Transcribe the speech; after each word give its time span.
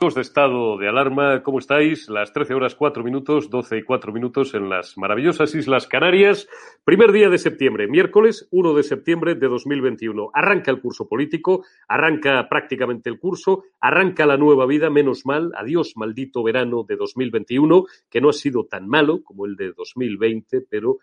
De 0.00 0.22
estado 0.22 0.78
de 0.78 0.88
alarma, 0.88 1.42
¿cómo 1.42 1.58
estáis? 1.58 2.08
Las 2.08 2.32
13 2.32 2.54
horas 2.54 2.74
4 2.74 3.04
minutos, 3.04 3.50
12 3.50 3.76
y 3.76 3.82
4 3.82 4.14
minutos 4.14 4.54
en 4.54 4.70
las 4.70 4.96
maravillosas 4.96 5.54
Islas 5.54 5.86
Canarias. 5.86 6.48
Primer 6.84 7.12
día 7.12 7.28
de 7.28 7.36
septiembre, 7.36 7.86
miércoles 7.86 8.48
1 8.50 8.72
de 8.72 8.82
septiembre 8.82 9.34
de 9.34 9.46
2021. 9.46 10.30
Arranca 10.32 10.70
el 10.70 10.80
curso 10.80 11.06
político, 11.06 11.66
arranca 11.86 12.48
prácticamente 12.48 13.10
el 13.10 13.18
curso, 13.18 13.64
arranca 13.78 14.24
la 14.24 14.38
nueva 14.38 14.64
vida, 14.64 14.88
menos 14.88 15.26
mal. 15.26 15.52
Adiós, 15.54 15.92
maldito 15.96 16.42
verano 16.42 16.82
de 16.82 16.96
2021, 16.96 17.84
que 18.08 18.22
no 18.22 18.30
ha 18.30 18.32
sido 18.32 18.64
tan 18.64 18.88
malo 18.88 19.22
como 19.22 19.44
el 19.44 19.54
de 19.54 19.74
2020, 19.74 20.62
pero 20.62 20.96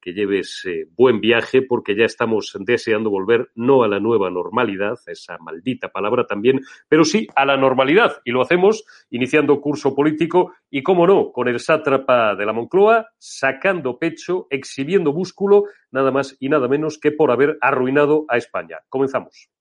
que 0.00 0.12
lleves 0.12 0.62
eh, 0.66 0.86
buen 0.96 1.20
viaje 1.20 1.62
porque 1.62 1.96
ya 1.96 2.04
estamos 2.04 2.54
deseando 2.60 3.10
volver 3.10 3.50
no 3.54 3.82
a 3.82 3.88
la 3.88 4.00
nueva 4.00 4.30
normalidad, 4.30 4.98
esa 5.06 5.38
maldita 5.38 5.88
palabra 5.88 6.26
también, 6.26 6.60
pero 6.88 7.04
sí 7.04 7.26
a 7.34 7.44
la 7.44 7.56
normalidad. 7.56 8.20
Y 8.24 8.30
lo 8.30 8.42
hacemos 8.42 8.84
iniciando 9.10 9.60
curso 9.60 9.94
político 9.94 10.52
y, 10.70 10.82
cómo 10.82 11.06
no, 11.06 11.32
con 11.32 11.48
el 11.48 11.58
sátrapa 11.58 12.34
de 12.34 12.46
la 12.46 12.52
Moncloa, 12.52 13.08
sacando 13.18 13.98
pecho, 13.98 14.46
exhibiendo 14.50 15.12
músculo, 15.12 15.64
nada 15.90 16.10
más 16.10 16.36
y 16.38 16.48
nada 16.48 16.68
menos 16.68 16.98
que 16.98 17.12
por 17.12 17.30
haber 17.30 17.56
arruinado 17.60 18.24
a 18.28 18.36
España. 18.36 18.78
Comenzamos. 18.88 19.53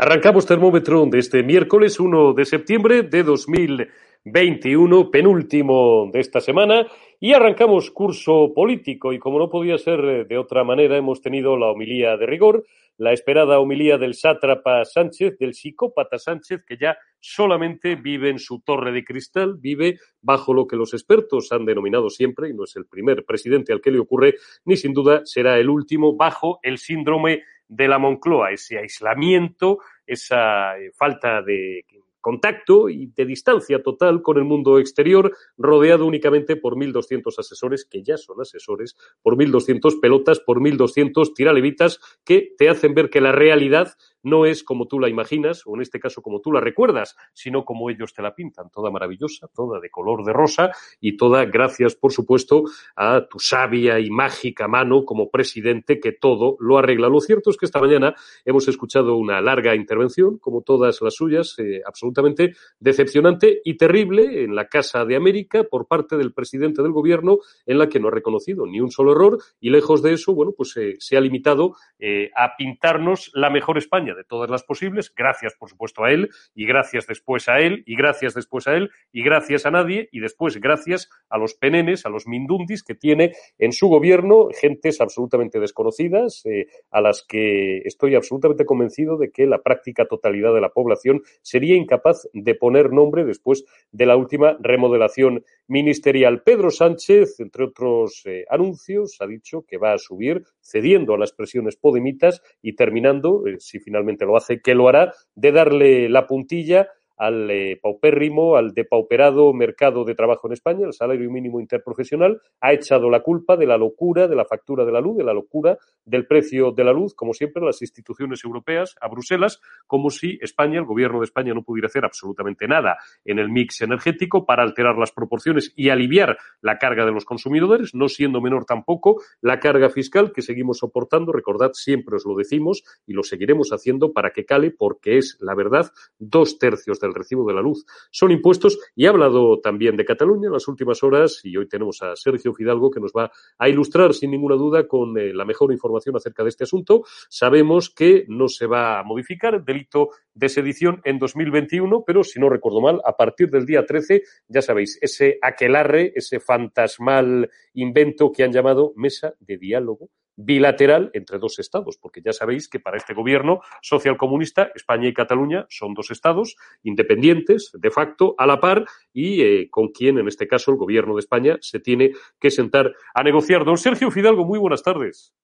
Arrancamos 0.00 0.46
termómetro 0.46 1.04
de 1.06 1.18
este 1.18 1.42
miércoles 1.42 1.98
1 1.98 2.32
de 2.32 2.44
septiembre 2.44 3.02
de 3.02 3.24
2021, 3.24 5.10
penúltimo 5.10 6.08
de 6.12 6.20
esta 6.20 6.40
semana, 6.40 6.86
y 7.18 7.32
arrancamos 7.32 7.90
curso 7.90 8.52
político. 8.54 9.12
Y 9.12 9.18
como 9.18 9.40
no 9.40 9.50
podía 9.50 9.76
ser 9.76 10.28
de 10.28 10.38
otra 10.38 10.62
manera, 10.62 10.96
hemos 10.96 11.20
tenido 11.20 11.56
la 11.56 11.72
homilía 11.72 12.16
de 12.16 12.26
rigor, 12.26 12.64
la 12.96 13.12
esperada 13.12 13.58
homilía 13.58 13.98
del 13.98 14.14
sátrapa 14.14 14.84
Sánchez, 14.84 15.36
del 15.36 15.54
psicópata 15.54 16.16
Sánchez, 16.16 16.62
que 16.64 16.76
ya 16.76 16.96
solamente 17.18 17.96
vive 17.96 18.30
en 18.30 18.38
su 18.38 18.60
torre 18.60 18.92
de 18.92 19.02
cristal, 19.02 19.56
vive 19.58 19.98
bajo 20.22 20.54
lo 20.54 20.68
que 20.68 20.76
los 20.76 20.94
expertos 20.94 21.50
han 21.50 21.64
denominado 21.64 22.08
siempre, 22.08 22.50
y 22.50 22.54
no 22.54 22.62
es 22.62 22.76
el 22.76 22.86
primer 22.86 23.24
presidente 23.24 23.72
al 23.72 23.80
que 23.80 23.90
le 23.90 23.98
ocurre, 23.98 24.36
ni 24.64 24.76
sin 24.76 24.92
duda 24.92 25.22
será 25.24 25.58
el 25.58 25.68
último, 25.68 26.14
bajo 26.14 26.60
el 26.62 26.78
síndrome 26.78 27.42
de 27.68 27.88
la 27.88 27.98
Moncloa, 27.98 28.50
ese 28.50 28.78
aislamiento, 28.78 29.78
esa 30.06 30.78
eh, 30.78 30.90
falta 30.96 31.42
de 31.42 31.84
contacto 32.20 32.88
y 32.88 33.06
de 33.14 33.24
distancia 33.24 33.82
total 33.82 34.22
con 34.22 34.38
el 34.38 34.44
mundo 34.44 34.78
exterior, 34.78 35.34
rodeado 35.56 36.04
únicamente 36.04 36.56
por 36.56 36.74
1.200 36.74 37.38
asesores, 37.38 37.84
que 37.84 38.02
ya 38.02 38.16
son 38.16 38.40
asesores, 38.40 38.96
por 39.22 39.36
1.200 39.36 40.00
pelotas, 40.00 40.40
por 40.40 40.60
1.200 40.60 41.32
tiralevitas, 41.34 42.00
que 42.24 42.54
te 42.58 42.68
hacen 42.68 42.94
ver 42.94 43.10
que 43.10 43.20
la 43.20 43.32
realidad 43.32 43.94
no 44.22 44.46
es 44.46 44.62
como 44.62 44.86
tú 44.86 44.98
la 45.00 45.08
imaginas, 45.08 45.62
o 45.66 45.74
en 45.74 45.82
este 45.82 46.00
caso 46.00 46.22
como 46.22 46.40
tú 46.40 46.52
la 46.52 46.60
recuerdas, 46.60 47.16
sino 47.32 47.64
como 47.64 47.90
ellos 47.90 48.14
te 48.14 48.22
la 48.22 48.34
pintan, 48.34 48.70
toda 48.70 48.90
maravillosa, 48.90 49.48
toda 49.54 49.80
de 49.80 49.90
color 49.90 50.24
de 50.24 50.32
rosa 50.32 50.70
y 51.00 51.16
toda 51.16 51.44
gracias, 51.44 51.94
por 51.94 52.12
supuesto, 52.12 52.64
a 52.96 53.26
tu 53.28 53.38
sabia 53.38 53.98
y 54.00 54.10
mágica 54.10 54.68
mano 54.68 55.04
como 55.04 55.30
presidente 55.30 56.00
que 56.00 56.12
todo 56.12 56.56
lo 56.60 56.78
arregla. 56.78 57.08
Lo 57.08 57.20
cierto 57.20 57.50
es 57.50 57.56
que 57.56 57.66
esta 57.66 57.80
mañana 57.80 58.14
hemos 58.44 58.68
escuchado 58.68 59.16
una 59.16 59.40
larga 59.40 59.74
intervención, 59.74 60.38
como 60.38 60.62
todas 60.62 61.00
las 61.02 61.14
suyas, 61.14 61.54
eh, 61.58 61.82
absolutamente 61.86 62.54
decepcionante 62.78 63.60
y 63.64 63.76
terrible 63.76 64.44
en 64.44 64.54
la 64.54 64.68
Casa 64.68 65.04
de 65.04 65.16
América 65.16 65.64
por 65.64 65.86
parte 65.86 66.16
del 66.16 66.32
presidente 66.32 66.82
del 66.82 66.92
gobierno, 66.92 67.38
en 67.66 67.78
la 67.78 67.88
que 67.88 68.00
no 68.00 68.08
ha 68.08 68.12
reconocido 68.12 68.66
ni 68.66 68.80
un 68.80 68.90
solo 68.90 69.12
error 69.12 69.38
y 69.60 69.70
lejos 69.70 70.02
de 70.02 70.12
eso, 70.12 70.34
bueno, 70.34 70.52
pues 70.56 70.76
eh, 70.76 70.96
se 70.98 71.16
ha 71.16 71.20
limitado 71.20 71.74
eh, 71.98 72.30
a 72.36 72.56
pintarnos 72.56 73.30
la 73.34 73.50
mejor 73.50 73.78
España 73.78 74.14
de 74.18 74.24
todas 74.24 74.50
las 74.50 74.64
posibles, 74.64 75.12
gracias 75.16 75.54
por 75.54 75.70
supuesto 75.70 76.04
a 76.04 76.10
él 76.10 76.28
y 76.54 76.66
gracias 76.66 77.06
después 77.06 77.48
a 77.48 77.60
él 77.60 77.84
y 77.86 77.94
gracias 77.94 78.34
después 78.34 78.66
a 78.66 78.74
él 78.74 78.90
y 79.12 79.22
gracias 79.22 79.64
a 79.64 79.70
nadie 79.70 80.08
y 80.10 80.18
después 80.18 80.60
gracias 80.60 81.08
a 81.28 81.38
los 81.38 81.54
penenes, 81.54 82.04
a 82.04 82.08
los 82.08 82.26
mindundis 82.26 82.82
que 82.82 82.96
tiene 82.96 83.32
en 83.58 83.72
su 83.72 83.88
gobierno 83.88 84.48
gentes 84.60 85.00
absolutamente 85.00 85.60
desconocidas 85.60 86.44
eh, 86.46 86.66
a 86.90 87.00
las 87.00 87.24
que 87.26 87.78
estoy 87.84 88.16
absolutamente 88.16 88.64
convencido 88.64 89.16
de 89.16 89.30
que 89.30 89.46
la 89.46 89.62
práctica 89.62 90.06
totalidad 90.06 90.52
de 90.52 90.60
la 90.60 90.70
población 90.70 91.22
sería 91.42 91.76
incapaz 91.76 92.28
de 92.32 92.54
poner 92.56 92.90
nombre 92.92 93.24
después 93.24 93.64
de 93.92 94.06
la 94.06 94.16
última 94.16 94.56
remodelación 94.60 95.44
ministerial. 95.68 96.42
Pedro 96.42 96.70
Sánchez, 96.70 97.38
entre 97.40 97.64
otros 97.64 98.22
eh, 98.24 98.44
anuncios, 98.50 99.16
ha 99.20 99.26
dicho 99.26 99.64
que 99.66 99.76
va 99.76 99.92
a 99.92 99.98
subir 99.98 100.42
cediendo 100.60 101.14
a 101.14 101.18
las 101.18 101.32
presiones 101.32 101.76
podemitas 101.76 102.42
y 102.62 102.74
terminando, 102.74 103.46
eh, 103.46 103.56
si 103.58 103.78
finalmente 103.78 103.97
lo 104.24 104.36
hace, 104.36 104.60
que 104.60 104.74
lo 104.74 104.88
hará, 104.88 105.12
de 105.34 105.52
darle 105.52 106.08
la 106.08 106.26
puntilla 106.26 106.88
al 107.18 107.50
eh, 107.50 107.78
paupérrimo, 107.82 108.56
al 108.56 108.72
depauperado 108.72 109.52
mercado 109.52 110.04
de 110.04 110.14
trabajo 110.14 110.46
en 110.46 110.52
España, 110.52 110.86
el 110.86 110.92
salario 110.92 111.30
mínimo 111.30 111.60
interprofesional, 111.60 112.40
ha 112.60 112.72
echado 112.72 113.10
la 113.10 113.20
culpa 113.20 113.56
de 113.56 113.66
la 113.66 113.76
locura 113.76 114.28
de 114.28 114.36
la 114.36 114.44
factura 114.44 114.84
de 114.84 114.92
la 114.92 115.00
luz, 115.00 115.16
de 115.16 115.24
la 115.24 115.34
locura 115.34 115.76
del 116.04 116.26
precio 116.26 116.72
de 116.72 116.84
la 116.84 116.92
luz, 116.92 117.14
como 117.14 117.34
siempre, 117.34 117.62
las 117.62 117.82
instituciones 117.82 118.44
europeas, 118.44 118.96
a 119.00 119.08
Bruselas, 119.08 119.60
como 119.86 120.10
si 120.10 120.38
España, 120.40 120.78
el 120.78 120.86
gobierno 120.86 121.18
de 121.18 121.24
España, 121.24 121.52
no 121.54 121.62
pudiera 121.62 121.86
hacer 121.86 122.04
absolutamente 122.04 122.66
nada 122.66 122.96
en 123.24 123.38
el 123.38 123.50
mix 123.50 123.82
energético 123.82 124.46
para 124.46 124.62
alterar 124.62 124.96
las 124.96 125.12
proporciones 125.12 125.72
y 125.76 125.90
aliviar 125.90 126.38
la 126.60 126.78
carga 126.78 127.04
de 127.04 127.12
los 127.12 127.24
consumidores, 127.24 127.94
no 127.94 128.08
siendo 128.08 128.40
menor 128.40 128.64
tampoco 128.64 129.20
la 129.40 129.58
carga 129.58 129.90
fiscal 129.90 130.32
que 130.32 130.42
seguimos 130.42 130.78
soportando. 130.78 131.32
Recordad, 131.32 131.72
siempre 131.72 132.16
os 132.16 132.24
lo 132.24 132.36
decimos 132.36 132.84
y 133.06 133.12
lo 133.12 133.22
seguiremos 133.22 133.70
haciendo 133.72 134.12
para 134.12 134.30
que 134.30 134.44
cale, 134.44 134.70
porque 134.70 135.18
es 135.18 135.36
la 135.40 135.54
verdad, 135.54 135.90
dos 136.18 136.58
tercios 136.58 137.00
del 137.08 137.14
recibo 137.14 137.46
de 137.46 137.54
la 137.54 137.62
luz 137.62 137.84
son 138.10 138.30
impuestos. 138.30 138.78
Y 138.94 139.06
ha 139.06 139.10
hablado 139.10 139.60
también 139.60 139.96
de 139.96 140.04
Cataluña 140.04 140.46
en 140.46 140.52
las 140.52 140.68
últimas 140.68 141.02
horas 141.02 141.40
y 141.44 141.56
hoy 141.56 141.68
tenemos 141.68 142.02
a 142.02 142.14
Sergio 142.16 142.54
Fidalgo 142.54 142.90
que 142.90 143.00
nos 143.00 143.12
va 143.12 143.30
a 143.58 143.68
ilustrar 143.68 144.14
sin 144.14 144.30
ninguna 144.30 144.56
duda 144.56 144.86
con 144.86 145.18
eh, 145.18 145.32
la 145.32 145.44
mejor 145.44 145.72
información 145.72 146.16
acerca 146.16 146.42
de 146.42 146.50
este 146.50 146.64
asunto. 146.64 147.04
Sabemos 147.28 147.90
que 147.90 148.24
no 148.28 148.48
se 148.48 148.66
va 148.66 149.00
a 149.00 149.04
modificar 149.04 149.54
el 149.54 149.64
delito 149.64 150.10
de 150.34 150.48
sedición 150.48 151.00
en 151.04 151.18
2021, 151.18 152.04
pero 152.06 152.22
si 152.22 152.38
no 152.38 152.48
recuerdo 152.48 152.80
mal, 152.80 153.00
a 153.04 153.16
partir 153.16 153.50
del 153.50 153.66
día 153.66 153.84
13, 153.84 154.22
ya 154.46 154.62
sabéis, 154.62 154.98
ese 155.00 155.38
aquelarre, 155.42 156.12
ese 156.14 156.40
fantasmal 156.40 157.50
invento 157.74 158.30
que 158.30 158.44
han 158.44 158.52
llamado 158.52 158.92
mesa 158.96 159.34
de 159.40 159.58
diálogo 159.58 160.10
bilateral 160.38 161.10
entre 161.14 161.38
dos 161.38 161.58
estados, 161.58 161.98
porque 161.98 162.22
ya 162.22 162.32
sabéis 162.32 162.68
que 162.68 162.78
para 162.78 162.96
este 162.96 163.12
gobierno 163.12 163.60
socialcomunista 163.82 164.70
España 164.74 165.08
y 165.08 165.12
Cataluña 165.12 165.66
son 165.68 165.94
dos 165.94 166.12
estados 166.12 166.56
independientes, 166.84 167.72
de 167.74 167.90
facto, 167.90 168.36
a 168.38 168.46
la 168.46 168.60
par, 168.60 168.84
y 169.12 169.42
eh, 169.42 169.68
con 169.68 169.88
quien, 169.88 170.16
en 170.18 170.28
este 170.28 170.46
caso, 170.46 170.70
el 170.70 170.76
gobierno 170.76 171.14
de 171.14 171.20
España 171.20 171.58
se 171.60 171.80
tiene 171.80 172.12
que 172.38 172.52
sentar 172.52 172.94
a 173.14 173.22
negociar. 173.24 173.64
Don 173.64 173.78
Sergio 173.78 174.12
Fidalgo, 174.12 174.44
muy 174.44 174.60
buenas 174.60 174.84
tardes. 174.84 175.34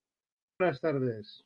Buenas 0.60 0.80
tardes. 0.80 1.44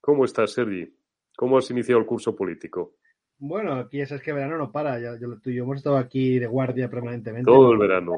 ¿Cómo 0.00 0.24
estás, 0.24 0.52
Sergi? 0.52 0.90
¿Cómo 1.36 1.58
has 1.58 1.70
iniciado 1.70 2.00
el 2.00 2.06
curso 2.06 2.34
político? 2.34 2.94
Bueno, 3.38 3.74
aquí 3.74 4.00
es, 4.00 4.10
es 4.10 4.22
que 4.22 4.32
verano 4.32 4.56
no 4.56 4.72
para. 4.72 4.98
Ya, 4.98 5.18
yo, 5.20 5.38
tú 5.40 5.50
y 5.50 5.56
yo 5.56 5.64
hemos 5.64 5.76
estado 5.76 5.98
aquí 5.98 6.38
de 6.38 6.46
guardia 6.46 6.88
permanentemente. 6.88 7.50
Todo 7.50 7.72
el 7.72 7.78
verano. 7.78 8.16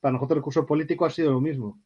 Para 0.00 0.14
nosotros 0.14 0.38
el 0.38 0.42
curso 0.42 0.66
político 0.66 1.04
ha 1.04 1.10
sido 1.10 1.30
lo 1.32 1.40
mismo. 1.42 1.78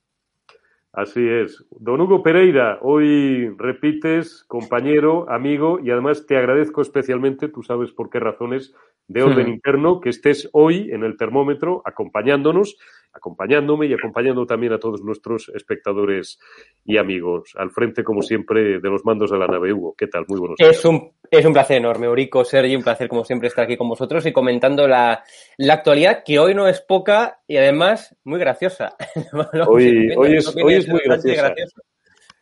Así 0.95 1.27
es. 1.29 1.65
Don 1.71 2.01
Hugo 2.01 2.23
Pereira, 2.23 2.79
hoy 2.81 3.49
repites, 3.59 4.45
compañero, 4.47 5.29
amigo, 5.29 5.81
y 5.83 5.91
además 5.91 6.25
te 6.25 6.37
agradezco 6.37 6.83
especialmente, 6.83 7.49
tú 7.49 7.65
sabes 7.65 7.91
por 7.91 8.11
qué 8.11 8.21
razones 8.21 8.73
de 9.09 9.25
orden 9.25 9.49
interno, 9.55 10.01
que 10.01 10.11
estés 10.11 10.49
hoy 10.53 10.93
en 10.93 11.03
el 11.03 11.17
termómetro 11.17 11.83
acompañándonos 11.85 12.79
acompañándome 13.15 13.87
y 13.87 13.95
acompañando 13.95 14.45
también 14.47 14.73
a 14.73 14.79
todos 14.79 15.03
nuestros 15.03 15.51
espectadores 15.55 16.39
y 16.85 16.99
amigos. 16.99 17.55
Al 17.57 17.71
frente, 17.71 18.03
como 18.03 18.23
siempre, 18.23 18.81
de 18.81 18.91
los 18.91 19.05
mandos 19.05 19.31
de 19.31 19.39
la 19.39 19.47
nave. 19.47 19.73
Hugo, 19.73 19.95
¿qué 19.97 20.07
tal? 20.07 20.25
Muy 20.29 20.41
buenos 20.41 20.57
días. 20.59 20.77
Es 20.77 20.85
un, 20.85 21.13
es 21.31 21.45
un 21.45 21.53
placer 21.53 21.79
enorme, 21.79 22.07
Eurico, 22.07 22.45
Sergi, 22.45 22.77
un 22.77 22.83
placer 22.83 23.09
como 23.09 23.25
siempre 23.25 23.49
estar 23.49 23.65
aquí 23.65 23.77
con 23.77 23.89
vosotros 23.89 24.27
y 24.27 24.33
comentando 24.33 24.89
la, 24.89 25.23
la 25.57 25.75
actualidad 25.75 26.23
que 26.25 26.39
hoy 26.39 26.55
no 26.55 26.67
es 26.67 26.81
poca 26.81 27.41
y 27.47 27.57
además 27.57 28.17
muy 28.25 28.39
graciosa. 28.39 28.97
hoy, 29.69 30.11
hoy, 30.17 30.37
es, 30.37 30.55
hoy 30.57 30.75
es 30.75 30.89
muy 30.89 31.01
graciosa. 31.05 31.43
graciosa. 31.43 31.83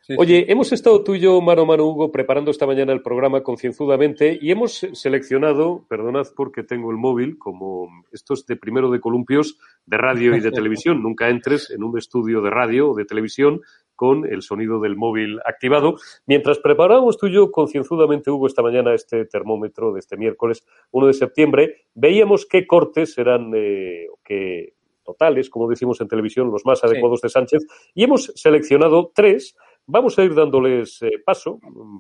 Sí, 0.05 0.17
Oye, 0.19 0.41
sí. 0.41 0.45
hemos 0.49 0.73
estado 0.73 1.05
tú 1.05 1.15
y 1.15 1.21
yo, 1.21 1.41
mano 1.41 1.63
a 1.63 1.65
mano, 1.65 1.87
Hugo, 1.87 2.11
preparando 2.11 2.51
esta 2.51 2.67
mañana 2.67 2.93
el 2.93 3.03
programa 3.03 3.45
concienzudamente 3.45 4.37
y 4.41 4.51
hemos 4.51 4.85
seleccionado, 4.95 5.87
perdonad 5.89 6.27
porque 6.35 6.65
tengo 6.65 6.91
el 6.91 6.97
móvil, 6.97 7.39
como 7.39 7.89
estos 8.11 8.45
de 8.47 8.57
primero 8.57 8.91
de 8.91 8.99
columpios 8.99 9.59
de 9.87 9.97
radio 9.99 10.35
y 10.35 10.41
de 10.41 10.51
televisión. 10.51 11.05
Nunca 11.05 11.29
entres 11.29 11.71
en 11.71 11.85
un 11.85 11.97
estudio 11.97 12.43
de 12.43 12.51
radio 12.51 12.91
o 12.91 12.95
de 12.97 13.05
televisión 13.05 13.61
con 13.95 14.27
el 14.27 14.43
sonido 14.43 14.81
del 14.81 14.97
móvil 14.97 15.39
activado. 15.45 15.95
Mientras 16.27 16.59
preparábamos 16.59 17.17
tú 17.17 17.29
y 17.29 17.35
yo 17.35 17.53
concienzudamente, 17.53 18.33
Hugo, 18.33 18.49
esta 18.49 18.61
mañana 18.61 18.95
este 18.95 19.27
termómetro 19.27 19.93
de 19.93 20.01
este 20.01 20.17
miércoles 20.17 20.65
1 20.91 21.07
de 21.07 21.13
septiembre, 21.13 21.77
veíamos 21.95 22.45
qué 22.47 22.67
cortes 22.67 23.17
eran, 23.19 23.53
eh, 23.55 24.09
qué 24.25 24.75
totales, 25.05 25.49
como 25.49 25.69
decimos 25.69 26.01
en 26.01 26.09
televisión, 26.09 26.51
los 26.51 26.65
más 26.65 26.83
adecuados 26.83 27.21
sí. 27.21 27.27
de 27.27 27.31
Sánchez, 27.31 27.67
y 27.95 28.03
hemos 28.03 28.33
seleccionado 28.35 29.13
tres 29.15 29.57
Vamos 29.87 30.17
a 30.17 30.25
ir 30.25 30.35
dándoles 30.35 31.03
eh, 31.03 31.11
paso 31.25 31.59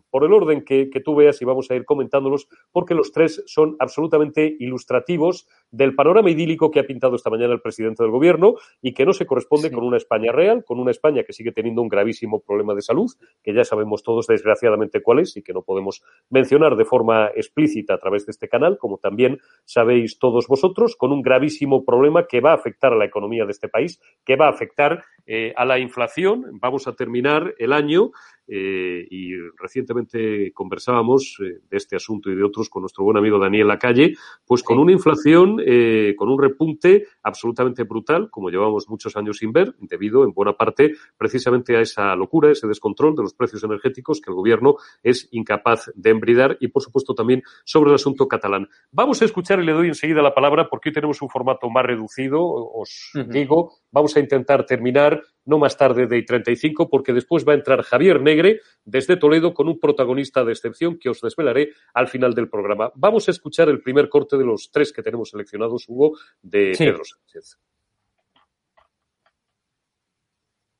por 0.08 0.24
el 0.24 0.32
orden 0.32 0.64
que, 0.64 0.88
que, 0.88 1.00
tú 1.00 1.16
veas 1.16 1.42
y 1.42 1.44
vamos 1.44 1.68
a 1.70 1.74
ir 1.74 1.84
comentándolos 1.84 2.46
porque 2.70 2.94
los 2.94 3.10
tres 3.10 3.42
son 3.46 3.76
absolutamente 3.80 4.56
ilustrativos 4.60 5.48
del 5.72 5.94
panorama 5.96 6.30
idílico 6.30 6.70
que 6.70 6.78
ha 6.78 6.86
pintado 6.86 7.16
esta 7.16 7.28
mañana 7.30 7.54
el 7.54 7.60
presidente 7.60 8.04
del 8.04 8.12
gobierno 8.12 8.54
y 8.80 8.94
que 8.94 9.04
no 9.04 9.12
se 9.12 9.26
corresponde 9.26 9.68
sí. 9.68 9.74
con 9.74 9.84
una 9.84 9.96
España 9.96 10.30
real, 10.30 10.64
con 10.64 10.78
una 10.78 10.92
España 10.92 11.24
que 11.24 11.32
sigue 11.32 11.50
teniendo 11.50 11.82
un 11.82 11.88
gravísimo 11.88 12.40
problema 12.40 12.72
de 12.74 12.82
salud, 12.82 13.10
que 13.42 13.52
ya 13.52 13.64
sabemos 13.64 14.04
todos 14.04 14.28
desgraciadamente 14.28 15.02
cuál 15.02 15.18
es 15.18 15.36
y 15.36 15.42
que 15.42 15.52
no 15.52 15.62
podemos 15.62 16.02
mencionar 16.30 16.76
de 16.76 16.84
forma 16.84 17.32
explícita 17.34 17.94
a 17.94 17.98
través 17.98 18.26
de 18.26 18.30
este 18.30 18.48
canal, 18.48 18.78
como 18.78 18.98
también 18.98 19.40
sabéis 19.64 20.20
todos 20.20 20.46
vosotros, 20.46 20.94
con 20.94 21.10
un 21.10 21.22
gravísimo 21.22 21.84
problema 21.84 22.26
que 22.26 22.40
va 22.40 22.52
a 22.52 22.54
afectar 22.54 22.92
a 22.92 22.96
la 22.96 23.06
economía 23.06 23.44
de 23.44 23.50
este 23.50 23.68
país, 23.68 24.00
que 24.24 24.36
va 24.36 24.46
a 24.46 24.50
afectar 24.50 25.02
eh, 25.26 25.52
a 25.56 25.64
la 25.64 25.78
inflación. 25.78 26.58
Vamos 26.60 26.86
a 26.86 26.94
terminar 26.94 27.54
el 27.58 27.71
año 27.72 28.12
eh, 28.54 29.06
y 29.10 29.32
recientemente 29.58 30.52
conversábamos 30.52 31.38
eh, 31.40 31.60
de 31.70 31.76
este 31.78 31.96
asunto 31.96 32.30
y 32.30 32.34
de 32.34 32.44
otros 32.44 32.68
con 32.68 32.82
nuestro 32.82 33.02
buen 33.02 33.16
amigo 33.16 33.38
Daniel 33.38 33.68
Lacalle, 33.68 34.14
pues 34.46 34.62
con 34.62 34.78
una 34.78 34.92
inflación, 34.92 35.56
eh, 35.64 36.14
con 36.18 36.28
un 36.28 36.38
repunte 36.38 37.06
absolutamente 37.22 37.84
brutal, 37.84 38.28
como 38.28 38.50
llevamos 38.50 38.90
muchos 38.90 39.16
años 39.16 39.38
sin 39.38 39.52
ver, 39.52 39.74
debido 39.80 40.24
en 40.24 40.34
buena 40.34 40.52
parte 40.52 40.92
precisamente 41.16 41.78
a 41.78 41.80
esa 41.80 42.14
locura, 42.14 42.50
ese 42.50 42.68
descontrol 42.68 43.16
de 43.16 43.22
los 43.22 43.32
precios 43.32 43.64
energéticos 43.64 44.20
que 44.20 44.30
el 44.30 44.36
gobierno 44.36 44.76
es 45.02 45.28
incapaz 45.30 45.90
de 45.94 46.10
embridar 46.10 46.58
y, 46.60 46.68
por 46.68 46.82
supuesto, 46.82 47.14
también 47.14 47.42
sobre 47.64 47.88
el 47.88 47.94
asunto 47.94 48.28
catalán. 48.28 48.68
Vamos 48.90 49.22
a 49.22 49.24
escuchar 49.24 49.60
y 49.60 49.64
le 49.64 49.72
doy 49.72 49.88
enseguida 49.88 50.20
la 50.20 50.34
palabra 50.34 50.68
porque 50.68 50.90
hoy 50.90 50.92
tenemos 50.92 51.22
un 51.22 51.30
formato 51.30 51.70
más 51.70 51.86
reducido, 51.86 52.42
os 52.44 53.12
uh 53.14 53.20
-huh. 53.20 53.28
digo, 53.28 53.72
vamos 53.90 54.14
a 54.14 54.20
intentar 54.20 54.66
terminar 54.66 55.22
no 55.44 55.58
más 55.58 55.76
tarde 55.76 56.06
de 56.06 56.22
35 56.22 56.88
porque 56.88 57.12
después 57.12 57.46
va 57.48 57.52
a 57.52 57.56
entrar 57.56 57.82
Javier 57.82 58.20
Negre 58.20 58.41
desde 58.84 59.16
Toledo 59.16 59.54
con 59.54 59.68
un 59.68 59.78
protagonista 59.78 60.44
de 60.44 60.52
excepción 60.52 60.98
que 60.98 61.08
os 61.08 61.20
desvelaré 61.20 61.72
al 61.94 62.08
final 62.08 62.34
del 62.34 62.48
programa. 62.48 62.90
Vamos 62.94 63.28
a 63.28 63.30
escuchar 63.30 63.68
el 63.68 63.82
primer 63.82 64.08
corte 64.08 64.36
de 64.36 64.44
los 64.44 64.70
tres 64.70 64.92
que 64.92 65.02
tenemos 65.02 65.30
seleccionados, 65.30 65.88
Hugo, 65.88 66.18
de 66.42 66.74
sí. 66.74 66.84
Pedro 66.84 67.04
Sánchez. 67.04 67.58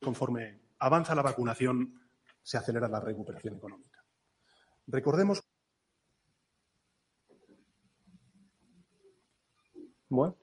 Conforme 0.01 0.59
avanza 0.79 1.15
la 1.15 1.21
vacunación, 1.21 1.99
se 2.41 2.57
acelera 2.57 2.87
la 2.87 2.99
recuperación 2.99 3.55
económica. 3.55 4.03
Recordemos 4.87 5.41
Bueno, 10.13 10.37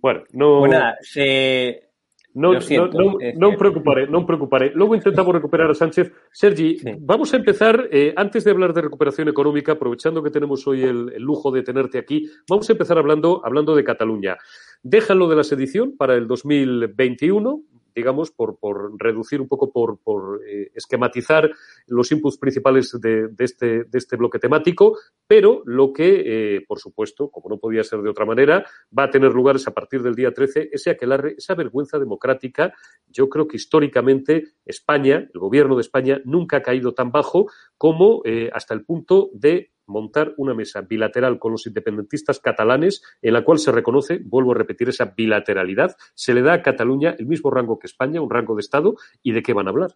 Bueno, 0.00 0.22
no... 0.32 0.60
Bueno, 0.60 0.78
nada, 0.78 0.96
se... 1.00 1.93
No, 2.34 2.52
Lo 2.52 2.60
siento, 2.60 2.98
no, 2.98 3.12
no, 3.12 3.20
es 3.20 3.38
non 3.38 3.52
que- 3.52 3.58
preocuparé, 3.58 4.06
non 4.10 4.26
preocuparé. 4.26 4.72
Luego 4.74 4.94
intentamos 4.98 5.32
recuperar 5.32 5.70
a 5.70 5.74
Sánchez. 5.74 6.10
Sergi, 6.32 6.78
Sí. 6.78 6.90
vamos 6.98 7.32
a 7.32 7.36
empezar, 7.38 7.88
eh, 7.92 8.12
antes 8.16 8.42
de 8.42 8.50
hablar 8.50 8.74
de 8.74 8.82
recuperación 8.82 9.28
económica, 9.28 9.72
aprovechando 9.78 10.20
que 10.20 10.30
tenemos 10.34 10.66
hoy 10.66 10.82
el, 10.82 11.12
el 11.14 11.22
lujo 11.22 11.52
de 11.52 11.62
tenerte 11.62 11.96
aquí, 11.96 12.26
vamos 12.50 12.68
a 12.68 12.72
empezar 12.72 12.98
hablando, 12.98 13.40
hablando 13.44 13.76
de 13.76 13.84
Cataluña. 13.84 14.36
Déjalo 14.82 15.28
de 15.28 15.36
la 15.36 15.44
sedición 15.44 15.96
para 15.96 16.14
el 16.16 16.26
2021, 16.26 17.62
digamos, 17.94 18.30
por, 18.30 18.58
por 18.58 18.92
reducir 18.98 19.40
un 19.40 19.48
poco, 19.48 19.70
por, 19.72 19.98
por 19.98 20.40
eh, 20.46 20.70
esquematizar 20.74 21.50
los 21.86 22.10
inputs 22.12 22.38
principales 22.38 22.98
de, 23.00 23.28
de 23.28 23.44
este, 23.44 23.84
de 23.84 23.98
este 23.98 24.16
bloque 24.16 24.38
temático, 24.38 24.98
pero 25.26 25.62
lo 25.64 25.92
que, 25.92 26.56
eh, 26.56 26.64
por 26.66 26.78
supuesto, 26.78 27.30
como 27.30 27.48
no 27.48 27.58
podía 27.58 27.84
ser 27.84 28.00
de 28.00 28.10
otra 28.10 28.26
manera, 28.26 28.64
va 28.96 29.04
a 29.04 29.10
tener 29.10 29.32
lugar 29.32 29.56
es 29.56 29.66
a 29.66 29.74
partir 29.74 30.02
del 30.02 30.14
día 30.14 30.32
13, 30.32 30.70
ese 30.72 30.90
aquelarre, 30.90 31.34
esa 31.38 31.54
vergüenza 31.54 31.98
democrática. 31.98 32.74
Yo 33.08 33.28
creo 33.28 33.46
que 33.46 33.56
históricamente 33.56 34.54
España, 34.64 35.28
el 35.32 35.40
gobierno 35.40 35.76
de 35.76 35.82
España, 35.82 36.20
nunca 36.24 36.58
ha 36.58 36.62
caído 36.62 36.94
tan 36.94 37.10
bajo 37.10 37.46
como 37.78 38.22
eh, 38.24 38.50
hasta 38.52 38.74
el 38.74 38.84
punto 38.84 39.30
de 39.32 39.73
montar 39.86 40.34
una 40.36 40.54
mesa 40.54 40.80
bilateral 40.80 41.38
con 41.38 41.52
los 41.52 41.66
independentistas 41.66 42.40
catalanes 42.40 43.02
en 43.22 43.34
la 43.34 43.44
cual 43.44 43.58
se 43.58 43.72
reconoce, 43.72 44.20
vuelvo 44.22 44.52
a 44.52 44.54
repetir, 44.56 44.88
esa 44.88 45.12
bilateralidad, 45.16 45.96
se 46.14 46.34
le 46.34 46.42
da 46.42 46.54
a 46.54 46.62
Cataluña 46.62 47.14
el 47.18 47.26
mismo 47.26 47.50
rango 47.50 47.78
que 47.78 47.86
España, 47.86 48.20
un 48.20 48.30
rango 48.30 48.54
de 48.54 48.60
Estado, 48.60 48.96
¿y 49.22 49.32
de 49.32 49.42
qué 49.42 49.52
van 49.52 49.66
a 49.66 49.70
hablar? 49.70 49.90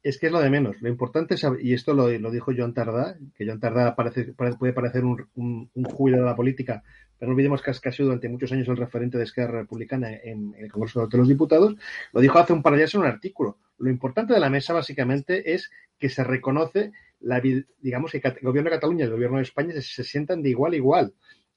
Es 0.00 0.18
que 0.18 0.26
es 0.26 0.32
lo 0.32 0.40
de 0.40 0.48
menos. 0.48 0.80
Lo 0.80 0.88
importante 0.88 1.34
es, 1.34 1.44
y 1.60 1.72
esto 1.74 1.92
lo, 1.92 2.08
lo 2.08 2.30
dijo 2.30 2.52
Joan 2.56 2.72
Tardá, 2.72 3.16
que 3.34 3.44
Joan 3.44 3.58
Tardá 3.58 3.96
parece, 3.96 4.32
pare- 4.32 4.54
puede 4.56 4.72
parecer 4.72 5.04
un, 5.04 5.26
un, 5.34 5.70
de 5.74 6.20
la 6.20 6.36
política, 6.36 6.84
pero 7.18 7.30
no 7.30 7.34
olvidemos 7.34 7.62
que 7.62 7.70
ha 7.70 7.92
sido 7.92 8.06
durante 8.06 8.28
muchos 8.28 8.52
años 8.52 8.68
el 8.68 8.76
referente 8.76 9.18
de 9.18 9.24
Esquerra 9.24 9.60
Republicana 9.60 10.12
en 10.12 10.54
el 10.56 10.70
Congreso 10.70 11.08
de 11.08 11.18
los 11.18 11.26
Diputados. 11.26 11.74
Lo 12.12 12.20
dijo 12.20 12.38
hace 12.38 12.52
un 12.52 12.62
par 12.62 12.74
de 12.74 12.78
días 12.78 12.94
en 12.94 13.00
un 13.00 13.06
artículo. 13.08 13.58
Lo 13.78 13.90
importante 13.90 14.34
de 14.34 14.40
la 14.40 14.50
mesa, 14.50 14.72
básicamente, 14.72 15.52
es 15.52 15.68
que 15.98 16.08
se 16.08 16.22
reconoce, 16.22 16.92
la, 17.20 17.40
digamos, 17.40 18.12
que 18.12 18.18
el 18.18 18.40
gobierno 18.42 18.70
de 18.70 18.76
Cataluña 18.76 19.04
y 19.04 19.08
el 19.08 19.12
gobierno 19.12 19.38
de 19.38 19.42
España 19.42 19.72
se, 19.72 19.82
se 19.82 20.04
sientan 20.04 20.42
de 20.42 20.50
igual 20.50 20.72
a 20.72 20.76
igual. 20.76 21.14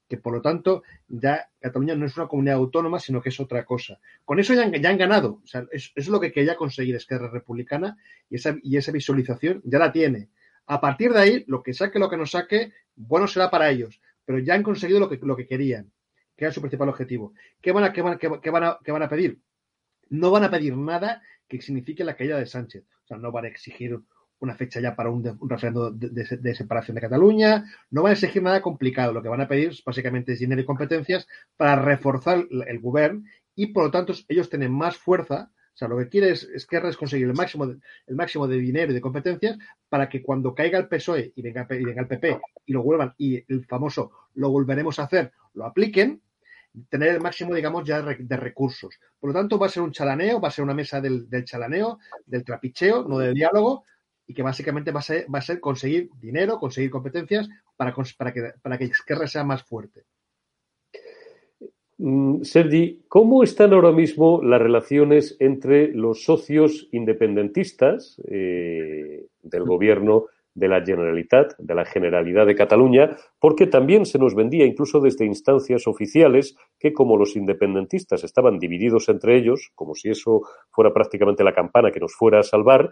Que 0.08 0.18
por 0.18 0.34
lo 0.34 0.41
tanto, 0.41 0.84
ya 1.08 1.50
Cataluña 1.60 1.96
no 1.96 2.06
es 2.06 2.18
una 2.18 2.27
comunidad 2.27 2.58
autónoma, 2.58 3.00
sino 3.00 3.22
que 3.22 3.30
es 3.30 3.39
otra 3.39 3.63
cosa. 3.63 4.00
Con 4.25 4.39
eso 4.39 4.53
ya 4.53 4.63
han, 4.63 4.74
ya 4.74 4.89
han 4.89 4.98
ganado. 4.98 5.39
O 5.44 5.48
sea, 5.48 5.65
es, 5.72 5.91
es 5.96 6.10
lo 6.10 6.20
que 6.20 6.34
quería 6.34 6.56
conseguir 6.56 6.96
Esquerra 6.96 7.30
Republicana 7.30 7.98
y 8.30 8.36
esa, 8.36 8.56
y 8.62 8.75
esa 8.75 8.91
visualización 8.91 9.62
ya 9.63 9.80
la 9.80 9.91
tiene. 9.91 10.30
A 10.65 10.82
partir 10.82 11.13
de 11.13 11.20
ahí, 11.20 11.44
lo 11.48 11.63
que 11.63 11.74
saque, 11.74 12.00
lo 12.00 12.10
que 12.10 12.18
no 12.18 12.25
saque, 12.25 12.74
bueno 12.96 13.27
será 13.27 13.50
para 13.50 13.70
ellos. 13.70 14.01
Pero 14.25 14.39
ya 14.39 14.53
han 14.53 14.63
conseguido 14.63 15.00
lo 15.00 15.10
que, 15.10 15.18
lo 15.22 15.36
que 15.36 15.48
querían, 15.48 15.91
que 16.36 16.46
era 16.46 16.53
su 16.53 16.62
principal 16.62 16.89
objetivo. 16.89 17.34
¿Qué 17.62 17.72
van, 17.72 17.84
a, 17.84 17.94
qué, 17.94 18.01
van, 18.01 18.18
qué 18.18 18.27
van 18.50 18.63
a, 18.63 18.80
qué 18.84 18.91
van 18.91 19.03
a 19.03 19.10
pedir? 19.10 19.39
No 20.10 20.32
van 20.32 20.44
a 20.44 20.51
pedir 20.51 20.75
nada 20.75 21.22
que 21.48 21.62
signifique 21.62 22.03
la 22.03 22.15
caída 22.15 22.38
de 22.38 22.46
Sánchez. 22.46 22.86
O 23.03 23.08
sea, 23.08 23.18
no 23.18 23.32
van 23.32 23.46
a 23.46 23.48
exigir 23.48 24.00
una 24.41 24.55
fecha 24.55 24.79
ya 24.81 24.95
para 24.95 25.10
un, 25.10 25.25
un 25.39 25.50
referendo 25.50 25.91
de, 25.91 26.10
de- 26.10 26.55
separación 26.55 26.95
de 26.95 27.01
Cataluña, 27.01 27.65
no 27.91 28.03
van 28.03 28.12
a 28.12 28.13
exigir 28.13 28.43
nada 28.43 28.62
complicado. 28.62 29.13
Lo 29.13 29.21
que 29.24 29.29
van 29.29 29.41
a 29.41 29.48
pedir 29.48 29.71
básicamente 29.86 30.33
es 30.33 30.39
dinero 30.39 30.62
y 30.62 30.65
competencias 30.65 31.27
para 31.57 31.75
reforzar 31.77 32.45
el, 32.50 32.63
el 32.67 32.79
gobierno 32.79 33.24
y 33.55 33.67
por 33.67 33.86
lo 33.86 33.91
tanto 33.91 34.13
ellos 34.27 34.50
tienen 34.50 34.71
más 34.71 34.98
fuerza. 34.98 35.51
O 35.74 35.77
sea, 35.77 35.88
lo 35.88 35.98
que 35.98 36.10
quiere 36.10 36.31
es, 36.31 36.43
Esquerra 36.43 36.89
es 36.89 36.98
conseguir 36.98 37.27
el 37.27 37.33
máximo, 37.33 37.65
de, 37.65 37.79
el 38.07 38.15
máximo 38.15 38.48
de 38.48 38.57
dinero 38.57 38.91
y 38.91 38.95
de 38.95 39.01
competencias 39.01 39.57
para 39.89 40.10
que 40.10 40.21
cuando 40.21 40.53
caiga 40.53 40.77
el 40.79 40.88
PSOE 40.88 41.31
y 41.36 41.41
venga, 41.41 41.65
y 41.69 41.86
venga 41.86 42.01
el 42.01 42.07
PP 42.07 42.39
y 42.65 42.74
lo 42.74 42.83
vuelvan 42.83 43.13
y 43.17 43.43
el 43.51 43.65
famoso 43.65 44.12
lo 44.33 44.50
volveremos 44.50 45.00
a 45.00 45.03
hacer, 45.03 45.31
lo 45.53 45.65
apliquen, 45.65 46.21
tener 46.89 47.10
el 47.10 47.21
máximo, 47.21 47.53
digamos, 47.55 47.86
ya 47.86 48.01
de, 48.01 48.15
de 48.19 48.38
recursos. 48.38 48.98
Por 49.19 49.29
lo 49.29 49.33
tanto, 49.33 49.60
va 49.60 49.67
a 49.67 49.69
ser 49.69 49.83
un 49.83 49.91
chalaneo, 49.91 50.39
va 50.39 50.48
a 50.48 50.51
ser 50.51 50.63
una 50.63 50.74
mesa 50.74 51.01
del, 51.01 51.29
del 51.29 51.43
chalaneo, 51.45 52.00
del 52.25 52.43
trapicheo, 52.43 53.03
no 53.07 53.17
del 53.19 53.33
diálogo, 53.33 53.83
y 54.32 54.34
que 54.34 54.44
básicamente 54.44 54.92
va 54.92 55.02
a 55.02 55.04
ser, 55.04 55.26
va 55.34 55.40
a 55.40 55.42
ser 55.42 55.60
conseguir 55.60 56.10
dinero, 56.18 56.58
conseguir 56.58 56.90
competencias 56.90 57.50
para, 57.76 57.94
que, 58.34 58.54
para 58.62 58.78
que 58.78 58.86
Esquerra 58.86 59.28
sea 59.28 59.44
más 59.44 59.62
fuerte. 59.64 60.06
Mm, 61.98 62.44
Sergi, 62.44 63.04
¿cómo 63.10 63.44
están 63.44 63.74
ahora 63.74 63.92
mismo 63.92 64.42
las 64.42 64.62
relaciones 64.62 65.36
entre 65.40 65.90
los 65.90 66.24
socios 66.24 66.88
independentistas 66.94 68.22
eh, 68.30 69.28
del 69.44 69.64
gobierno 69.66 70.28
de 70.53 70.67
la 70.67 70.84
Generalitat, 70.84 71.53
de 71.58 71.75
la 71.75 71.86
Generalidad 71.86 72.46
de 72.46 72.55
Cataluña? 72.55 73.17
Porque 73.39 73.67
también 73.67 74.05
se 74.05 74.20
nos 74.20 74.36
vendía, 74.36 74.65
incluso 74.65 75.00
desde 75.00 75.25
instancias 75.25 75.88
oficiales, 75.88 76.55
que 76.79 76.93
como 76.93 77.17
los 77.17 77.36
independentistas 77.36 78.24
estaban 78.24 78.60
divididos 78.60 79.10
entre 79.10 79.38
ellos, 79.38 79.72
como 79.75 79.96
si 79.96 80.10
eso 80.10 80.41
fuera 80.70 80.93
prácticamente 80.93 81.43
la 81.43 81.53
campana 81.53 81.91
que 81.91 82.00
nos 82.00 82.13
fuera 82.13 82.39
a 82.39 82.43
salvar, 82.43 82.89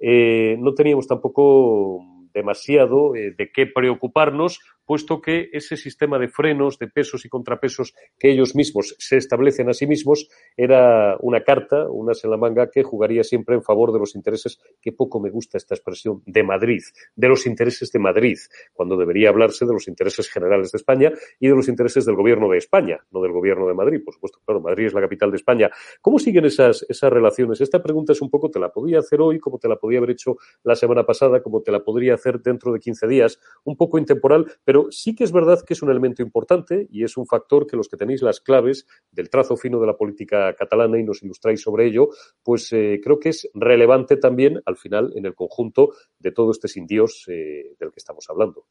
eh, 0.00 0.56
no 0.58 0.74
teníamos 0.74 1.06
tampoco 1.06 2.00
demasiado 2.32 3.14
eh, 3.14 3.34
de 3.36 3.50
qué 3.52 3.66
preocuparnos, 3.66 4.60
puesto 4.88 5.20
que 5.20 5.50
ese 5.52 5.76
sistema 5.76 6.18
de 6.18 6.28
frenos, 6.28 6.78
de 6.78 6.88
pesos 6.88 7.26
y 7.26 7.28
contrapesos 7.28 7.94
que 8.18 8.30
ellos 8.30 8.56
mismos 8.56 8.96
se 8.98 9.18
establecen 9.18 9.68
a 9.68 9.74
sí 9.74 9.86
mismos 9.86 10.30
era 10.56 11.18
una 11.20 11.44
carta, 11.44 11.90
una 11.90 12.14
en 12.24 12.30
la 12.30 12.38
manga 12.38 12.70
que 12.70 12.82
jugaría 12.82 13.22
siempre 13.22 13.54
en 13.54 13.62
favor 13.62 13.92
de 13.92 13.98
los 13.98 14.14
intereses, 14.14 14.58
que 14.80 14.92
poco 14.92 15.20
me 15.20 15.28
gusta 15.28 15.58
esta 15.58 15.74
expresión, 15.74 16.22
de 16.24 16.42
Madrid, 16.42 16.80
de 17.14 17.28
los 17.28 17.46
intereses 17.46 17.92
de 17.92 17.98
Madrid, 17.98 18.38
cuando 18.72 18.96
debería 18.96 19.28
hablarse 19.28 19.66
de 19.66 19.74
los 19.74 19.88
intereses 19.88 20.30
generales 20.30 20.72
de 20.72 20.78
España 20.78 21.12
y 21.38 21.48
de 21.48 21.54
los 21.54 21.68
intereses 21.68 22.06
del 22.06 22.16
gobierno 22.16 22.48
de 22.48 22.56
España, 22.56 22.98
no 23.10 23.20
del 23.20 23.32
gobierno 23.32 23.68
de 23.68 23.74
Madrid. 23.74 24.00
Por 24.02 24.14
supuesto, 24.14 24.40
claro, 24.42 24.62
Madrid 24.62 24.86
es 24.86 24.94
la 24.94 25.02
capital 25.02 25.30
de 25.30 25.36
España. 25.36 25.70
¿Cómo 26.00 26.18
siguen 26.18 26.46
esas, 26.46 26.86
esas 26.88 27.12
relaciones? 27.12 27.60
Esta 27.60 27.82
pregunta 27.82 28.12
es 28.12 28.22
un 28.22 28.30
poco, 28.30 28.50
te 28.50 28.58
la 28.58 28.70
podía 28.70 29.00
hacer 29.00 29.20
hoy, 29.20 29.38
como 29.38 29.58
te 29.58 29.68
la 29.68 29.76
podía 29.76 29.98
haber 29.98 30.12
hecho 30.12 30.38
la 30.62 30.74
semana 30.74 31.04
pasada, 31.04 31.42
como 31.42 31.60
te 31.60 31.72
la 31.72 31.84
podría 31.84 32.14
hacer 32.14 32.40
dentro 32.40 32.72
de 32.72 32.80
15 32.80 33.06
días, 33.06 33.38
un 33.64 33.76
poco 33.76 33.98
intemporal, 33.98 34.46
pero 34.64 34.77
sí 34.90 35.14
que 35.14 35.24
es 35.24 35.32
verdad 35.32 35.62
que 35.66 35.74
es 35.74 35.82
un 35.82 35.90
elemento 35.90 36.22
importante 36.22 36.86
y 36.90 37.04
es 37.04 37.16
un 37.16 37.26
factor 37.26 37.66
que 37.66 37.76
los 37.76 37.88
que 37.88 37.96
tenéis 37.96 38.22
las 38.22 38.40
claves 38.40 38.86
del 39.10 39.30
trazo 39.30 39.56
fino 39.56 39.80
de 39.80 39.86
la 39.86 39.96
política 39.96 40.54
catalana 40.54 40.98
y 40.98 41.04
nos 41.04 41.22
ilustráis 41.22 41.60
sobre 41.60 41.86
ello, 41.86 42.10
pues 42.42 42.72
eh, 42.72 43.00
creo 43.02 43.18
que 43.18 43.30
es 43.30 43.48
relevante 43.54 44.16
también 44.16 44.60
al 44.64 44.76
final 44.76 45.12
en 45.16 45.26
el 45.26 45.34
conjunto 45.34 45.92
de 46.18 46.32
todo 46.32 46.50
este 46.50 46.68
sin 46.68 46.86
Dios 46.86 47.24
eh, 47.28 47.74
del 47.78 47.90
que 47.90 47.98
estamos 47.98 48.26
hablando. 48.28 48.66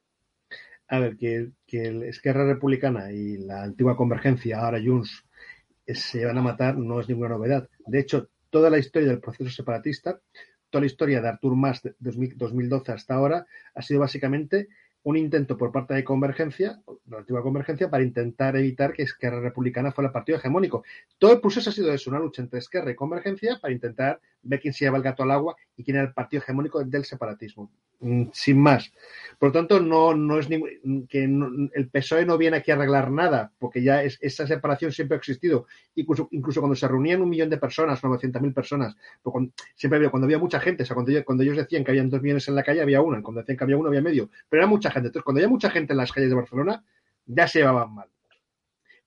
A 0.90 1.00
ver, 1.00 1.18
que, 1.18 1.52
que 1.66 1.84
el 1.86 2.04
Esquerra 2.04 2.46
Republicana 2.46 3.12
y 3.12 3.38
la 3.38 3.64
antigua 3.64 3.98
Convergencia, 3.98 4.60
ahora 4.60 4.82
Junts, 4.84 5.26
eh, 5.86 5.96
se 5.96 6.26
van 6.26 6.38
a 6.38 6.42
matar 6.42 6.78
no 6.78 7.00
es 7.00 7.10
ninguna 7.10 7.30
novedad. 7.30 7.70
De 7.86 8.00
hecho, 8.00 8.30
toda 8.50 8.70
la 8.70 8.78
historia 8.78 9.10
del 9.10 9.20
proceso 9.20 9.50
separatista, 9.50 10.22
toda 10.70 10.82
la 10.82 10.88
historia 10.88 11.22
de 11.22 11.30
Artur 11.30 11.56
Mas 11.56 11.82
de 11.82 11.96
2000 12.00 12.38
2012 12.38 12.92
hasta 12.92 13.16
ahora, 13.16 13.46
ha 13.74 13.82
sido 13.82 14.02
básicamente 14.02 14.68
un 15.08 15.16
intento 15.16 15.58
por 15.58 15.72
parte 15.72 15.94
de 15.94 16.04
Convergencia, 16.04 16.82
la 17.10 17.20
antigua 17.20 17.42
Convergencia, 17.42 17.90
para 17.90 18.04
intentar 18.04 18.58
evitar 18.58 18.92
que 18.92 19.04
Esquerra 19.04 19.40
Republicana 19.40 19.94
fuera 19.94 20.10
el 20.10 20.12
partido 20.12 20.38
hegemónico. 20.38 20.84
Todo 21.18 21.32
el 21.32 21.40
proceso 21.40 21.70
ha 21.70 21.74
sido 21.74 21.94
eso, 21.94 22.10
una 22.10 22.20
lucha 22.20 22.42
entre 22.42 22.60
Esquerra 22.60 22.92
y 22.92 22.96
Convergencia 22.96 23.58
para 23.62 23.74
intentar 23.74 24.20
ver 24.44 24.60
quién 24.60 24.74
se 24.74 24.86
lleva 24.86 24.98
el 24.98 25.04
gato 25.04 25.24
al 25.24 25.32
agua 25.32 25.56
y 25.76 25.84
quién 25.84 25.98
era 25.98 26.06
el 26.08 26.14
partido 26.14 26.42
hegemónico 26.44 26.84
del 26.84 27.06
separatismo. 27.06 27.72
Mm, 28.00 28.26
Sin 28.32 28.60
más. 28.62 28.92
Por 29.40 29.50
lo 29.50 29.54
tanto, 29.54 29.80
no, 29.80 30.14
no 30.14 30.38
es 30.38 30.48
ningún- 30.50 31.08
que 31.08 31.28
no- 31.28 31.50
el 31.74 31.90
PSOE 31.90 32.26
no 32.26 32.38
viene 32.38 32.58
aquí 32.58 32.70
a 32.70 32.76
arreglar 32.76 33.10
nada, 33.10 33.52
porque 33.58 33.82
ya 33.82 34.04
es- 34.04 34.20
esa 34.22 34.46
separación 34.46 34.92
siempre 34.92 35.16
ha 35.16 35.18
existido. 35.18 35.66
Incluso, 35.96 36.28
incluso 36.32 36.62
cuando 36.62 36.76
se 36.76 36.88
reunían 36.88 37.24
un 37.24 37.30
millón 37.30 37.50
de 37.50 37.58
personas, 37.58 38.04
900.000 38.04 38.54
personas, 38.54 38.96
pero 39.24 39.32
cuando- 39.32 39.52
siempre 39.74 39.98
había, 39.98 40.10
cuando 40.12 40.26
había 40.26 40.38
mucha 40.38 40.60
gente, 40.60 40.84
o 40.84 40.86
sea, 40.86 40.94
cuando, 40.96 41.42
ellos- 41.44 41.58
decían 41.58 41.84
que 41.84 41.90
habían 41.92 42.10
dos 42.10 42.22
millones 42.22 42.48
en 42.48 42.54
la 42.56 42.62
calle, 42.64 42.82
había 42.84 43.02
uno, 43.02 43.22
cuando 43.24 43.42
decían 43.42 43.58
que 43.58 43.64
había 43.64 43.78
uno, 43.78 43.88
había 43.90 44.02
medio, 44.04 44.30
pero 44.48 44.62
era 44.62 44.68
mucha 44.70 44.92
gente. 44.92 45.08
Entonces, 45.08 45.24
cuando 45.26 45.40
había 45.40 45.50
mucha 45.50 45.72
gente 45.72 45.94
en 45.94 45.98
las 45.98 46.12
calles 46.12 46.30
de 46.30 46.36
Barcelona, 46.36 46.84
ya 47.26 47.48
se 47.48 47.60
llevaban 47.60 47.96
mal. 47.96 48.08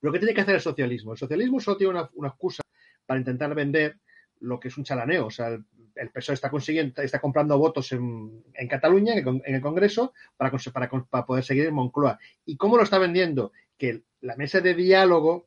Pero 0.01 0.13
¿qué 0.13 0.19
tiene 0.19 0.35
que 0.35 0.41
hacer 0.41 0.57
el 0.57 0.61
socialismo? 0.61 1.13
El 1.13 1.19
socialismo 1.19 1.61
solo 1.61 1.77
tiene 1.77 1.93
una, 1.93 2.11
una 2.15 2.29
excusa 2.29 2.63
para 3.07 3.21
intentar 3.21 3.55
vender 3.55 3.99
lo 4.41 4.59
que 4.59 4.69
es 4.69 4.77
un 4.79 4.85
chalaneo. 4.85 5.27
O 5.27 5.31
sea, 5.31 5.49
el, 5.49 5.65
el 5.95 6.11
PSOE 6.11 6.35
está 6.35 6.51
consiguiendo, 6.51 7.01
está 7.03 7.21
comprando 7.21 7.59
votos 7.59 7.93
en, 7.93 8.43
en 8.55 8.69
Cataluña, 8.69 9.15
en 9.15 9.27
el, 9.27 9.43
en 9.45 9.55
el 9.55 9.61
Congreso, 9.61 10.13
para, 10.37 10.51
para, 10.73 10.89
para 10.89 11.27
poder 11.27 11.45
seguir 11.45 11.67
en 11.67 11.75
Moncloa. 11.75 12.19
¿Y 12.45 12.57
cómo 12.57 12.77
lo 12.77 12.83
está 12.83 12.99
vendiendo? 12.99 13.53
Que 13.79 14.03
la 14.21 14.37
mesa 14.37 14.61
de 14.61 14.75
diálogo, 14.75 15.47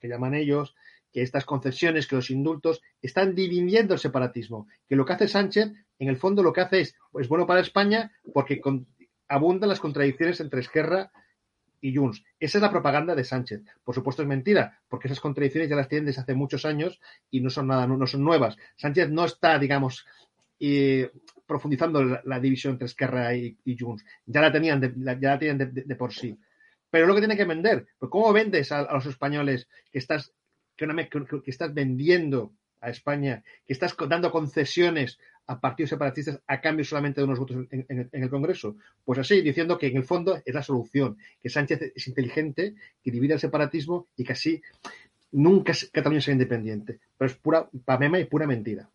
que 0.00 0.08
llaman 0.08 0.34
ellos, 0.34 0.74
que 1.12 1.22
estas 1.22 1.44
concesiones, 1.44 2.06
que 2.06 2.16
los 2.16 2.30
indultos, 2.30 2.82
están 3.00 3.34
dividiendo 3.34 3.94
el 3.94 4.00
separatismo. 4.00 4.68
Que 4.88 4.94
lo 4.96 5.04
que 5.04 5.14
hace 5.14 5.28
Sánchez, 5.28 5.72
en 5.98 6.08
el 6.08 6.16
fondo 6.16 6.42
lo 6.42 6.52
que 6.52 6.60
hace 6.60 6.80
es, 6.80 6.94
pues 7.10 7.28
bueno 7.28 7.46
para 7.46 7.60
España, 7.60 8.12
porque 8.34 8.60
con- 8.60 8.86
abundan 9.26 9.68
las 9.68 9.80
contradicciones 9.80 10.40
entre 10.40 10.60
Esquerra 10.60 11.10
y 11.80 11.94
Junts. 11.94 12.24
Esa 12.38 12.58
es 12.58 12.62
la 12.62 12.70
propaganda 12.70 13.14
de 13.14 13.24
Sánchez. 13.24 13.62
Por 13.84 13.94
supuesto 13.94 14.22
es 14.22 14.28
mentira, 14.28 14.80
porque 14.88 15.08
esas 15.08 15.20
contradicciones 15.20 15.68
ya 15.68 15.76
las 15.76 15.88
tienen 15.88 16.06
desde 16.06 16.22
hace 16.22 16.34
muchos 16.34 16.64
años 16.64 17.00
y 17.30 17.40
no 17.40 17.50
son 17.50 17.68
nada, 17.68 17.86
no, 17.86 18.06
son 18.06 18.24
nuevas. 18.24 18.56
Sánchez 18.76 19.10
no 19.10 19.24
está, 19.24 19.58
digamos, 19.58 20.06
profundizando 21.46 22.20
la, 22.24 22.40
división 22.40 22.72
entre 22.74 22.86
Esquerra 22.86 23.34
y, 23.34 23.56
y 23.64 23.78
Junts. 23.78 24.04
Ya 24.26 24.40
la 24.40 24.52
tenían, 24.52 24.80
de, 24.80 24.92
ya 25.20 25.30
la 25.30 25.38
tienen 25.38 25.72
de, 25.72 25.96
por 25.96 26.12
sí. 26.12 26.36
pero 26.90 27.06
lo 27.06 27.14
que 27.14 27.20
tiene 27.20 27.36
que 27.36 27.44
vender. 27.44 27.86
Pues 27.98 28.10
¿cómo 28.10 28.32
vendes 28.32 28.72
a, 28.72 28.92
los 28.92 29.06
españoles 29.06 29.68
que 29.92 29.98
estás, 29.98 30.32
que, 30.76 30.84
una, 30.84 31.08
que 31.08 31.50
estás 31.50 31.72
vendiendo 31.72 32.52
a 32.80 32.90
España, 32.90 33.42
que 33.66 33.72
estás 33.72 33.96
dando 34.08 34.30
concesiones 34.30 35.18
a 35.48 35.60
partidos 35.60 35.90
separatistas 35.90 36.40
a 36.46 36.60
cambio 36.60 36.84
solamente 36.84 37.20
de 37.20 37.24
unos 37.24 37.38
votos 37.38 37.66
en, 37.70 38.08
el 38.12 38.30
Congreso? 38.30 38.76
Pues 39.04 39.18
así, 39.18 39.40
diciendo 39.40 39.76
que 39.76 39.88
en 39.88 39.96
el 39.96 40.04
fondo 40.04 40.40
es 40.44 40.54
la 40.54 40.62
solución, 40.62 41.16
que 41.42 41.48
Sánchez 41.48 41.92
es 41.96 42.06
inteligente, 42.06 42.74
que 43.02 43.10
divide 43.10 43.34
el 43.34 43.40
separatismo 43.40 44.06
y 44.16 44.24
que 44.24 44.32
así 44.34 44.62
nunca 45.32 45.72
Cataluña 45.92 46.20
sea 46.20 46.32
independiente. 46.32 47.00
Pero 47.16 47.30
es 47.30 47.36
pura 47.36 47.68
pamema 47.84 48.20
y 48.20 48.26
pura 48.26 48.46
mentira. 48.46 48.88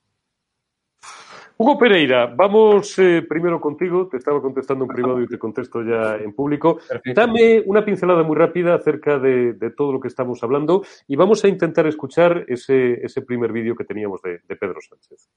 Hugo 1.55 1.77
Pereira, 1.77 2.25
vamos 2.25 2.97
eh, 2.97 3.21
primero 3.29 3.61
contigo. 3.61 4.07
Te 4.07 4.17
estaba 4.17 4.41
contestando 4.41 4.85
en 4.85 4.89
privado 4.89 5.21
y 5.21 5.27
te 5.27 5.37
contesto 5.37 5.83
ya 5.83 6.15
en 6.15 6.33
público. 6.33 6.77
Perfecto. 6.77 7.21
Dame 7.21 7.61
una 7.67 7.85
pincelada 7.85 8.23
muy 8.23 8.35
rápida 8.35 8.73
acerca 8.73 9.19
de, 9.19 9.53
de, 9.53 9.69
todo 9.69 9.93
lo 9.93 9.99
que 9.99 10.07
estamos 10.07 10.41
hablando 10.41 10.83
y 11.07 11.15
vamos 11.15 11.43
a 11.43 11.47
intentar 11.47 11.85
escuchar 11.85 12.43
ese, 12.47 13.05
ese 13.05 13.21
primer 13.21 13.51
vídeo 13.51 13.75
que 13.75 13.83
teníamos 13.83 14.21
de, 14.23 14.39
de, 14.47 14.55
Pedro 14.55 14.79
Sánchez. 14.81 15.29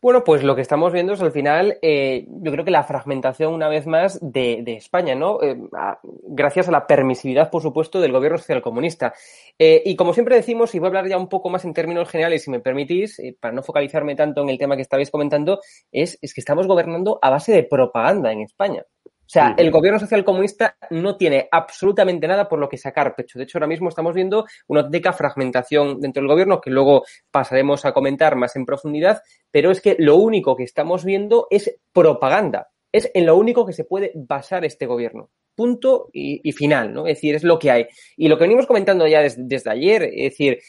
Bueno, 0.00 0.24
pues 0.24 0.42
lo 0.42 0.56
que 0.56 0.62
estamos 0.62 0.90
viendo 0.90 1.12
es 1.12 1.20
al 1.20 1.32
final, 1.32 1.76
eh, 1.82 2.26
yo 2.28 2.50
creo 2.50 2.64
que 2.64 2.70
la 2.70 2.84
fragmentación 2.84 3.52
una 3.52 3.68
vez 3.68 3.86
más 3.86 4.18
de, 4.22 4.62
de 4.64 4.74
España, 4.74 5.14
¿no? 5.14 5.42
Eh, 5.42 5.54
a, 5.76 5.98
gracias 6.02 6.68
a 6.68 6.72
la 6.72 6.86
permisividad, 6.86 7.50
por 7.50 7.60
supuesto, 7.60 8.00
del 8.00 8.12
gobierno 8.12 8.38
socialcomunista. 8.38 9.12
Y 9.60 9.96
como 9.96 10.14
siempre 10.14 10.36
decimos, 10.36 10.72
y 10.74 10.78
voy 10.78 10.86
a 10.86 10.88
hablar 10.88 11.08
ya 11.08 11.18
un 11.18 11.28
poco 11.28 11.50
más 11.50 11.64
en 11.64 11.74
términos 11.74 12.08
generales, 12.08 12.44
si 12.44 12.50
me 12.50 12.60
permitís, 12.60 13.20
para 13.40 13.52
no 13.52 13.64
focalizarme 13.64 14.14
tanto 14.14 14.40
en 14.40 14.50
el 14.50 14.56
tema 14.56 14.76
que 14.76 14.82
estabais 14.82 15.10
comentando, 15.10 15.57
es, 15.92 16.18
es, 16.20 16.34
que 16.34 16.40
estamos 16.40 16.66
gobernando 16.66 17.18
a 17.22 17.30
base 17.30 17.52
de 17.52 17.64
propaganda 17.64 18.32
en 18.32 18.40
España. 18.40 18.84
O 19.28 19.30
sea, 19.30 19.54
el 19.58 19.70
gobierno 19.70 20.00
social 20.00 20.24
comunista 20.24 20.78
no 20.88 21.18
tiene 21.18 21.48
absolutamente 21.52 22.26
nada 22.26 22.48
por 22.48 22.58
lo 22.58 22.66
que 22.66 22.78
sacar 22.78 23.14
pecho. 23.14 23.38
De 23.38 23.44
hecho, 23.44 23.58
ahora 23.58 23.66
mismo 23.66 23.90
estamos 23.90 24.14
viendo 24.14 24.46
una 24.68 24.80
auténtica 24.80 25.12
fragmentación 25.12 26.00
dentro 26.00 26.22
del 26.22 26.30
gobierno, 26.30 26.62
que 26.62 26.70
luego 26.70 27.04
pasaremos 27.30 27.84
a 27.84 27.92
comentar 27.92 28.36
más 28.36 28.56
en 28.56 28.64
profundidad, 28.64 29.20
pero 29.50 29.70
es 29.70 29.82
que 29.82 29.96
lo 29.98 30.16
único 30.16 30.56
que 30.56 30.62
estamos 30.64 31.04
viendo 31.04 31.46
es 31.50 31.78
propaganda. 31.92 32.68
Es 32.90 33.10
en 33.12 33.26
lo 33.26 33.36
único 33.36 33.66
que 33.66 33.74
se 33.74 33.84
puede 33.84 34.12
basar 34.14 34.64
este 34.64 34.86
gobierno 34.86 35.28
punto 35.58 36.08
y, 36.12 36.52
final, 36.52 36.94
¿no? 36.94 37.08
Es 37.08 37.16
decir, 37.16 37.34
es 37.34 37.42
lo 37.42 37.58
que 37.58 37.72
hay. 37.72 37.88
Y 38.16 38.28
lo 38.28 38.38
que 38.38 38.44
venimos 38.44 38.68
comentando 38.68 39.08
ya 39.08 39.22
des, 39.22 39.34
desde 39.36 39.70
ayer, 39.70 40.04
es 40.04 40.30
decir, 40.30 40.60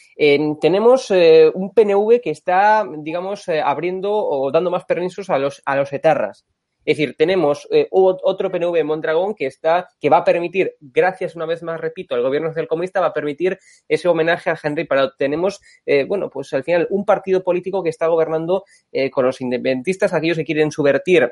tenemos 0.60 1.12
eh, 1.12 1.48
un 1.54 1.72
PNV 1.72 2.20
que 2.20 2.30
está, 2.30 2.84
digamos, 2.98 3.46
eh, 3.46 3.60
abriendo 3.60 4.12
o 4.12 4.50
dando 4.50 4.68
más 4.68 4.84
permisos 4.86 5.30
a 5.30 5.38
los, 5.38 5.62
a 5.64 5.76
los 5.76 5.92
etarras. 5.92 6.44
Es 6.84 6.96
decir, 6.96 7.14
tenemos 7.16 7.68
eh, 7.70 7.86
otro 7.92 8.50
PNV 8.50 8.78
en 8.78 8.86
Mondragón 8.88 9.36
que 9.36 9.46
está, 9.46 9.86
que 10.00 10.10
va 10.10 10.16
a 10.18 10.24
permitir, 10.24 10.74
gracias 10.80 11.36
una 11.36 11.46
vez 11.46 11.62
más, 11.62 11.80
repito, 11.80 12.16
al 12.16 12.22
gobierno 12.22 12.48
social 12.48 12.66
comunista, 12.66 13.00
va 13.00 13.08
a 13.08 13.12
permitir 13.12 13.60
ese 13.86 14.08
homenaje 14.08 14.50
a 14.50 14.58
Henry 14.60 14.86
Parot. 14.86 15.12
Tenemos, 15.16 15.60
bueno, 16.08 16.30
pues 16.30 16.52
al 16.52 16.64
final 16.64 16.88
un 16.90 17.04
partido 17.04 17.44
político 17.44 17.84
que 17.84 17.90
está 17.90 18.08
gobernando 18.08 18.64
con 19.12 19.26
los 19.26 19.40
independentistas, 19.40 20.14
aquellos 20.14 20.38
que 20.38 20.44
quieren 20.44 20.72
subvertir 20.72 21.30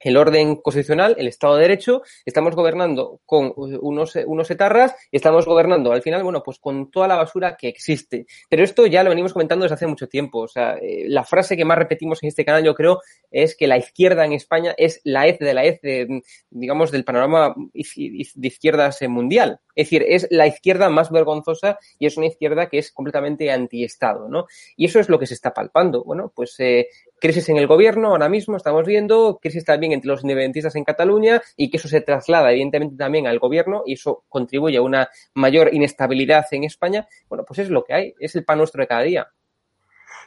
el 0.00 0.16
orden 0.16 0.56
constitucional, 0.56 1.16
el 1.18 1.28
Estado 1.28 1.56
de 1.56 1.62
Derecho, 1.62 2.02
estamos 2.24 2.54
gobernando 2.54 3.20
con 3.26 3.52
unos, 3.56 4.16
unos 4.26 4.50
etarras 4.50 4.94
y 5.10 5.16
estamos 5.16 5.46
gobernando 5.46 5.92
al 5.92 6.02
final, 6.02 6.22
bueno, 6.22 6.42
pues 6.42 6.58
con 6.58 6.90
toda 6.90 7.08
la 7.08 7.16
basura 7.16 7.56
que 7.56 7.68
existe. 7.68 8.26
Pero 8.48 8.62
esto 8.62 8.86
ya 8.86 9.02
lo 9.02 9.10
venimos 9.10 9.32
comentando 9.32 9.64
desde 9.64 9.74
hace 9.74 9.86
mucho 9.86 10.08
tiempo. 10.08 10.40
O 10.40 10.48
sea, 10.48 10.76
eh, 10.76 11.04
la 11.08 11.24
frase 11.24 11.56
que 11.56 11.64
más 11.64 11.78
repetimos 11.78 12.22
en 12.22 12.28
este 12.28 12.44
canal, 12.44 12.64
yo 12.64 12.74
creo, 12.74 13.00
es 13.30 13.56
que 13.56 13.66
la 13.66 13.78
izquierda 13.78 14.24
en 14.24 14.32
España 14.32 14.74
es 14.76 15.00
la 15.04 15.26
EZ 15.26 15.38
de 15.38 15.54
la 15.54 15.64
EZ, 15.64 15.80
de, 15.82 16.22
digamos, 16.50 16.90
del 16.90 17.04
panorama 17.04 17.54
de 17.74 18.48
izquierdas 18.48 18.98
mundial. 19.08 19.60
Es 19.74 19.86
decir, 19.86 20.04
es 20.08 20.26
la 20.30 20.46
izquierda 20.46 20.88
más 20.88 21.10
vergonzosa 21.10 21.78
y 21.98 22.06
es 22.06 22.16
una 22.16 22.26
izquierda 22.26 22.68
que 22.68 22.78
es 22.78 22.90
completamente 22.90 23.50
antiestado, 23.52 24.28
¿no? 24.28 24.46
Y 24.76 24.86
eso 24.86 24.98
es 24.98 25.08
lo 25.08 25.18
que 25.18 25.26
se 25.26 25.34
está 25.34 25.54
palpando. 25.54 26.02
Bueno, 26.02 26.32
pues 26.34 26.56
eh, 26.58 26.88
crisis 27.20 27.48
en 27.48 27.56
el 27.56 27.66
gobierno 27.66 28.08
ahora 28.08 28.28
mismo, 28.28 28.56
estamos 28.56 28.86
viendo, 28.86 29.38
crisis 29.40 29.64
también 29.64 29.92
entre 29.92 30.08
los 30.08 30.22
independentistas 30.22 30.76
en 30.76 30.84
Cataluña 30.84 31.40
y 31.56 31.70
que 31.70 31.76
eso 31.76 31.88
se 31.88 32.00
traslada 32.00 32.50
evidentemente 32.50 32.96
también 32.96 33.26
al 33.26 33.38
gobierno 33.38 33.82
y 33.86 33.94
eso 33.94 34.24
contribuye 34.28 34.78
a 34.78 34.82
una 34.82 35.08
mayor 35.34 35.72
inestabilidad 35.72 36.46
en 36.52 36.64
España. 36.64 37.06
Bueno, 37.28 37.44
pues 37.46 37.60
es 37.60 37.70
lo 37.70 37.84
que 37.84 37.94
hay, 37.94 38.14
es 38.18 38.34
el 38.36 38.44
pan 38.44 38.58
nuestro 38.58 38.82
de 38.82 38.86
cada 38.86 39.02
día. 39.02 39.28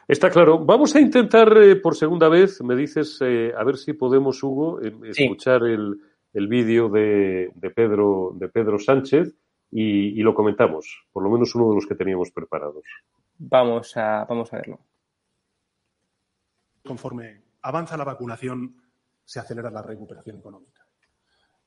Está 0.08 0.30
claro. 0.30 0.58
Vamos 0.58 0.94
a 0.96 1.00
intentar 1.00 1.56
eh, 1.58 1.76
por 1.76 1.94
segunda 1.94 2.28
vez, 2.28 2.60
me 2.62 2.74
dices, 2.74 3.18
eh, 3.22 3.52
a 3.56 3.64
ver 3.64 3.76
si 3.76 3.92
podemos, 3.92 4.42
Hugo, 4.42 4.80
eh, 4.80 4.92
escuchar 5.04 5.60
sí. 5.62 5.72
el, 5.72 5.96
el 6.34 6.48
vídeo 6.48 6.88
de, 6.88 7.50
de, 7.54 7.70
Pedro, 7.70 8.32
de 8.34 8.48
Pedro 8.48 8.78
Sánchez 8.78 9.34
y, 9.70 10.18
y, 10.18 10.22
lo 10.22 10.34
comentamos, 10.34 11.04
por 11.12 11.22
lo 11.22 11.30
menos 11.30 11.54
uno 11.54 11.68
de 11.70 11.76
los 11.76 11.86
que 11.86 11.94
teníamos 11.94 12.30
preparados. 12.30 12.84
Vamos 13.38 13.96
a, 13.96 14.24
vamos 14.28 14.52
a 14.52 14.56
verlo. 14.56 14.80
Conforme 16.84 17.42
avanza 17.62 17.96
la 17.96 18.04
vacunación, 18.04 18.76
se 19.24 19.40
acelera 19.40 19.70
la 19.70 19.82
recuperación 19.82 20.38
económica. 20.38 20.86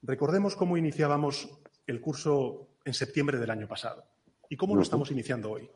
Recordemos 0.02 0.56
cómo 0.56 0.78
iniciábamos 0.78 1.50
el 1.88 2.02
curso 2.02 2.78
en 2.84 2.94
septiembre 2.94 3.40
del 3.40 3.50
año 3.50 3.68
pasado 3.68 4.06
y 4.50 4.56
cómo 4.56 4.76
lo 4.76 4.82
estamos 4.82 5.10
iniciando 5.12 5.52
hoy. 5.52 5.70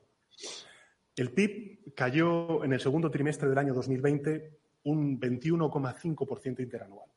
El 1.16 1.32
PIB 1.32 1.94
cayó 1.96 2.64
en 2.64 2.74
el 2.74 2.80
segundo 2.80 3.10
trimestre 3.10 3.50
del 3.50 3.58
año 3.58 3.74
2020 3.74 4.60
un 4.84 5.20
21,5% 5.20 6.60
interanual 6.62 7.10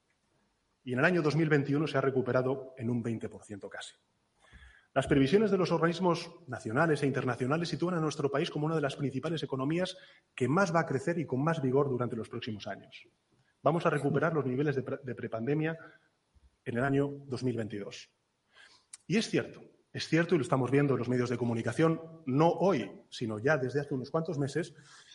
y 0.85 0.92
en 0.92 0.98
el 0.98 1.04
año 1.04 1.22
2021 1.22 1.87
se 1.87 1.98
ha 1.98 2.00
recuperado 2.00 2.74
en 2.76 2.90
un 2.90 3.02
20% 3.02 3.68
casi. 3.68 3.94
Las 4.94 5.07
previsiones 5.07 5.50
de 5.50 5.57
los 5.57 5.72
organismos 5.72 6.31
nacionales 6.48 7.02
e 7.02 7.07
internacionales 7.07 7.70
sitúan 7.70 7.94
a 7.94 8.00
nuestro 8.00 8.31
país 8.31 8.50
como 8.50 8.66
una 8.66 8.74
de 8.74 8.83
las 8.83 8.96
principales 8.96 9.42
economías 9.42 9.96
que 10.35 10.48
más 10.48 10.74
va 10.74 10.81
a 10.81 10.87
crecer 10.87 11.18
y 11.18 11.24
con 11.24 11.42
más 11.42 11.62
vigor 11.62 11.88
durante 11.88 12.14
los 12.14 12.28
próximos 12.28 12.66
años. 12.66 13.09
Vamos 13.62 13.87
a 13.87 13.90
recuperar 13.90 14.35
los 14.35 14.44
niveles 14.44 14.76
de, 14.76 14.83
pre 14.83 14.98
de 15.02 15.14
prepandemia 15.14 15.78
en 16.64 16.76
el 16.76 16.85
año 16.85 17.09
2022. 17.26 18.11
Y 19.07 19.16
es 19.16 19.31
cierto, 19.31 19.62
es 19.94 20.09
cierto, 20.09 20.35
y 20.35 20.38
lo 20.38 20.42
estamos 20.42 20.70
viendo 20.70 20.92
en 20.92 20.98
los 20.98 21.09
medios 21.09 21.31
de 21.31 21.38
comunicación, 21.38 21.98
no 22.26 22.50
hoy, 22.50 22.90
sino 23.09 23.38
ya 23.38 23.57
desde 23.57 23.81
hace 23.81 23.94
unos 23.94 24.11
cuantos 24.11 24.38
meses, 24.38 24.74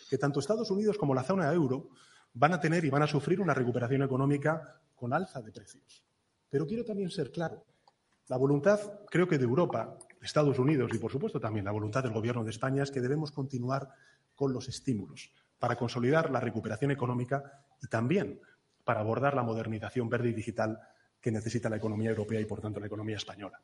que 0.10 0.18
tanto 0.18 0.40
Estados 0.40 0.72
Unidos 0.72 0.98
como 0.98 1.14
la 1.14 1.24
zona 1.24 1.54
euro 1.54 1.90
van 2.34 2.54
a 2.54 2.60
tener 2.60 2.84
y 2.84 2.90
van 2.90 3.04
a 3.04 3.08
sufrir 3.08 3.40
una 3.40 3.54
recuperación 3.54 4.02
económica 4.02 4.82
con 4.96 5.14
alza 5.14 5.40
de 5.42 5.52
precios. 5.52 6.04
Pero 6.50 6.66
quiero 6.66 6.84
también 6.84 7.12
ser 7.12 7.32
claro. 7.32 7.64
La 8.28 8.36
voluntad, 8.36 8.80
creo 9.10 9.28
que 9.28 9.38
de 9.38 9.46
Europa, 9.46 9.98
de 10.20 10.26
Estados 10.26 10.60
Unidos 10.60 10.92
y, 10.94 10.98
por 10.98 11.12
supuesto, 11.12 11.40
también 11.40 11.64
la 11.64 11.72
voluntad 11.72 12.04
del 12.04 12.12
Gobierno 12.12 12.44
de 12.44 12.50
España 12.50 12.84
es 12.84 12.92
que 12.92 13.00
debemos 13.00 13.32
continuar 13.32 13.88
con 14.36 14.52
los 14.52 14.68
estímulos 14.68 15.32
para 15.58 15.78
consolidar 15.78 16.30
la 16.30 16.42
recuperación 16.42 16.92
económica 16.92 17.64
y 17.82 17.88
también 17.88 18.42
para 18.84 19.00
abordar 19.00 19.34
la 19.34 19.44
modernización 19.44 20.10
verde 20.10 20.30
y 20.30 20.34
digital 20.34 20.78
que 21.22 21.32
necesita 21.32 21.70
la 21.70 21.78
economía 21.78 22.10
europea 22.10 22.42
y, 22.42 22.46
por 22.46 22.60
tanto, 22.60 22.82
la 22.82 22.88
economía 22.88 23.16
española. 23.16 23.62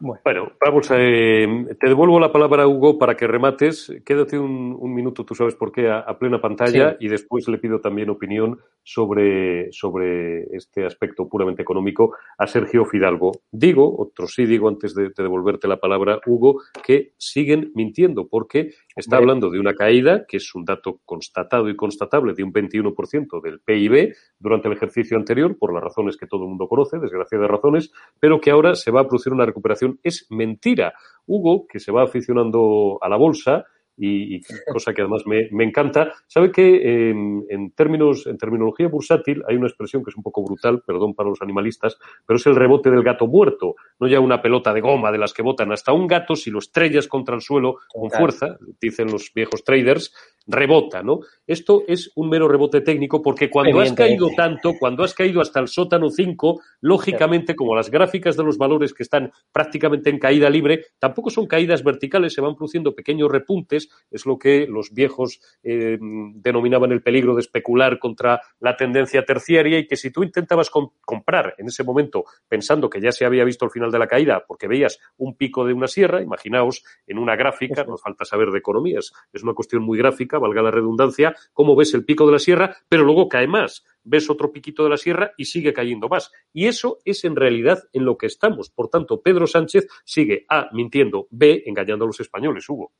Bueno, 0.00 0.20
bueno 0.24 0.52
vamos 0.64 0.90
a. 0.90 0.96
Eh, 0.98 1.66
te 1.80 1.88
devuelvo 1.88 2.20
la 2.20 2.30
palabra, 2.30 2.66
Hugo, 2.68 2.98
para 2.98 3.16
que 3.16 3.26
remates. 3.26 3.92
Quédate 4.04 4.38
un, 4.38 4.76
un 4.78 4.94
minuto, 4.94 5.24
tú 5.24 5.34
sabes 5.34 5.54
por 5.54 5.72
qué, 5.72 5.88
a, 5.88 6.00
a 6.00 6.18
plena 6.18 6.40
pantalla 6.40 6.90
sí. 6.92 7.06
y 7.06 7.08
después 7.08 7.48
le 7.48 7.58
pido 7.58 7.80
también 7.80 8.08
opinión 8.10 8.58
sobre, 8.82 9.72
sobre 9.72 10.44
este 10.56 10.86
aspecto 10.86 11.28
puramente 11.28 11.62
económico 11.62 12.14
a 12.38 12.46
Sergio 12.46 12.84
Fidalgo. 12.84 13.32
Digo, 13.50 14.00
otro 14.00 14.26
sí 14.28 14.46
digo 14.46 14.68
antes 14.68 14.94
de, 14.94 15.04
de 15.04 15.22
devolverte 15.22 15.66
la 15.66 15.80
palabra, 15.80 16.20
Hugo, 16.26 16.62
que 16.84 17.12
siguen 17.18 17.72
mintiendo 17.74 18.28
porque 18.28 18.70
está 18.94 19.16
Bien. 19.16 19.22
hablando 19.28 19.50
de 19.50 19.58
una 19.58 19.74
caída, 19.74 20.24
que 20.26 20.36
es 20.36 20.54
un 20.54 20.64
dato 20.64 21.00
constatado 21.04 21.68
y 21.68 21.76
constatable, 21.76 22.34
de 22.34 22.44
un 22.44 22.52
21% 22.52 23.42
del 23.42 23.60
PIB 23.60 24.14
durante 24.38 24.68
el 24.68 24.74
ejercicio 24.74 25.16
anterior, 25.16 25.58
por 25.58 25.74
las 25.74 25.82
razones 25.82 26.16
que 26.16 26.26
todo 26.26 26.42
el 26.44 26.48
mundo 26.48 26.68
conoce, 26.68 26.98
desgraciadas 26.98 27.50
razones, 27.50 27.90
pero 28.20 28.40
que 28.40 28.50
ahora 28.50 28.74
se 28.74 28.90
va 28.90 29.00
a 29.00 29.08
producir 29.08 29.32
una 29.32 29.44
recuperación 29.44 29.87
es 30.02 30.26
mentira. 30.30 30.94
Hugo, 31.26 31.66
que 31.66 31.80
se 31.80 31.92
va 31.92 32.04
aficionando 32.04 32.98
a 33.00 33.08
la 33.08 33.16
bolsa, 33.16 33.64
y, 33.98 34.36
y 34.36 34.40
cosa 34.72 34.94
que 34.94 35.02
además 35.02 35.22
me, 35.26 35.48
me 35.50 35.64
encanta, 35.64 36.12
sabe 36.26 36.52
que 36.52 37.10
en, 37.10 37.44
en, 37.48 37.72
términos, 37.72 38.26
en 38.26 38.38
terminología 38.38 38.88
bursátil 38.88 39.42
hay 39.48 39.56
una 39.56 39.66
expresión 39.66 40.04
que 40.04 40.10
es 40.10 40.16
un 40.16 40.22
poco 40.22 40.44
brutal, 40.44 40.82
perdón 40.86 41.14
para 41.14 41.28
los 41.28 41.42
animalistas, 41.42 41.98
pero 42.24 42.36
es 42.36 42.46
el 42.46 42.56
rebote 42.56 42.90
del 42.90 43.02
gato 43.02 43.26
muerto, 43.26 43.74
no 43.98 44.06
ya 44.06 44.20
una 44.20 44.40
pelota 44.40 44.72
de 44.72 44.80
goma 44.80 45.10
de 45.10 45.18
las 45.18 45.34
que 45.34 45.42
botan 45.42 45.72
hasta 45.72 45.92
un 45.92 46.06
gato 46.06 46.36
si 46.36 46.50
lo 46.50 46.60
estrellas 46.60 47.08
contra 47.08 47.34
el 47.34 47.40
suelo 47.40 47.78
con 47.92 48.10
fuerza, 48.10 48.56
dicen 48.80 49.10
los 49.10 49.32
viejos 49.34 49.64
traders, 49.64 50.12
rebota, 50.48 51.02
¿no? 51.02 51.20
Esto 51.46 51.84
es 51.86 52.10
un 52.16 52.30
mero 52.30 52.48
rebote 52.48 52.80
técnico 52.80 53.20
porque 53.22 53.50
cuando 53.50 53.80
has 53.80 53.92
caído 53.92 54.30
tanto, 54.34 54.74
cuando 54.78 55.04
has 55.04 55.14
caído 55.14 55.40
hasta 55.40 55.60
el 55.60 55.68
sótano 55.68 56.08
5, 56.08 56.60
lógicamente, 56.80 57.54
como 57.54 57.76
las 57.76 57.90
gráficas 57.90 58.36
de 58.36 58.44
los 58.44 58.56
valores 58.56 58.94
que 58.94 59.02
están 59.02 59.30
prácticamente 59.52 60.08
en 60.10 60.18
caída 60.18 60.48
libre, 60.48 60.86
tampoco 60.98 61.30
son 61.30 61.46
caídas 61.46 61.84
verticales, 61.84 62.32
se 62.32 62.40
van 62.40 62.56
produciendo 62.56 62.94
pequeños 62.94 63.30
repuntes, 63.30 63.87
es 64.10 64.26
lo 64.26 64.38
que 64.38 64.66
los 64.66 64.92
viejos 64.92 65.40
eh, 65.62 65.98
denominaban 66.00 66.92
el 66.92 67.02
peligro 67.02 67.34
de 67.34 67.40
especular 67.40 67.98
contra 67.98 68.40
la 68.60 68.76
tendencia 68.76 69.24
terciaria 69.24 69.78
y 69.78 69.86
que 69.86 69.96
si 69.96 70.10
tú 70.10 70.22
intentabas 70.22 70.70
comprar 71.04 71.54
en 71.58 71.66
ese 71.66 71.84
momento 71.84 72.24
pensando 72.48 72.90
que 72.90 73.00
ya 73.00 73.12
se 73.12 73.24
había 73.24 73.44
visto 73.44 73.64
el 73.64 73.70
final 73.70 73.90
de 73.90 73.98
la 73.98 74.06
caída 74.06 74.44
porque 74.46 74.68
veías 74.68 74.98
un 75.16 75.36
pico 75.36 75.64
de 75.64 75.72
una 75.72 75.86
sierra, 75.86 76.22
imaginaos 76.22 76.84
en 77.06 77.18
una 77.18 77.36
gráfica, 77.36 77.84
nos 77.84 78.02
falta 78.02 78.24
saber 78.24 78.50
de 78.50 78.58
economías, 78.58 79.12
es 79.32 79.42
una 79.42 79.54
cuestión 79.54 79.82
muy 79.82 79.98
gráfica, 79.98 80.38
valga 80.38 80.62
la 80.62 80.70
redundancia, 80.70 81.34
cómo 81.52 81.76
ves 81.76 81.94
el 81.94 82.04
pico 82.04 82.26
de 82.26 82.32
la 82.32 82.38
sierra, 82.38 82.76
pero 82.88 83.04
luego 83.04 83.28
cae 83.28 83.46
más, 83.46 83.84
ves 84.04 84.30
otro 84.30 84.52
piquito 84.52 84.84
de 84.84 84.90
la 84.90 84.96
sierra 84.96 85.32
y 85.36 85.44
sigue 85.44 85.72
cayendo 85.72 86.08
más. 86.08 86.30
Y 86.52 86.66
eso 86.66 86.98
es 87.04 87.24
en 87.24 87.36
realidad 87.36 87.84
en 87.92 88.04
lo 88.04 88.16
que 88.16 88.26
estamos. 88.26 88.70
Por 88.70 88.88
tanto, 88.88 89.20
Pedro 89.22 89.46
Sánchez 89.46 89.86
sigue 90.04 90.44
A, 90.48 90.68
mintiendo, 90.72 91.28
B, 91.30 91.62
engañando 91.66 92.04
a 92.04 92.08
los 92.08 92.20
españoles, 92.20 92.68
Hugo. 92.68 92.92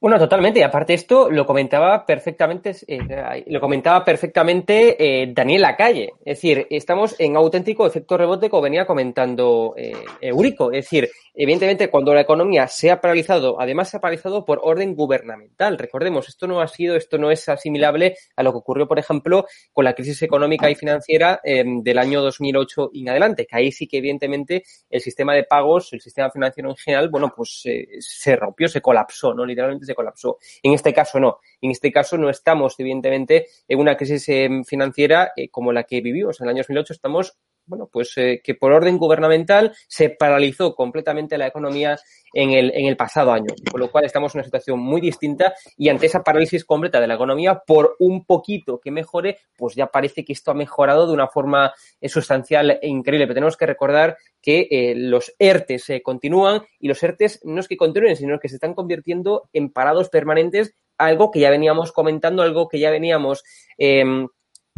Bueno, 0.00 0.16
totalmente. 0.16 0.60
Y 0.60 0.62
aparte 0.62 0.94
esto 0.94 1.28
lo 1.28 1.44
comentaba 1.44 2.06
perfectamente, 2.06 2.72
eh, 2.86 3.44
lo 3.48 3.60
comentaba 3.60 4.04
perfectamente 4.04 4.94
eh, 4.96 5.32
Daniel 5.34 5.62
Lacalle. 5.62 6.12
Es 6.24 6.36
decir, 6.36 6.68
estamos 6.70 7.16
en 7.18 7.34
auténtico 7.34 7.84
efecto 7.84 8.16
rebote, 8.16 8.48
como 8.48 8.62
venía 8.62 8.86
comentando 8.86 9.74
eh, 9.76 9.94
Eurico. 10.20 10.70
Es 10.70 10.84
decir, 10.84 11.10
evidentemente 11.34 11.90
cuando 11.90 12.14
la 12.14 12.20
economía 12.20 12.68
se 12.68 12.92
ha 12.92 13.00
paralizado, 13.00 13.60
además 13.60 13.90
se 13.90 13.96
ha 13.96 14.00
paralizado 14.00 14.44
por 14.44 14.60
orden 14.62 14.94
gubernamental. 14.94 15.76
Recordemos, 15.76 16.28
esto 16.28 16.46
no 16.46 16.60
ha 16.60 16.68
sido, 16.68 16.94
esto 16.94 17.18
no 17.18 17.32
es 17.32 17.48
asimilable 17.48 18.14
a 18.36 18.44
lo 18.44 18.52
que 18.52 18.58
ocurrió, 18.58 18.86
por 18.86 19.00
ejemplo, 19.00 19.46
con 19.72 19.84
la 19.84 19.94
crisis 19.94 20.22
económica 20.22 20.70
y 20.70 20.76
financiera 20.76 21.40
del 21.42 21.98
año 21.98 22.22
2008 22.22 22.90
y 22.92 23.02
en 23.02 23.08
adelante, 23.08 23.46
que 23.46 23.56
ahí 23.56 23.72
sí 23.72 23.88
que 23.88 23.98
evidentemente 23.98 24.62
el 24.88 25.00
sistema 25.00 25.34
de 25.34 25.42
pagos, 25.42 25.92
el 25.92 26.00
sistema 26.00 26.30
financiero 26.30 26.70
en 26.70 26.76
general, 26.76 27.08
bueno, 27.08 27.32
pues 27.36 27.64
se 27.98 28.36
rompió, 28.36 28.68
se 28.68 28.80
colapsó, 28.80 29.34
¿no? 29.34 29.44
Literalmente 29.44 29.87
se 29.88 29.94
colapsó. 29.94 30.38
En 30.62 30.72
este 30.72 30.94
caso 30.94 31.18
no. 31.18 31.38
En 31.60 31.70
este 31.72 31.90
caso 31.90 32.16
no 32.16 32.30
estamos, 32.30 32.74
evidentemente, 32.78 33.46
en 33.66 33.78
una 33.80 33.96
crisis 33.96 34.28
eh, 34.28 34.48
financiera 34.64 35.32
eh, 35.36 35.48
como 35.48 35.72
la 35.72 35.84
que 35.84 36.00
vivimos 36.00 36.40
en 36.40 36.46
el 36.46 36.50
año 36.50 36.58
2008. 36.60 36.92
Estamos 36.92 37.36
bueno, 37.68 37.88
pues 37.92 38.12
eh, 38.16 38.40
que 38.42 38.54
por 38.54 38.72
orden 38.72 38.98
gubernamental 38.98 39.74
se 39.86 40.10
paralizó 40.10 40.74
completamente 40.74 41.38
la 41.38 41.46
economía 41.46 41.96
en 42.32 42.50
el, 42.50 42.72
en 42.74 42.86
el 42.86 42.96
pasado 42.96 43.32
año, 43.32 43.54
con 43.70 43.80
lo 43.80 43.90
cual 43.90 44.04
estamos 44.04 44.34
en 44.34 44.40
una 44.40 44.44
situación 44.44 44.80
muy 44.80 45.00
distinta 45.00 45.54
y 45.76 45.88
ante 45.88 46.06
esa 46.06 46.22
parálisis 46.22 46.64
completa 46.64 47.00
de 47.00 47.06
la 47.06 47.14
economía, 47.14 47.62
por 47.66 47.96
un 48.00 48.24
poquito 48.24 48.80
que 48.80 48.90
mejore, 48.90 49.38
pues 49.56 49.74
ya 49.74 49.86
parece 49.86 50.24
que 50.24 50.32
esto 50.32 50.50
ha 50.50 50.54
mejorado 50.54 51.06
de 51.06 51.12
una 51.12 51.28
forma 51.28 51.72
sustancial 52.02 52.78
e 52.82 52.88
increíble. 52.88 53.26
Pero 53.26 53.34
tenemos 53.34 53.56
que 53.56 53.66
recordar 53.66 54.16
que 54.42 54.68
eh, 54.70 54.94
los 54.96 55.34
ERTES 55.38 56.00
continúan 56.02 56.62
y 56.78 56.88
los 56.88 57.02
ERTES 57.02 57.40
no 57.44 57.60
es 57.60 57.68
que 57.68 57.76
continúen, 57.76 58.16
sino 58.16 58.38
que 58.38 58.48
se 58.48 58.56
están 58.56 58.74
convirtiendo 58.74 59.48
en 59.52 59.70
parados 59.70 60.08
permanentes, 60.08 60.74
algo 60.96 61.30
que 61.30 61.40
ya 61.40 61.50
veníamos 61.50 61.92
comentando, 61.92 62.42
algo 62.42 62.68
que 62.68 62.80
ya 62.80 62.90
veníamos 62.90 63.44
eh, 63.78 64.04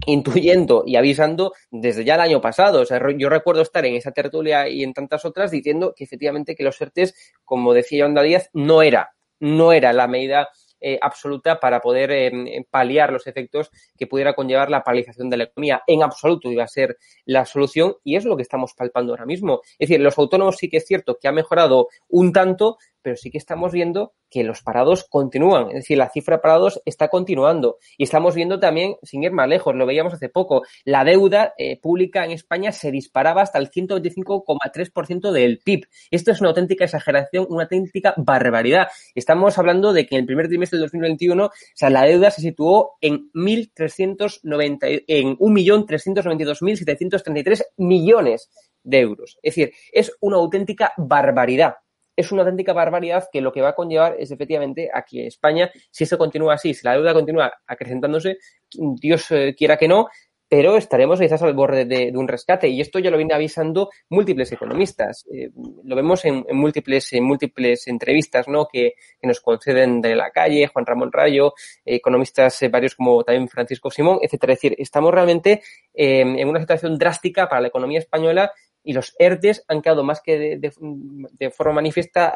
intuyendo 0.07 0.85
y 0.87 0.97
avisando 0.97 1.53
desde 1.71 2.05
ya 2.05 2.15
el 2.15 2.21
año 2.21 2.41
pasado. 2.41 2.81
O 2.81 2.87
sea, 2.87 3.01
yo 3.17 3.29
recuerdo 3.29 3.63
estar 3.63 3.85
en 3.85 3.95
esa 3.95 4.13
tertulia 4.13 4.69
y 4.69 4.83
en 4.83 4.93
tantas 4.93 5.25
otras 5.25 5.51
diciendo 5.51 5.95
que 5.97 6.05
efectivamente 6.05 6.55
que 6.55 6.65
los 6.65 6.81
ERTES, 6.81 7.15
como 7.45 7.75
decía 7.75 8.07
Onda 8.07 8.23
Díaz, 8.23 8.51
no 8.53 8.83
era, 8.83 9.11
no 9.39 9.73
era 9.73 9.93
la 9.93 10.07
medida 10.07 10.49
eh, 10.83 10.99
absoluta 11.03 11.61
para 11.61 11.81
poder 11.81 12.11
eh, 12.11 12.67
paliar 12.71 13.13
los 13.13 13.27
efectos 13.27 13.71
que 13.99 14.07
pudiera 14.07 14.33
conllevar 14.33 14.71
la 14.71 14.83
paralización 14.83 15.29
de 15.29 15.37
la 15.37 15.45
economía. 15.45 15.83
En 15.87 16.03
absoluto 16.03 16.51
iba 16.51 16.65
a 16.65 16.69
ser 16.69 16.97
la 17.27 17.45
solución 17.45 17.97
y 18.03 18.17
es 18.17 18.25
lo 18.25 18.35
que 18.35 18.43
estamos 18.43 18.73
palpando 18.73 19.13
ahora 19.13 19.27
mismo. 19.27 19.61
Es 19.79 19.91
decir, 19.91 20.01
los 20.01 20.17
autónomos 20.17 20.57
sí 20.57 20.71
que 20.71 20.79
es 20.79 20.87
cierto 20.87 21.19
que 21.21 21.29
ha 21.29 21.33
mejorado 21.33 21.89
un 22.09 22.33
tanto, 22.33 22.79
pero 23.03 23.17
sí 23.17 23.31
que 23.31 23.39
estamos 23.39 23.73
viendo 23.73 24.13
que 24.31 24.45
los 24.45 24.63
parados 24.63 25.07
continúan. 25.09 25.69
Es 25.69 25.75
decir, 25.75 25.99
la 25.99 26.11
cifra 26.11 26.37
de 26.37 26.43
parados 26.43 26.81
está 26.85 27.09
continuando. 27.09 27.79
Y 27.99 28.05
estamos 28.05 28.35
viendo 28.35 28.61
también, 28.61 28.97
sin 29.03 29.25
ir 29.25 29.33
más 29.33 29.49
lejos, 29.49 29.75
lo 29.75 29.87
veíamos 29.87 30.15
hace 30.15 30.29
poco, 30.29 30.63
la 30.85 31.05
deuda 31.05 31.55
eh, 31.59 31.81
pública 31.81 32.25
en 32.25 32.31
España 32.31 32.73
se 32.73 32.91
disparaba 32.91 33.43
hasta 33.43 33.59
el 33.59 33.71
125,3% 33.71 35.33
del 35.33 35.59
PIB. 35.59 35.87
Esto 36.11 36.31
es 36.31 36.41
una 36.41 36.49
auténtica 36.51 36.85
exageración, 36.85 37.47
una 37.49 37.65
auténtica 37.65 38.15
barbaridad. 38.17 38.89
Estamos 39.15 39.59
hablando 39.59 39.93
de 39.93 40.07
que 40.07 40.15
en 40.15 40.21
el 40.21 40.27
primer 40.27 40.49
trimestre 40.49 40.79
del 40.79 40.87
2021, 40.87 41.47
o 41.47 41.51
sea, 41.75 41.91
la 41.91 42.05
deuda 42.05 42.31
se 42.31 42.43
situó 42.43 42.93
en 43.01 43.31
1.390, 43.33 45.05
en 45.07 45.37
1.392.733 45.39 47.63
millones 47.79 48.51
de 48.83 49.01
euros. 49.01 49.39
Es 49.43 49.57
decir, 49.57 49.75
es 49.93 50.13
una 50.21 50.37
auténtica 50.37 50.93
barbaridad 50.97 51.75
es 52.21 52.33
una 52.33 52.43
auténtica 52.43 52.73
barbaridad 52.73 53.29
que 53.33 53.41
lo 53.41 53.53
que 53.53 53.63
va 53.63 53.71
a 53.71 53.75
conllevar 53.75 54.17
es 54.19 54.31
efectivamente 54.31 54.91
aquí 54.93 55.21
en 55.21 55.27
España, 55.27 55.71
si 55.91 56.05
esto 56.05 56.19
continúa 56.19 56.55
así, 56.55 56.75
si 56.75 56.87
la 56.87 56.95
deuda 56.95 57.13
continúa 57.13 57.53
acrecentándose, 57.67 58.39
Dios 58.71 59.31
eh, 59.31 59.55
quiera 59.57 59.77
que 59.77 59.89
no, 59.89 60.09
pero 60.49 60.77
estaremos 60.77 61.21
quizás 61.21 61.43
al 61.43 61.55
borde 61.55 61.85
de, 61.85 62.13
un 62.13 62.27
rescate. 62.27 62.69
Y 62.69 62.81
esto 62.81 62.99
ya 62.99 63.11
lo 63.11 63.17
viene 63.17 63.35
avisando 63.35 63.89
múltiples 64.09 64.51
economistas. 64.51 65.25
Eh, 65.33 65.51
lo 65.85 65.95
vemos 65.95 66.25
en, 66.25 66.45
múltiples, 66.51 67.13
en 67.13 67.23
múltiples 67.23 67.87
entrevistas 67.87 68.49
¿no? 68.49 68.67
que, 68.67 68.95
nos 69.23 69.41
conceden 69.41 70.01
de 70.01 70.17
la 70.17 70.31
calle, 70.31 70.67
Juan 70.67 70.87
Ramón 70.87 71.13
Rayo, 71.13 71.55
economistas 71.85 72.63
eh, 72.63 72.69
varios 72.69 72.97
como 72.97 73.23
también 73.23 73.49
Francisco 73.49 73.93
Simón, 73.93 74.19
etcétera. 74.23 74.55
Es 74.55 74.59
decir, 74.59 74.75
estamos 74.79 75.15
realmente 75.15 75.63
en 75.95 76.49
una 76.49 76.59
situación 76.59 76.99
drástica 76.99 77.49
para 77.49 77.61
la 77.61 77.69
economía 77.69 78.01
española 78.01 78.51
y 78.83 78.93
los 78.93 79.15
ERTES 79.19 79.65
han 79.69 79.83
quedado 79.83 80.03
más 80.05 80.23
que 80.23 80.59
de, 80.59 81.51
forma 81.51 81.75
manifiesta, 81.75 82.33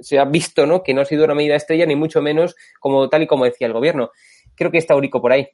se 0.00 0.18
ha 0.18 0.24
visto 0.24 0.66
¿no? 0.66 0.82
que 0.82 0.94
no 0.94 1.00
ha 1.00 1.04
sido 1.04 1.24
una 1.24 1.34
medida 1.34 1.56
estrella, 1.56 1.86
ni 1.86 1.96
mucho 1.96 2.22
menos 2.22 2.54
como 2.78 3.08
tal 3.08 3.22
y 3.22 3.26
como 3.26 3.44
decía 3.44 3.66
el 3.66 3.72
gobierno. 3.72 4.10
Creo 4.54 4.70
que 4.70 4.78
está 4.78 4.96
Urico 4.96 5.20
por 5.20 5.32
ahí. 5.32 5.48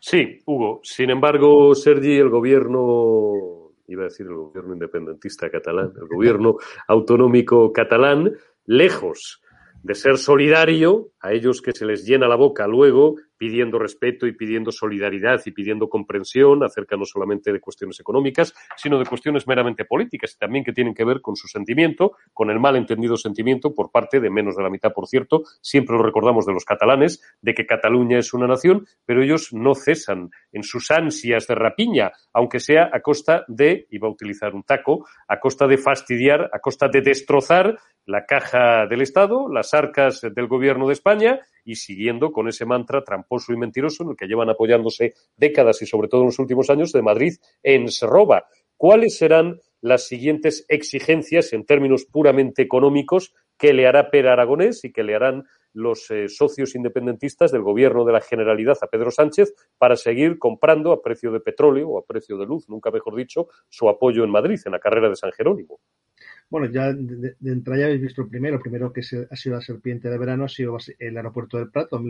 Sí, 0.00 0.42
Hugo. 0.46 0.80
Sin 0.82 1.10
embargo, 1.10 1.74
Sergi, 1.74 2.16
el 2.16 2.28
gobierno, 2.28 3.72
iba 3.88 4.02
a 4.02 4.04
decir 4.04 4.26
el 4.26 4.34
gobierno 4.34 4.74
independentista 4.74 5.50
catalán, 5.50 5.92
el 6.00 6.08
gobierno 6.08 6.56
autonómico 6.88 7.72
catalán, 7.72 8.32
lejos 8.66 9.42
de 9.82 9.94
ser 9.94 10.18
solidario 10.18 11.10
a 11.26 11.32
ellos 11.32 11.60
que 11.60 11.72
se 11.72 11.84
les 11.84 12.06
llena 12.06 12.28
la 12.28 12.36
boca 12.36 12.66
luego 12.66 13.16
pidiendo 13.36 13.78
respeto 13.78 14.26
y 14.26 14.32
pidiendo 14.32 14.72
solidaridad 14.72 15.40
y 15.44 15.50
pidiendo 15.50 15.88
comprensión 15.88 16.62
acerca 16.62 16.96
no 16.96 17.04
solamente 17.04 17.52
de 17.52 17.60
cuestiones 17.60 18.00
económicas, 18.00 18.54
sino 18.76 18.98
de 18.98 19.04
cuestiones 19.04 19.46
meramente 19.46 19.84
políticas 19.84 20.34
y 20.34 20.38
también 20.38 20.64
que 20.64 20.72
tienen 20.72 20.94
que 20.94 21.04
ver 21.04 21.20
con 21.20 21.36
su 21.36 21.48
sentimiento, 21.48 22.12
con 22.32 22.50
el 22.50 22.60
mal 22.60 22.76
entendido 22.76 23.16
sentimiento 23.16 23.74
por 23.74 23.90
parte 23.90 24.20
de 24.20 24.30
menos 24.30 24.56
de 24.56 24.62
la 24.62 24.70
mitad, 24.70 24.92
por 24.92 25.06
cierto, 25.06 25.42
siempre 25.60 25.96
lo 25.96 26.02
recordamos 26.02 26.46
de 26.46 26.52
los 26.52 26.64
catalanes, 26.64 27.20
de 27.42 27.54
que 27.54 27.66
Cataluña 27.66 28.18
es 28.18 28.32
una 28.32 28.46
nación, 28.46 28.86
pero 29.04 29.22
ellos 29.22 29.52
no 29.52 29.74
cesan 29.74 30.30
en 30.52 30.62
sus 30.62 30.90
ansias 30.90 31.46
de 31.46 31.54
rapiña, 31.54 32.12
aunque 32.32 32.60
sea 32.60 32.88
a 32.92 33.00
costa 33.00 33.44
de, 33.48 33.86
iba 33.90 34.08
a 34.08 34.10
utilizar 34.10 34.54
un 34.54 34.62
taco, 34.62 35.06
a 35.28 35.40
costa 35.40 35.66
de 35.66 35.78
fastidiar, 35.78 36.48
a 36.52 36.58
costa 36.60 36.88
de 36.88 37.02
destrozar 37.02 37.76
la 38.06 38.24
caja 38.24 38.86
del 38.86 39.02
Estado, 39.02 39.48
las 39.52 39.74
arcas 39.74 40.20
del 40.20 40.46
gobierno 40.46 40.86
de 40.86 40.92
España 40.92 41.15
y 41.64 41.76
siguiendo 41.76 42.30
con 42.32 42.48
ese 42.48 42.64
mantra 42.64 43.02
tramposo 43.02 43.52
y 43.52 43.56
mentiroso 43.56 44.04
en 44.04 44.10
el 44.10 44.16
que 44.16 44.26
llevan 44.26 44.50
apoyándose 44.50 45.14
décadas 45.36 45.82
y 45.82 45.86
sobre 45.86 46.08
todo 46.08 46.22
en 46.22 46.28
los 46.28 46.38
últimos 46.38 46.70
años 46.70 46.92
de 46.92 47.02
Madrid 47.02 47.34
en 47.62 47.88
Serroba. 47.88 48.46
¿Cuáles 48.76 49.16
serán 49.16 49.60
las 49.80 50.06
siguientes 50.06 50.64
exigencias 50.68 51.52
en 51.52 51.64
términos 51.64 52.04
puramente 52.04 52.62
económicos 52.62 53.34
que 53.58 53.72
le 53.72 53.86
hará 53.86 54.10
Per 54.10 54.28
Aragonés 54.28 54.84
y 54.84 54.92
que 54.92 55.02
le 55.02 55.14
harán 55.14 55.44
los 55.72 56.10
eh, 56.10 56.28
socios 56.28 56.74
independentistas 56.74 57.52
del 57.52 57.62
gobierno 57.62 58.04
de 58.04 58.12
la 58.12 58.20
Generalidad 58.20 58.78
a 58.80 58.86
Pedro 58.86 59.10
Sánchez 59.10 59.54
para 59.76 59.96
seguir 59.96 60.38
comprando 60.38 60.90
a 60.92 61.02
precio 61.02 61.30
de 61.30 61.40
petróleo 61.40 61.90
o 61.90 61.98
a 61.98 62.06
precio 62.06 62.38
de 62.38 62.46
luz, 62.46 62.68
nunca 62.68 62.90
mejor 62.90 63.14
dicho, 63.14 63.48
su 63.68 63.88
apoyo 63.88 64.24
en 64.24 64.30
Madrid, 64.30 64.58
en 64.64 64.72
la 64.72 64.78
carrera 64.78 65.10
de 65.10 65.16
San 65.16 65.32
Jerónimo. 65.32 65.80
Bueno, 66.48 66.70
ya 66.70 66.92
de, 66.92 67.34
entrada 67.44 67.80
ya 67.80 67.86
habéis 67.86 68.02
visto 68.02 68.22
el 68.22 68.28
primero. 68.28 68.56
El 68.56 68.62
primero 68.62 68.92
que 68.92 69.00
ha 69.00 69.36
sido 69.36 69.56
la 69.56 69.60
serpiente 69.60 70.08
de 70.08 70.18
verano 70.18 70.44
ha 70.44 70.48
sido 70.48 70.76
el 70.98 71.16
aeropuerto 71.16 71.58
del 71.58 71.70
Prato, 71.70 72.00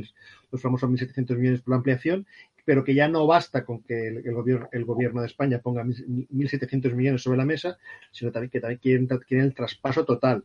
los 0.51 0.63
famosos 0.63 0.91
1.700 0.91 1.37
millones 1.37 1.63
por 1.63 1.71
la 1.71 1.77
ampliación, 1.77 2.27
pero 2.65 2.85
que 2.85 2.95
ya 2.95 3.09
no 3.09 3.27
basta 3.27 3.65
con 3.65 3.83
que 3.83 4.09
el, 4.09 4.35
gobierno, 4.35 4.69
el 4.73 4.85
gobierno 4.85 5.21
de 5.23 5.29
España 5.29 5.61
ponga 5.61 5.85
1.700 5.85 6.95
millones 6.95 7.23
sobre 7.23 7.39
la 7.39 7.47
mesa, 7.47 7.79
sino 8.13 8.31
también 8.33 8.51
que 8.51 8.61
también 8.61 8.81
quieren, 8.81 9.07
quieren 9.07 9.47
el 9.47 9.55
traspaso 9.55 10.05
total 10.05 10.45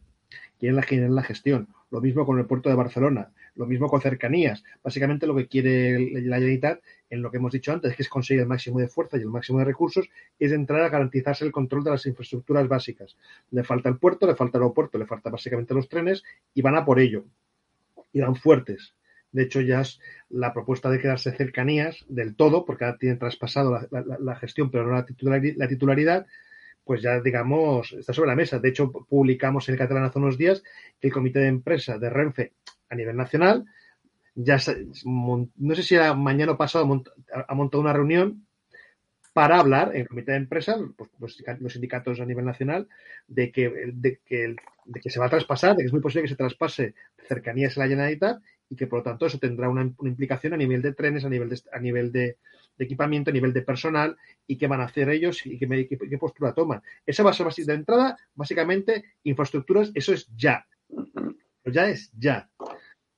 quieren 0.60 0.76
la, 0.76 1.10
la 1.10 1.24
gestión. 1.24 1.68
Lo 1.90 2.02
mismo 2.02 2.26
con 2.26 2.40
el 2.40 2.46
puerto 2.46 2.70
de 2.70 2.76
Barcelona, 2.76 3.32
lo 3.56 3.66
mismo 3.66 3.88
con 3.88 4.02
cercanías. 4.02 4.64
Básicamente 4.84 5.28
lo 5.28 5.36
que 5.36 5.48
quiere 5.48 6.00
la 6.22 6.38
Generalitat, 6.38 6.82
en 7.10 7.22
lo 7.22 7.30
que 7.30 7.38
hemos 7.38 7.52
dicho 7.52 7.74
antes, 7.74 7.96
que 7.96 8.04
es 8.04 8.10
conseguir 8.10 8.42
el 8.42 8.48
máximo 8.48 8.80
de 8.80 8.88
fuerza 8.88 9.18
y 9.18 9.22
el 9.22 9.30
máximo 9.30 9.60
de 9.60 9.66
recursos, 9.66 10.10
es 10.40 10.52
entrar 10.52 10.82
a 10.82 10.90
garantizarse 10.90 11.44
el 11.46 11.52
control 11.52 11.84
de 11.84 11.92
las 11.92 12.06
infraestructuras 12.06 12.68
básicas. 12.68 13.18
Le 13.52 13.64
falta 13.64 13.90
el 13.90 13.98
puerto, 13.98 14.26
le 14.26 14.36
falta 14.36 14.58
el 14.58 14.64
aeropuerto, 14.64 14.98
le 14.98 15.06
falta 15.06 15.30
básicamente 15.30 15.74
los 15.74 15.90
trenes 15.90 16.24
y 16.54 16.62
van 16.62 16.76
a 16.76 16.86
por 16.86 17.00
ello. 17.00 17.26
Y 18.14 18.22
van 18.22 18.36
fuertes. 18.36 18.96
De 19.32 19.44
hecho, 19.44 19.62
ya 19.62 19.82
es 19.82 20.00
la 20.30 20.54
propuesta 20.54 20.90
de 20.90 21.00
quedarse 21.00 21.32
cercanías 21.32 22.06
del 22.10 22.36
todo, 22.36 22.66
porque 22.66 22.86
ahora 22.86 22.98
tienen 22.98 23.20
traspasado 23.20 23.88
la, 23.90 24.36
gestión, 24.36 24.70
pero 24.72 24.86
no 24.86 24.92
la 24.92 25.06
la 25.56 25.68
titularidad, 25.68 26.28
pues 26.84 27.02
ya, 27.02 27.20
digamos, 27.22 27.94
está 27.94 28.14
sobre 28.14 28.30
la 28.30 28.36
mesa. 28.36 28.60
De 28.60 28.70
hecho, 28.70 28.92
publicamos 28.92 29.68
en 29.70 29.74
el 29.74 29.80
Catalán 29.80 30.04
hace 30.04 30.20
unos 30.20 30.38
días 30.38 30.64
que 31.00 31.08
el 31.08 31.14
comité 31.14 31.40
de 31.40 31.48
empresa 31.48 31.98
de 31.98 32.10
Renfe 32.10 32.54
a 32.90 32.96
nivel 32.96 33.16
nacional 33.16 33.66
ya 34.34 34.58
no 35.06 35.76
sé 35.76 35.84
si 35.84 35.96
mañana 36.16 36.54
o 36.54 36.58
pasado 36.58 36.86
ha 37.48 37.54
montado 37.54 37.82
una 37.82 37.92
reunión 37.94 38.48
para 39.34 39.60
hablar 39.60 39.92
en 39.94 40.02
el 40.02 40.08
comité 40.08 40.32
de 40.32 40.38
empresa, 40.38 40.78
pues, 40.98 41.10
los 41.20 41.36
sindica- 41.38 41.58
los 41.60 41.74
sindicatos 41.74 42.20
a 42.20 42.26
nivel 42.26 42.46
nacional, 42.46 42.88
de 43.28 43.52
que, 43.52 43.92
de, 43.94 44.20
que, 44.26 44.56
de 44.86 45.00
que 45.00 45.10
se 45.10 45.20
va 45.20 45.28
a 45.28 45.30
traspasar, 45.30 45.76
de 45.76 45.84
que 45.84 45.88
es 45.88 45.94
muy 45.94 46.02
posible 46.02 46.24
que 46.24 46.30
se 46.30 46.36
traspase 46.36 46.96
cercanías 47.28 47.78
a 47.78 47.82
la 47.82 47.88
Generalitat 47.88 48.42
y 48.72 48.76
que 48.78 48.88
por 48.88 49.00
lo 49.00 49.04
tanto 49.04 49.26
eso 49.26 49.38
tendrá 49.38 49.68
una, 49.70 49.92
una 49.98 50.10
implicación 50.10 50.54
a 50.54 50.58
nivel 50.58 50.82
de 50.82 50.94
trenes, 50.94 51.26
a 51.26 51.30
nivel 51.30 51.50
de, 51.50 51.60
a 51.74 51.80
nivel 51.80 52.10
de, 52.12 52.38
de 52.78 52.86
equipamiento, 52.86 53.30
a 53.30 53.34
nivel 53.34 53.52
de 53.52 53.62
personal 53.64 54.16
y 54.48 54.58
qué 54.58 54.66
van 54.68 54.80
a 54.80 54.86
hacer 54.86 55.10
ellos 55.10 55.46
y 55.46 55.60
qué, 55.60 55.68
qué- 55.90 55.98
qué 56.10 56.18
postura 56.18 56.54
toman. 56.54 56.82
Esa 57.06 57.22
va 57.22 57.32
a 57.32 57.34
ser 57.34 57.48
de 57.66 57.74
entrada, 57.74 58.18
básicamente, 58.34 59.04
infraestructuras, 59.24 59.92
eso 59.94 60.14
es 60.14 60.28
ya. 60.38 60.66
Ya 61.66 61.90
es 61.90 62.12
ya. 62.18 62.50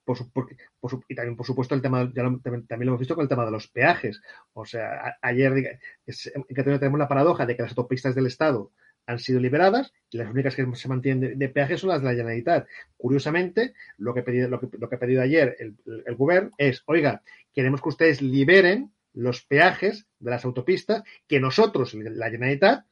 Por 0.03 0.17
su- 0.17 0.31
porque- 0.31 0.57
por 0.79 0.89
su- 0.91 1.03
y 1.07 1.13
también, 1.15 1.37
por 1.37 1.45
supuesto, 1.45 1.75
el 1.75 1.81
tema, 1.83 2.11
ya 2.13 2.23
lo- 2.23 2.39
también, 2.39 2.65
también 2.67 2.87
lo 2.87 2.91
hemos 2.93 2.99
visto 2.99 3.15
con 3.15 3.21
el 3.23 3.29
tema 3.29 3.45
de 3.45 3.51
los 3.51 3.67
peajes. 3.67 4.21
O 4.53 4.65
sea, 4.65 5.07
a- 5.07 5.17
ayer 5.21 5.79
en 6.07 6.43
Cataluña 6.55 6.79
tenemos 6.79 6.99
la 6.99 7.07
paradoja 7.07 7.45
de 7.45 7.55
que 7.55 7.61
las 7.61 7.71
autopistas 7.77 8.15
del 8.15 8.25
Estado 8.25 8.71
han 9.05 9.19
sido 9.19 9.39
liberadas 9.39 9.91
y 10.09 10.17
las 10.17 10.29
únicas 10.29 10.55
que 10.55 10.65
se 10.75 10.87
mantienen 10.87 11.19
de, 11.19 11.35
de 11.35 11.49
peaje 11.49 11.77
son 11.77 11.89
las 11.89 12.01
de 12.01 12.05
la 12.05 12.15
Generalitat. 12.15 12.67
Curiosamente, 12.97 13.73
lo 13.97 14.13
que, 14.13 14.21
ha 14.21 14.23
pedido, 14.23 15.21
ayer 15.21 15.55
el, 15.59 15.75
el, 16.05 16.15
Govern 16.15 16.51
es, 16.57 16.83
oiga, 16.85 17.21
queremos 17.53 17.81
que 17.81 17.89
ustedes 17.89 18.21
liberen 18.21 18.91
los 19.13 19.43
peajes 19.43 20.07
de 20.19 20.31
las 20.31 20.45
autopistas 20.45 21.03
que 21.27 21.39
nosotros, 21.39 21.93
la 21.93 22.29
Generalitat, 22.29 22.85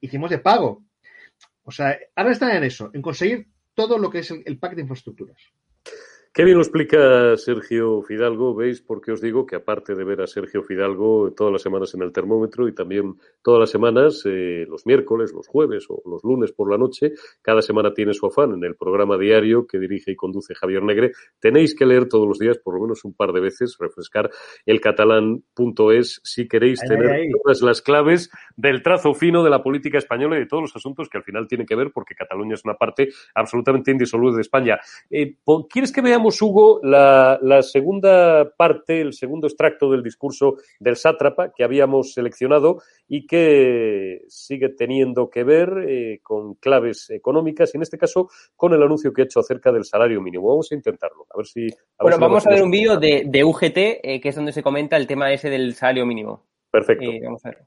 hicimos 0.00 0.30
de 0.30 0.38
pago. 0.38 0.84
O 1.62 1.70
sea, 1.70 1.98
ahora 2.14 2.32
están 2.32 2.56
en 2.56 2.64
eso, 2.64 2.90
en 2.94 3.02
conseguir 3.02 3.48
todo 3.74 3.98
lo 3.98 4.10
que 4.10 4.20
es 4.20 4.30
el, 4.30 4.42
el 4.46 4.58
pack 4.58 4.74
de 4.74 4.82
infraestructuras. 4.82 5.38
Qué 6.38 6.44
bien 6.44 6.56
lo 6.56 6.62
explica 6.62 7.36
Sergio 7.36 8.00
Fidalgo, 8.00 8.54
¿veis? 8.54 8.80
Porque 8.80 9.10
os 9.10 9.20
digo 9.20 9.44
que 9.44 9.56
aparte 9.56 9.96
de 9.96 10.04
ver 10.04 10.20
a 10.20 10.28
Sergio 10.28 10.62
Fidalgo 10.62 11.32
todas 11.36 11.52
las 11.52 11.62
semanas 11.62 11.92
en 11.94 12.02
el 12.02 12.12
termómetro 12.12 12.68
y 12.68 12.74
también 12.76 13.16
todas 13.42 13.58
las 13.58 13.70
semanas, 13.70 14.22
eh, 14.24 14.64
los 14.68 14.86
miércoles, 14.86 15.32
los 15.32 15.48
jueves 15.48 15.86
o 15.88 16.00
los 16.08 16.22
lunes 16.22 16.52
por 16.52 16.70
la 16.70 16.78
noche, 16.78 17.14
cada 17.42 17.60
semana 17.60 17.92
tiene 17.92 18.14
su 18.14 18.24
afán 18.24 18.52
en 18.52 18.62
el 18.62 18.76
programa 18.76 19.18
diario 19.18 19.66
que 19.66 19.80
dirige 19.80 20.12
y 20.12 20.14
conduce 20.14 20.54
Javier 20.54 20.84
Negre. 20.84 21.10
Tenéis 21.40 21.74
que 21.74 21.86
leer 21.86 22.08
todos 22.08 22.28
los 22.28 22.38
días, 22.38 22.56
por 22.58 22.76
lo 22.76 22.82
menos 22.82 23.04
un 23.04 23.14
par 23.14 23.32
de 23.32 23.40
veces, 23.40 23.76
refrescar 23.76 24.30
el 24.64 24.80
catalán.es 24.80 26.20
si 26.22 26.46
queréis 26.46 26.80
Ahí, 26.82 26.88
tener 26.88 27.10
ahí, 27.10 27.30
todas 27.32 27.62
las 27.62 27.82
claves 27.82 28.30
del 28.56 28.84
trazo 28.84 29.12
fino 29.12 29.42
de 29.42 29.50
la 29.50 29.60
política 29.60 29.98
española 29.98 30.36
y 30.36 30.42
de 30.42 30.46
todos 30.46 30.62
los 30.62 30.76
asuntos 30.76 31.08
que 31.08 31.18
al 31.18 31.24
final 31.24 31.48
tienen 31.48 31.66
que 31.66 31.74
ver 31.74 31.90
porque 31.92 32.14
Cataluña 32.14 32.54
es 32.54 32.64
una 32.64 32.74
parte 32.74 33.08
absolutamente 33.34 33.90
indisoluble 33.90 34.36
de 34.36 34.42
España. 34.42 34.78
Eh, 35.10 35.34
¿Quieres 35.68 35.90
que 35.90 36.00
veamos, 36.00 36.27
Hugo, 36.40 36.80
la, 36.82 37.38
la 37.42 37.62
segunda 37.62 38.50
parte, 38.56 39.00
el 39.00 39.12
segundo 39.12 39.46
extracto 39.46 39.90
del 39.90 40.02
discurso 40.02 40.56
del 40.78 40.96
sátrapa 40.96 41.52
que 41.52 41.64
habíamos 41.64 42.12
seleccionado 42.12 42.82
y 43.08 43.26
que 43.26 44.22
sigue 44.28 44.68
teniendo 44.70 45.30
que 45.30 45.44
ver 45.44 45.84
eh, 45.88 46.20
con 46.22 46.54
claves 46.54 47.10
económicas 47.10 47.72
y 47.72 47.78
en 47.78 47.82
este 47.82 47.98
caso 47.98 48.28
con 48.54 48.72
el 48.74 48.82
anuncio 48.82 49.12
que 49.12 49.22
ha 49.22 49.24
hecho 49.24 49.40
acerca 49.40 49.72
del 49.72 49.84
salario 49.84 50.20
mínimo? 50.20 50.48
Vamos 50.48 50.70
a 50.70 50.74
intentarlo. 50.74 51.26
A 51.32 51.38
ver 51.38 51.46
si. 51.46 51.62
a 51.62 51.64
ver 51.64 51.76
Bueno, 52.00 52.16
si 52.16 52.20
vamos 52.20 52.46
a 52.46 52.50
ver 52.50 52.62
un 52.62 52.70
vídeo 52.70 52.96
de, 52.98 53.24
de 53.26 53.44
UGT, 53.44 53.76
eh, 53.76 54.20
que 54.22 54.28
es 54.28 54.36
donde 54.36 54.52
se 54.52 54.62
comenta 54.62 54.96
el 54.96 55.06
tema 55.06 55.32
ese 55.32 55.50
del 55.50 55.74
salario 55.74 56.06
mínimo. 56.06 56.44
Perfecto. 56.70 57.04
Eh, 57.04 57.20
vamos 57.24 57.44
a 57.46 57.50
ver. 57.50 57.66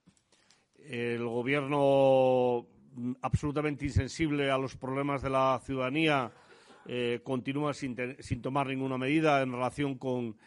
el 0.89 1.25
gobierno 1.25 2.67
mm, 2.93 3.13
absolutamente 3.21 3.85
insensible 3.85 4.51
a 4.51 4.57
los 4.57 4.75
problemas 4.75 5.21
de 5.21 5.29
la 5.29 5.59
ciudadanía 5.63 6.31
eh, 6.85 7.21
continúa 7.23 7.73
sin, 7.73 7.95
tomar 8.41 8.67
ninguna 8.67 8.97
medida 8.97 9.41
en 9.41 9.51
relación 9.51 9.97
con 9.97 10.37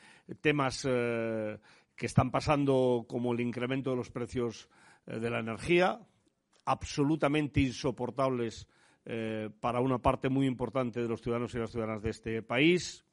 temas 0.40 0.84
eh, 0.88 1.58
que 1.94 2.06
están 2.06 2.30
pasando 2.30 3.04
como 3.08 3.32
el 3.32 3.40
incremento 3.40 3.90
de 3.90 3.96
los 3.96 4.10
precios 4.10 4.68
eh, 5.06 5.18
de 5.20 5.30
la 5.30 5.40
energía, 5.40 6.00
absolutamente 6.64 7.60
insoportables 7.60 8.68
para 9.60 9.80
una 9.80 9.98
parte 9.98 10.30
muy 10.30 10.46
importante 10.46 11.02
de 11.02 11.08
los 11.08 11.20
ciudadanos 11.20 11.54
y 11.54 11.58
las 11.58 11.70
ciudadanas 11.70 12.02
de 12.02 12.08
este 12.08 12.40
país. 12.40 13.04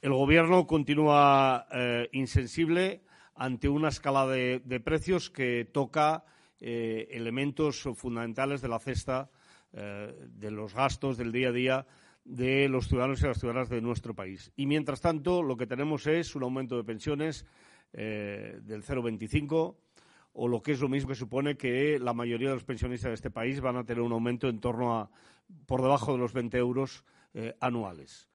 El 0.00 0.12
gobierno 0.12 0.64
continúa 0.64 1.66
insensible 2.12 3.02
ante 3.34 3.68
una 3.68 3.88
escala 3.88 4.28
de, 4.28 4.60
precios 4.84 5.28
que 5.28 5.64
toca 5.64 6.24
elementos 6.60 7.82
fundamentales 7.96 8.62
de 8.62 8.68
la 8.68 8.78
cesta 8.78 9.28
de 9.72 10.50
los 10.52 10.72
gastos 10.72 11.16
del 11.16 11.32
día 11.32 11.48
a 11.48 11.52
día 11.52 11.86
de 12.24 12.68
los 12.68 12.88
ciudadanos 12.88 13.20
y 13.20 13.26
las 13.26 13.38
ciudadanas 13.38 13.68
de 13.68 13.80
nuestro 13.80 14.14
país. 14.14 14.52
Y 14.56 14.66
mientras 14.66 15.00
tanto, 15.00 15.42
lo 15.42 15.56
que 15.56 15.66
tenemos 15.66 16.06
es 16.06 16.34
un 16.34 16.44
aumento 16.44 16.76
de 16.76 16.84
pensiones 16.84 17.46
eh, 17.92 18.58
del 18.62 18.82
0,25 18.82 19.76
o 20.34 20.48
lo 20.48 20.62
que 20.62 20.72
es 20.72 20.80
lo 20.80 20.88
mismo 20.88 21.10
que 21.10 21.14
supone 21.14 21.56
que 21.56 21.98
la 21.98 22.14
mayoría 22.14 22.48
de 22.48 22.54
los 22.54 22.64
pensionistas 22.64 23.10
de 23.10 23.14
este 23.14 23.30
país 23.30 23.60
van 23.60 23.76
a 23.76 23.84
tener 23.84 24.02
un 24.02 24.12
aumento 24.12 24.48
en 24.48 24.60
torno 24.60 24.96
a 24.96 25.10
por 25.66 25.82
debajo 25.82 26.12
de 26.12 26.18
los 26.18 26.32
20 26.32 26.56
euros 26.56 27.04
eh, 27.34 27.54
anuales. 27.60 28.28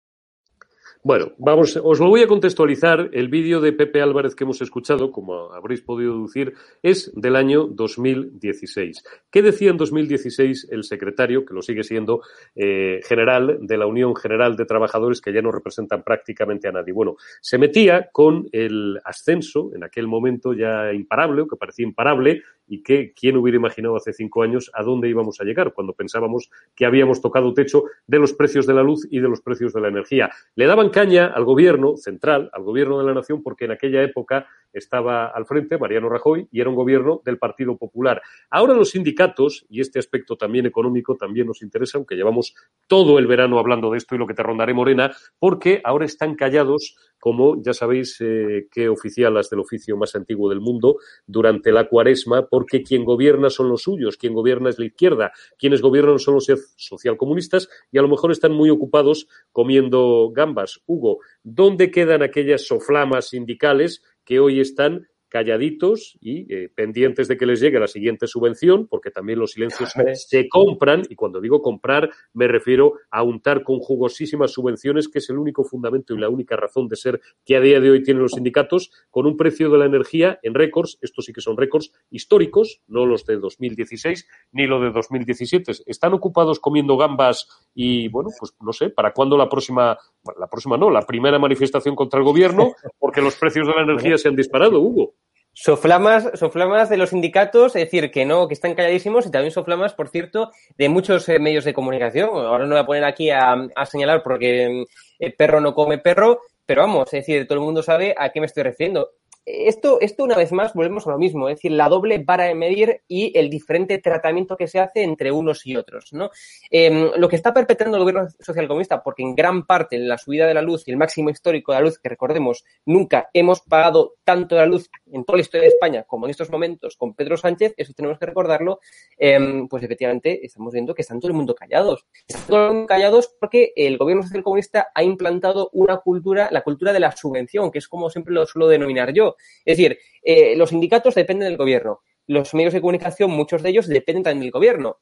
Bueno, 1.04 1.34
vamos, 1.38 1.80
os 1.82 2.00
lo 2.00 2.10
voy 2.10 2.22
a 2.22 2.28
contextualizar. 2.28 3.10
El 3.14 3.30
vídeo 3.30 3.62
de 3.62 3.72
Pepe 3.72 4.02
Álvarez 4.02 4.36
que 4.36 4.44
hemos 4.44 4.62
escuchado, 4.62 5.12
como 5.12 5.54
habréis 5.54 5.82
podido 5.82 6.14
deducir, 6.14 6.54
es 6.82 7.12
del 7.16 7.36
año 7.36 7.68
2016. 7.68 9.04
¿Qué 9.32 9.42
decía 9.42 9.70
en 9.70 9.78
2016 9.78 10.68
el 10.72 10.84
secretario, 10.84 11.46
que 11.46 11.54
lo 11.54 11.62
sigue 11.62 11.84
siendo, 11.84 12.22
eh, 12.56 13.00
general 13.08 13.60
de 13.62 13.78
la 13.78 13.86
Unión 13.86 14.16
General 14.16 14.56
de 14.56 14.66
Trabajadores, 14.66 15.22
que 15.22 15.32
ya 15.32 15.42
no 15.42 15.52
representan 15.52 16.04
prácticamente 16.04 16.68
a 16.68 16.72
nadie? 16.72 16.94
Bueno, 16.94 17.16
se 17.42 17.58
metía 17.58 18.10
con 18.12 18.48
el 18.52 19.00
ascenso, 19.06 19.72
en 19.76 19.84
aquel 19.84 20.08
momento 20.08 20.54
ya 20.54 20.92
imparable, 20.94 21.44
o 21.44 21.48
que 21.48 21.56
parecía 21.56 21.86
imparable, 21.86 22.42
y 22.68 22.84
que 22.84 23.14
quién 23.14 23.38
hubiera 23.38 23.58
imaginado 23.58 23.96
hace 23.96 24.14
cinco 24.14 24.44
años 24.44 24.70
a 24.74 24.84
dónde 24.84 25.10
íbamos 25.10 25.40
a 25.40 25.44
llegar 25.44 25.74
cuando 25.74 25.94
pensábamos 25.94 26.50
que 26.76 26.86
habíamos 26.86 27.22
tocado 27.22 27.54
techo 27.54 27.84
de 28.06 28.20
los 28.20 28.34
precios 28.34 28.68
de 28.68 28.74
la 28.74 28.84
luz 28.84 29.08
y 29.10 29.20
de 29.20 29.30
los 29.30 29.42
precios 29.42 29.74
de 29.74 29.82
la 29.82 29.88
energía. 29.88 30.30
Le 30.56 30.66
daban 30.66 30.90
caña 30.90 31.28
al 31.28 31.46
gobierno 31.46 31.98
central, 31.98 32.50
al 32.54 32.64
gobierno 32.64 33.00
de 33.00 33.06
la 33.06 33.14
nación, 33.14 33.42
porque 33.42 33.66
en 33.66 33.72
aquella 33.72 34.04
época 34.04 34.48
estaba 34.74 35.28
al 35.28 35.46
frente 35.46 35.78
Mariano 35.78 36.10
Rajoy 36.10 36.48
y 36.52 36.62
era 36.62 36.70
un 36.70 36.76
gobierno 36.76 37.22
del 37.26 37.38
Partido 37.38 37.78
Popular. 37.78 38.22
Ahora 38.50 38.74
los 38.74 38.92
sindicatos, 38.92 39.66
y 39.70 39.82
este 39.82 40.00
aspecto 40.00 40.36
también 40.36 40.66
económico 40.66 41.16
también 41.16 41.48
nos 41.48 41.62
interesa, 41.62 41.98
aunque 41.98 42.16
llevamos 42.16 42.56
todo 42.88 43.20
el 43.20 43.28
verano 43.28 43.60
hablando 43.60 43.92
de 43.92 43.98
esto 43.98 44.16
y 44.16 44.18
lo 44.18 44.28
que 44.28 44.34
te 44.34 44.44
rondaré, 44.44 44.74
Morena, 44.74 45.16
porque 45.40 45.82
ahora 45.84 46.06
están 46.06 46.36
callados 46.36 46.96
como 47.20 47.62
ya 47.62 47.74
sabéis 47.74 48.18
eh, 48.22 48.68
qué 48.72 48.90
oficialas 48.90 49.50
del 49.50 49.60
oficio 49.60 49.98
más 49.98 50.16
antiguo 50.16 50.50
del 50.50 50.62
mundo 50.62 50.98
durante 51.26 51.72
la 51.72 51.88
cuaresma, 51.88 52.48
porque 52.48 52.84
quien 52.84 53.06
gobierna 53.06 53.50
son 53.50 53.70
los 53.70 53.84
suyos, 53.84 54.18
quien 54.18 54.34
gobierna 54.34 54.70
es 54.70 54.80
la 54.80 54.86
izquierda, 54.86 55.32
quienes 55.58 55.82
gobiernan 55.82 56.20
son 56.20 56.36
los 56.36 56.48
socialcomunistas 56.76 57.70
y 57.92 57.98
a 57.98 58.02
lo 58.02 58.08
mejor 58.08 58.32
están 58.32 58.54
muy 58.54 58.70
ocupados 58.70 59.28
comiendo 59.52 60.32
gambas. 60.34 60.82
Hugo, 60.86 61.20
¿dónde 61.44 61.92
quedan 61.92 62.24
aquellas 62.24 62.66
soflamas 62.66 63.30
sindicales 63.30 64.02
que 64.24 64.40
hoy 64.40 64.60
están 64.60 65.08
calladitos 65.30 66.18
y 66.22 66.52
eh, 66.54 66.70
pendientes 66.74 67.28
de 67.28 67.38
que 67.38 67.46
les 67.46 67.60
llegue 67.60 67.80
la 67.80 67.88
siguiente 67.88 68.28
subvención, 68.28 68.88
porque 68.88 69.12
también 69.12 69.40
los 69.40 69.52
silencios 69.52 69.94
se 70.14 70.48
compran, 70.50 71.04
y 71.10 71.16
cuando 71.16 71.42
digo 71.42 71.62
comprar 71.62 72.10
me 72.34 72.48
refiero 72.48 72.94
a 73.12 73.24
untar 73.24 73.64
con 73.64 73.80
jugosísimas 73.80 74.52
subvenciones, 74.52 75.08
que 75.08 75.20
es 75.20 75.30
el 75.30 75.38
único 75.38 75.64
fundamento 75.64 76.14
y 76.14 76.20
la 76.20 76.30
única 76.30 76.56
razón 76.56 76.88
de 76.88 76.96
ser 76.96 77.22
que 77.46 77.56
a 77.56 77.62
día 77.62 77.80
de 77.80 77.92
hoy 77.92 78.04
tienen 78.04 78.24
los 78.24 78.34
sindicatos, 78.34 78.92
con 79.10 79.26
un 79.26 79.38
precio 79.38 79.70
de 79.70 79.78
la 79.78 79.86
energía 79.86 80.40
en 80.44 80.54
récords, 80.54 80.98
estos 81.02 81.26
sí 81.26 81.34
que 81.34 81.42
son 81.42 81.58
récords 81.58 81.92
históricos, 82.10 82.82
no 82.88 83.06
los 83.06 83.26
de 83.26 83.38
2016 83.38 84.28
ni 84.52 84.68
lo 84.68 84.80
de 84.80 84.92
2017. 84.92 85.72
Están 85.86 86.14
ocupados 86.14 86.60
comiendo 86.60 86.98
gambas 86.98 87.48
y, 87.74 88.08
bueno, 88.10 88.30
pues 88.38 88.54
no 88.60 88.74
sé, 88.74 88.90
¿para 88.90 89.14
cuándo 89.14 89.38
la 89.38 89.50
próxima, 89.50 89.98
la 90.40 90.48
próxima 90.48 90.78
no, 90.78 90.90
la 90.90 91.02
primera 91.02 91.40
manifestación 91.40 91.96
contra 91.96 92.20
el 92.20 92.26
gobierno? 92.26 92.74
Porque 93.00 93.22
los 93.22 93.36
precios 93.36 93.68
de 93.68 93.74
la 93.74 93.84
energía 93.84 94.18
se 94.18 94.28
han 94.28 94.36
disparado, 94.36 94.80
Hugo. 94.80 95.14
Soflamas, 95.60 96.30
soflamas 96.36 96.88
de 96.88 96.98
los 96.98 97.10
sindicatos, 97.10 97.76
es 97.76 97.86
decir, 97.86 98.12
que 98.12 98.26
no, 98.26 98.48
que 98.48 98.54
están 98.54 98.76
calladísimos 98.76 99.26
y 99.26 99.32
también 99.32 99.52
soflamas, 99.52 99.96
por 99.96 100.10
cierto, 100.10 100.52
de 100.78 100.88
muchos 100.88 101.28
eh, 101.30 101.40
medios 101.40 101.66
de 101.66 101.74
comunicación. 101.74 102.30
Ahora 102.30 102.66
no 102.66 102.76
voy 102.76 102.84
a 102.84 102.86
poner 102.86 103.04
aquí 103.04 103.32
a, 103.32 103.68
señalar 103.90 104.22
porque 104.22 104.86
eh, 105.18 105.36
perro 105.36 105.60
no 105.60 105.74
come 105.74 105.98
perro, 105.98 106.42
pero 106.64 106.82
vamos, 106.82 107.12
es 107.12 107.26
decir, 107.26 107.48
todo 107.48 107.58
el 107.58 107.66
mundo 107.66 107.82
sabe 107.82 108.14
a 108.16 108.30
qué 108.30 108.40
me 108.40 108.46
estoy 108.46 108.64
refiriendo. 108.64 109.10
Esto, 109.48 110.00
esto 110.02 110.26
una 110.26 110.36
vez 110.36 110.52
más 110.52 110.74
volvemos 110.74 111.08
a 111.08 111.12
lo 111.12 111.18
mismo, 111.18 111.48
es 111.48 111.56
decir, 111.56 111.72
la 111.72 111.88
doble 111.88 112.18
vara 112.20 112.44
de 112.44 112.54
medir 112.54 113.02
y 113.08 113.38
el 113.38 113.50
diferente 113.50 113.98
tratamiento 113.98 114.58
que 114.58 114.68
se 114.68 114.80
hace 114.80 115.04
entre 115.04 115.32
unos 115.32 115.66
y 115.66 115.78
otros. 115.78 116.12
¿no? 116.12 116.32
Eh, 116.70 117.12
lo 117.16 117.30
que 117.30 117.38
está 117.38 117.54
perpetrando 117.54 117.96
el 117.96 118.04
gobierno 118.04 118.28
socialcomunista, 118.42 119.02
porque 119.02 119.24
en 119.24 119.36
gran 119.36 119.66
parte 119.66 119.98
la 120.00 120.18
subida 120.18 120.48
de 120.48 120.54
la 120.54 120.62
luz 120.62 120.86
y 120.86 120.92
el 120.92 120.98
máximo 120.98 121.30
histórico 121.30 121.72
de 121.72 121.78
la 121.78 121.86
luz, 121.86 121.98
que 121.98 122.10
recordemos, 122.10 122.66
nunca 122.86 123.30
hemos 123.34 123.62
pagado 123.62 124.16
tanto 124.26 124.58
la 124.58 124.66
luz 124.66 124.90
en 125.12 125.24
toda 125.24 125.38
la 125.38 125.42
historia 125.42 125.62
de 125.62 125.74
España 125.74 126.04
como 126.04 126.26
en 126.26 126.32
estos 126.32 126.50
momentos 126.50 126.98
con 126.98 127.14
Pedro 127.14 127.38
Sánchez, 127.38 127.74
eso 127.78 127.94
tenemos 127.94 128.20
que 128.20 128.26
recordarlo, 128.26 128.82
eh, 129.18 129.64
pues 129.70 129.82
efectivamente 129.82 130.46
estamos 130.46 130.74
viendo 130.74 130.94
que 130.94 131.04
están 131.04 131.22
todo 131.22 131.30
el 131.30 131.38
mundo 131.38 131.56
callados. 131.56 132.06
Están 132.28 132.48
todo 132.48 132.66
el 132.66 132.74
mundo 132.74 132.88
callados 132.88 133.34
porque 133.40 133.72
el 133.78 133.98
gobierno 133.98 134.24
socialcomunista 134.24 134.90
ha 134.94 135.04
implantado 135.04 135.70
una 135.72 135.98
cultura, 135.98 136.50
la 136.52 136.62
cultura 136.62 136.92
de 136.92 137.00
la 137.00 137.16
subvención, 137.16 137.72
que 137.72 137.80
es 137.80 137.88
como 137.88 138.10
siempre 138.10 138.34
lo 138.34 138.46
suelo 138.46 138.68
denominar 138.68 139.14
yo. 139.14 139.37
Es 139.66 139.78
decir, 139.78 140.00
eh, 140.24 140.56
los 140.56 140.70
sindicatos 140.70 141.16
dependen 141.16 141.48
del 141.48 141.58
gobierno. 141.58 142.02
Los 142.26 142.54
medios 142.54 142.74
de 142.74 142.82
comunicación, 142.82 143.32
muchos 143.32 143.64
de 143.64 143.70
ellos, 143.70 143.88
dependen 143.88 144.24
también 144.24 144.42
del 144.42 144.52
gobierno. 144.52 144.98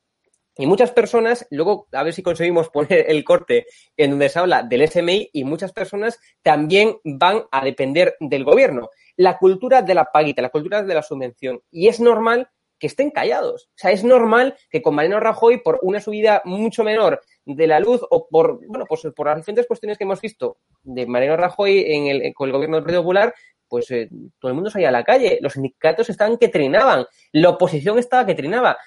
Y 0.58 0.68
muchas 0.68 0.92
personas, 0.92 1.46
luego 1.50 1.88
a 1.92 2.04
ver 2.04 2.14
si 2.14 2.24
conseguimos 2.24 2.70
poner 2.70 3.06
el 3.10 3.24
corte 3.26 3.66
en 3.98 4.12
donde 4.12 4.30
se 4.30 4.40
habla 4.40 4.64
del 4.64 4.88
SMI, 4.88 5.30
y 5.34 5.44
muchas 5.44 5.74
personas 5.74 6.20
también 6.42 6.98
van 7.04 7.44
a 7.52 7.66
depender 7.66 8.16
del 8.20 8.46
gobierno. 8.46 8.90
La 9.18 9.38
cultura 9.38 9.82
de 9.82 9.96
la 9.96 10.06
paguita, 10.06 10.42
la 10.42 10.50
cultura 10.50 10.82
de 10.84 10.94
la 10.94 11.04
subvención. 11.04 11.62
Y 11.72 11.88
es 11.88 12.00
normal 12.00 12.50
que 12.80 12.88
estén 12.88 13.12
callados. 13.12 13.70
O 13.70 13.78
sea, 13.78 13.92
es 13.92 14.04
normal 14.04 14.56
que 14.70 14.82
con 14.82 14.96
Mariano 14.96 15.20
Rajoy, 15.20 15.62
por 15.62 15.80
una 15.82 16.00
subida 16.00 16.42
mucho 16.46 16.84
menor 16.84 17.22
de 17.46 17.68
la 17.68 17.80
luz 17.80 18.02
o 18.10 18.28
por, 18.28 18.66
bueno, 18.68 18.86
pues 18.88 19.02
por 19.16 19.28
las 19.28 19.38
diferentes 19.38 19.68
cuestiones 19.68 19.98
que 19.98 20.04
hemos 20.04 20.22
visto 20.22 20.58
de 20.84 21.06
Mariano 21.06 21.38
Rajoy 21.38 22.34
con 22.34 22.48
el 22.48 22.54
gobierno 22.54 22.78
del 22.78 22.84
Partido 22.84 23.02
Popular, 23.02 23.34
pues 23.76 23.92
eh, 23.92 24.08
todo 24.40 24.52
el 24.52 24.56
mundo 24.56 24.70
salía 24.70 24.88
a 24.88 24.92
la 24.94 25.04
calle, 25.04 25.38
los 25.42 25.52
sindicatos 25.52 26.10
estaban 26.10 26.38
que 26.38 26.48
trinaban, 26.48 27.06
la 27.34 27.50
oposición 27.50 28.00
estaba 28.00 28.26
que 28.26 28.34
trinaba. 28.34 28.78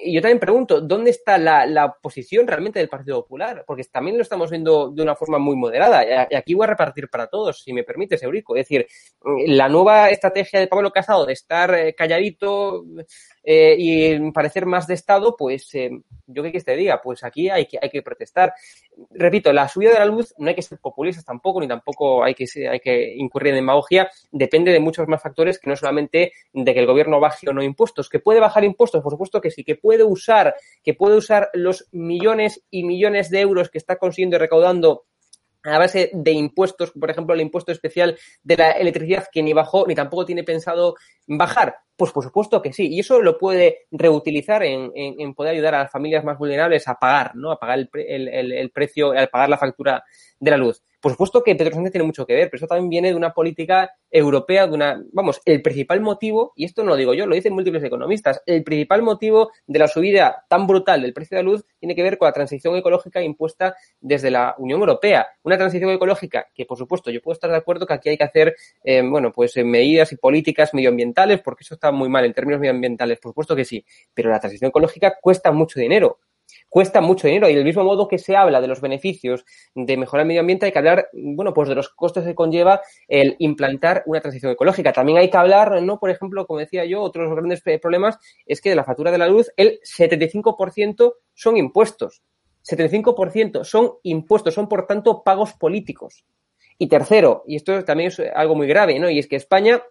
Y 0.00 0.14
yo 0.14 0.20
también 0.20 0.40
pregunto, 0.40 0.80
¿dónde 0.80 1.10
está 1.10 1.38
la, 1.38 1.64
la 1.64 1.92
posición 1.92 2.48
realmente 2.48 2.80
del 2.80 2.88
Partido 2.88 3.22
Popular? 3.22 3.62
Porque 3.64 3.84
también 3.84 4.16
lo 4.16 4.22
estamos 4.22 4.50
viendo 4.50 4.90
de 4.90 5.00
una 5.00 5.14
forma 5.14 5.38
muy 5.38 5.54
moderada. 5.54 6.26
Y 6.28 6.34
aquí 6.34 6.54
voy 6.54 6.64
a 6.64 6.70
repartir 6.70 7.08
para 7.08 7.28
todos, 7.28 7.62
si 7.62 7.72
me 7.72 7.84
permites, 7.84 8.20
Eurico. 8.24 8.56
Es 8.56 8.66
decir, 8.66 8.84
la 9.46 9.68
nueva 9.68 10.10
estrategia 10.10 10.58
de 10.58 10.66
Pablo 10.66 10.90
Casado 10.90 11.24
de 11.24 11.34
estar 11.34 11.72
eh, 11.74 11.94
calladito, 11.94 12.84
eh, 13.44 13.74
y 13.78 14.30
parecer 14.30 14.66
más 14.66 14.86
de 14.86 14.94
Estado, 14.94 15.36
pues 15.36 15.74
eh, 15.74 15.90
yo 16.26 16.42
qué 16.42 16.52
que 16.52 16.60
te 16.60 16.76
diga, 16.76 17.00
pues 17.02 17.24
aquí 17.24 17.48
hay 17.48 17.66
que, 17.66 17.78
hay 17.80 17.90
que 17.90 18.02
protestar. 18.02 18.54
Repito, 19.10 19.52
la 19.52 19.68
subida 19.68 19.92
de 19.92 19.98
la 19.98 20.04
luz 20.04 20.34
no 20.38 20.48
hay 20.48 20.54
que 20.54 20.62
ser 20.62 20.78
populistas 20.78 21.24
tampoco, 21.24 21.60
ni 21.60 21.68
tampoco 21.68 22.22
hay 22.22 22.34
que, 22.34 22.46
hay 22.68 22.80
que 22.80 23.14
incurrir 23.16 23.50
en 23.50 23.56
demagogia, 23.56 24.10
depende 24.30 24.72
de 24.72 24.80
muchos 24.80 25.08
más 25.08 25.22
factores 25.22 25.58
que 25.58 25.68
no 25.68 25.76
solamente 25.76 26.32
de 26.52 26.74
que 26.74 26.80
el 26.80 26.86
gobierno 26.86 27.20
baje 27.20 27.48
o 27.48 27.52
no 27.52 27.62
impuestos. 27.62 28.08
¿Que 28.08 28.20
puede 28.20 28.40
bajar 28.40 28.64
impuestos? 28.64 29.02
Por 29.02 29.12
supuesto 29.12 29.40
que 29.40 29.50
sí, 29.50 29.64
que 29.64 29.76
puede 29.76 30.04
usar, 30.04 30.54
que 30.82 30.94
puede 30.94 31.16
usar 31.16 31.50
los 31.54 31.88
millones 31.92 32.64
y 32.70 32.84
millones 32.84 33.30
de 33.30 33.40
euros 33.40 33.70
que 33.70 33.78
está 33.78 33.96
consiguiendo 33.96 34.36
y 34.36 34.40
recaudando 34.40 35.04
a 35.64 35.78
base 35.78 36.10
de 36.12 36.32
impuestos, 36.32 36.90
por 36.92 37.10
ejemplo, 37.10 37.34
el 37.34 37.40
impuesto 37.40 37.72
especial 37.72 38.18
de 38.42 38.56
la 38.56 38.70
electricidad 38.72 39.28
que 39.30 39.42
ni 39.42 39.52
bajó 39.52 39.86
ni 39.86 39.94
tampoco 39.94 40.26
tiene 40.26 40.44
pensado 40.44 40.96
bajar. 41.26 41.76
Pues 41.96 42.10
por 42.10 42.24
supuesto 42.24 42.60
que 42.62 42.72
sí. 42.72 42.88
Y 42.88 43.00
eso 43.00 43.20
lo 43.20 43.38
puede 43.38 43.86
reutilizar 43.90 44.62
en, 44.64 44.90
en, 44.94 45.34
poder 45.34 45.52
ayudar 45.52 45.74
a 45.74 45.82
las 45.84 45.92
familias 45.92 46.24
más 46.24 46.38
vulnerables 46.38 46.88
a 46.88 46.94
pagar, 46.94 47.36
¿no? 47.36 47.52
A 47.52 47.60
pagar 47.60 47.78
el, 47.78 47.90
el, 47.92 48.28
el, 48.28 48.52
el 48.52 48.70
precio, 48.70 49.12
al 49.12 49.28
pagar 49.28 49.48
la 49.48 49.58
factura 49.58 50.02
de 50.42 50.50
la 50.50 50.56
luz. 50.56 50.82
Por 51.00 51.12
supuesto 51.12 51.42
que 51.42 51.54
Pedro 51.54 51.74
Sánchez 51.74 51.92
tiene 51.92 52.06
mucho 52.06 52.26
que 52.26 52.34
ver, 52.34 52.50
pero 52.50 52.58
eso 52.58 52.66
también 52.66 52.88
viene 52.88 53.08
de 53.08 53.14
una 53.14 53.32
política 53.32 53.92
europea, 54.10 54.66
de 54.66 54.74
una, 54.74 55.00
vamos, 55.12 55.40
el 55.44 55.62
principal 55.62 56.00
motivo, 56.00 56.52
y 56.56 56.64
esto 56.64 56.82
no 56.82 56.90
lo 56.90 56.96
digo 56.96 57.14
yo, 57.14 57.26
lo 57.26 57.36
dicen 57.36 57.54
múltiples 57.54 57.82
economistas, 57.84 58.42
el 58.44 58.64
principal 58.64 59.02
motivo 59.02 59.50
de 59.66 59.78
la 59.78 59.86
subida 59.86 60.44
tan 60.48 60.66
brutal 60.66 61.02
del 61.02 61.12
precio 61.12 61.36
de 61.36 61.44
la 61.44 61.48
luz 61.48 61.64
tiene 61.78 61.94
que 61.94 62.02
ver 62.02 62.18
con 62.18 62.26
la 62.26 62.32
transición 62.32 62.74
ecológica 62.74 63.22
impuesta 63.22 63.76
desde 64.00 64.32
la 64.32 64.56
Unión 64.58 64.80
Europea. 64.80 65.28
Una 65.44 65.56
transición 65.56 65.90
ecológica 65.90 66.48
que, 66.52 66.66
por 66.66 66.76
supuesto, 66.76 67.12
yo 67.12 67.22
puedo 67.22 67.34
estar 67.34 67.50
de 67.50 67.56
acuerdo 67.56 67.86
que 67.86 67.94
aquí 67.94 68.08
hay 68.08 68.16
que 68.16 68.24
hacer, 68.24 68.56
eh, 68.82 69.02
bueno, 69.02 69.30
pues 69.32 69.56
eh, 69.56 69.64
medidas 69.64 70.12
y 70.12 70.16
políticas 70.16 70.74
medioambientales, 70.74 71.40
porque 71.40 71.62
eso 71.62 71.74
está 71.74 71.92
muy 71.92 72.08
mal 72.08 72.24
en 72.24 72.34
términos 72.34 72.60
medioambientales, 72.60 73.20
por 73.20 73.30
supuesto 73.30 73.54
que 73.54 73.64
sí, 73.64 73.84
pero 74.12 74.30
la 74.30 74.40
transición 74.40 74.70
ecológica 74.70 75.18
cuesta 75.20 75.52
mucho 75.52 75.78
dinero 75.78 76.18
cuesta 76.72 77.02
mucho 77.02 77.26
dinero 77.26 77.50
y 77.50 77.54
del 77.54 77.66
mismo 77.66 77.84
modo 77.84 78.08
que 78.08 78.16
se 78.16 78.34
habla 78.34 78.62
de 78.62 78.66
los 78.66 78.80
beneficios 78.80 79.44
de 79.74 79.98
mejorar 79.98 80.22
el 80.22 80.28
medio 80.28 80.40
ambiente 80.40 80.64
hay 80.64 80.72
que 80.72 80.78
hablar, 80.78 81.10
bueno, 81.12 81.52
pues 81.52 81.68
de 81.68 81.74
los 81.74 81.90
costes 81.90 82.24
que 82.24 82.34
conlleva 82.34 82.80
el 83.08 83.36
implantar 83.40 84.02
una 84.06 84.22
transición 84.22 84.52
ecológica. 84.52 84.90
También 84.90 85.18
hay 85.18 85.28
que 85.28 85.36
hablar, 85.36 85.82
¿no? 85.82 85.98
Por 85.98 86.08
ejemplo, 86.08 86.46
como 86.46 86.60
decía 86.60 86.86
yo, 86.86 87.02
otros 87.02 87.30
grandes 87.30 87.62
problemas 87.82 88.18
es 88.46 88.62
que 88.62 88.70
de 88.70 88.76
la 88.76 88.84
factura 88.84 89.10
de 89.10 89.18
la 89.18 89.26
luz 89.26 89.52
el 89.58 89.80
75% 89.82 91.12
son 91.34 91.58
impuestos. 91.58 92.22
75% 92.66 93.64
son 93.64 93.92
impuestos, 94.02 94.54
son 94.54 94.66
por 94.66 94.86
tanto 94.86 95.22
pagos 95.22 95.52
políticos. 95.52 96.24
Y 96.78 96.88
tercero, 96.88 97.44
y 97.46 97.56
esto 97.56 97.84
también 97.84 98.08
es 98.08 98.22
algo 98.34 98.54
muy 98.54 98.66
grave, 98.66 98.98
¿no? 98.98 99.10
Y 99.10 99.18
es 99.18 99.28
que 99.28 99.36
España 99.36 99.82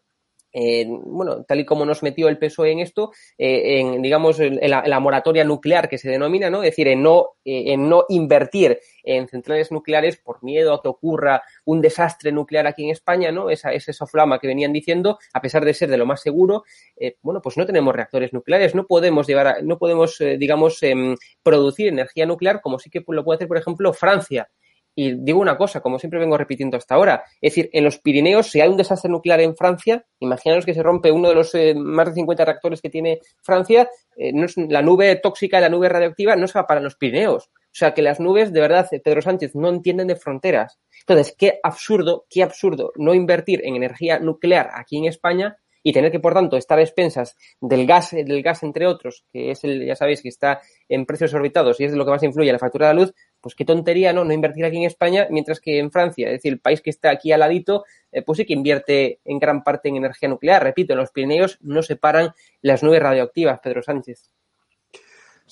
eh, 0.54 0.86
bueno, 0.88 1.44
tal 1.44 1.60
y 1.60 1.66
como 1.66 1.86
nos 1.86 2.04
metió 2.04 2.28
el 2.28 2.38
PSOE 2.38 2.72
en 2.72 2.80
esto, 2.80 3.12
eh, 3.38 3.80
en, 3.80 4.02
digamos, 4.02 4.40
en 4.40 4.60
la, 4.70 5.00
moratoria 5.00 5.44
nuclear 5.44 5.90
que 5.90 5.98
se 5.98 6.10
denomina, 6.10 6.50
¿no? 6.50 6.64
Es 6.64 6.72
decir, 6.72 6.88
en 6.88 7.02
no, 7.04 7.30
eh, 7.46 7.74
en 7.74 7.90
no 7.90 8.06
invertir 8.10 8.80
en 9.04 9.28
centrales 9.28 9.72
nucleares 9.72 10.18
por 10.18 10.44
miedo 10.44 10.74
a 10.74 10.82
que 10.82 10.88
ocurra 10.88 11.42
un 11.66 11.82
desastre 11.82 12.32
nuclear 12.32 12.68
aquí 12.68 12.84
en 12.84 12.92
España, 12.92 13.32
¿no? 13.32 13.50
Esa, 13.50 13.72
esa 13.74 13.94
soflama 13.94 14.40
que 14.40 14.48
venían 14.48 14.74
diciendo, 14.74 15.18
a 15.34 15.42
pesar 15.42 15.66
de 15.66 15.74
ser 15.74 15.90
de 15.90 15.98
lo 15.98 16.06
más 16.06 16.22
seguro, 16.22 16.64
eh, 16.98 17.18
bueno, 17.22 17.42
pues 17.42 17.58
no 17.58 17.66
tenemos 17.66 17.96
reactores 17.96 18.34
nucleares, 18.34 18.76
no 18.76 18.86
podemos 18.86 19.28
llevar, 19.28 19.48
a, 19.48 19.62
no 19.62 19.78
podemos, 19.78 20.20
eh, 20.22 20.38
digamos, 20.38 20.82
em, 20.84 21.16
producir 21.44 21.88
energía 21.88 22.26
nuclear 22.26 22.62
como 22.62 22.80
sí 22.80 22.90
que 22.90 23.04
lo 23.08 23.24
puede 23.24 23.38
hacer, 23.38 23.48
por 23.48 23.58
ejemplo, 23.58 23.94
Francia. 23.94 24.50
Y 24.94 25.24
digo 25.24 25.40
una 25.40 25.58
cosa, 25.58 25.82
como 25.82 26.00
siempre 26.00 26.20
vengo 26.20 26.38
repitiendo 26.38 26.78
hasta 26.78 26.96
ahora, 26.96 27.24
es 27.40 27.54
decir, 27.54 27.70
en 27.72 27.84
los 27.84 28.00
Pirineos, 28.00 28.48
si 28.48 28.60
hay 28.60 28.70
un 28.70 28.78
desastre 28.78 29.10
nuclear 29.10 29.40
en 29.40 29.56
Francia, 29.56 30.06
imaginaos 30.20 30.66
que 30.66 30.74
se 30.74 30.84
rompe 30.84 31.12
uno 31.12 31.30
de 31.30 31.36
los 31.36 31.56
eh, 31.56 31.74
más 31.76 32.08
de 32.08 32.16
50 32.16 32.44
reactores 32.44 32.82
que 32.82 32.90
tiene 32.90 33.20
Francia, 33.42 33.90
eh, 34.18 34.34
no 34.34 34.46
es, 34.46 34.56
la 34.58 34.82
nube 34.82 35.16
tóxica, 35.16 35.62
la 35.62 35.70
nube 35.70 35.88
radioactiva 35.88 36.36
no 36.36 36.48
se 36.48 36.60
va 36.60 36.68
para 36.68 36.82
los 36.82 36.96
Pirineos. 36.96 37.50
O 37.72 37.74
sea, 37.74 37.94
que 37.94 38.02
las 38.02 38.20
nubes, 38.20 38.52
de 38.52 38.60
verdad, 38.60 38.90
Pedro 39.04 39.22
Sánchez, 39.22 39.56
no 39.56 39.70
entienden 39.70 40.08
de 40.08 40.18
fronteras. 40.18 40.78
Entonces, 41.08 41.34
qué 41.38 41.60
absurdo, 41.64 42.26
qué 42.30 42.44
absurdo 42.44 42.92
no 42.98 43.14
invertir 43.14 43.62
en 43.64 43.76
energía 43.78 44.20
nuclear 44.20 44.70
aquí 44.74 44.98
en 44.98 45.06
España 45.06 45.58
y 45.84 45.94
tener 45.94 46.12
que, 46.12 46.20
por 46.20 46.34
tanto, 46.34 46.58
estar 46.58 46.78
a 46.78 46.82
expensas 46.82 47.36
del 47.60 47.88
gas, 47.88 48.12
del 48.12 48.44
gas, 48.44 48.64
entre 48.64 48.88
otros, 48.88 49.26
que 49.32 49.52
es 49.52 49.64
el, 49.64 49.86
ya 49.86 49.96
sabéis, 49.96 50.22
que 50.22 50.30
está 50.30 50.62
en 50.88 51.06
precios 51.06 51.34
orbitados 51.34 51.80
y 51.80 51.86
es 51.86 51.92
de 51.92 51.98
lo 51.98 52.06
que 52.06 52.12
más 52.12 52.24
influye 52.24 52.50
en 52.50 52.54
la 52.54 52.60
factura 52.60 52.88
de 52.88 52.94
la 52.94 53.02
luz, 53.02 53.14
pues 53.42 53.56
qué 53.56 53.66
tontería, 53.66 54.14
¿no? 54.14 54.24
No 54.24 54.34
invertir 54.34 54.66
aquí 54.66 54.78
en 54.78 54.84
España, 54.84 55.28
mientras 55.30 55.60
que 55.60 55.80
en 55.80 55.92
Francia, 55.92 56.28
es 56.28 56.34
decir, 56.34 56.54
el 56.54 56.60
país 56.60 56.82
que 56.82 56.90
está 56.90 57.10
aquí 57.10 57.32
al 57.32 57.42
ladito, 57.42 57.86
eh, 58.12 58.22
pues 58.22 58.38
sí 58.38 58.46
que 58.46 58.54
invierte 58.54 59.20
en 59.26 59.40
gran 59.40 59.64
parte 59.64 59.90
en 59.90 59.98
energía 59.98 60.30
nuclear. 60.30 60.64
Repito, 60.64 60.94
en 60.94 61.00
los 61.00 61.12
Pirineos 61.12 61.58
no 61.62 61.82
se 61.82 61.96
paran 61.96 62.34
las 62.62 62.84
nubes 62.84 63.02
radioactivas, 63.02 63.60
Pedro 63.60 63.82
Sánchez. 63.82 64.32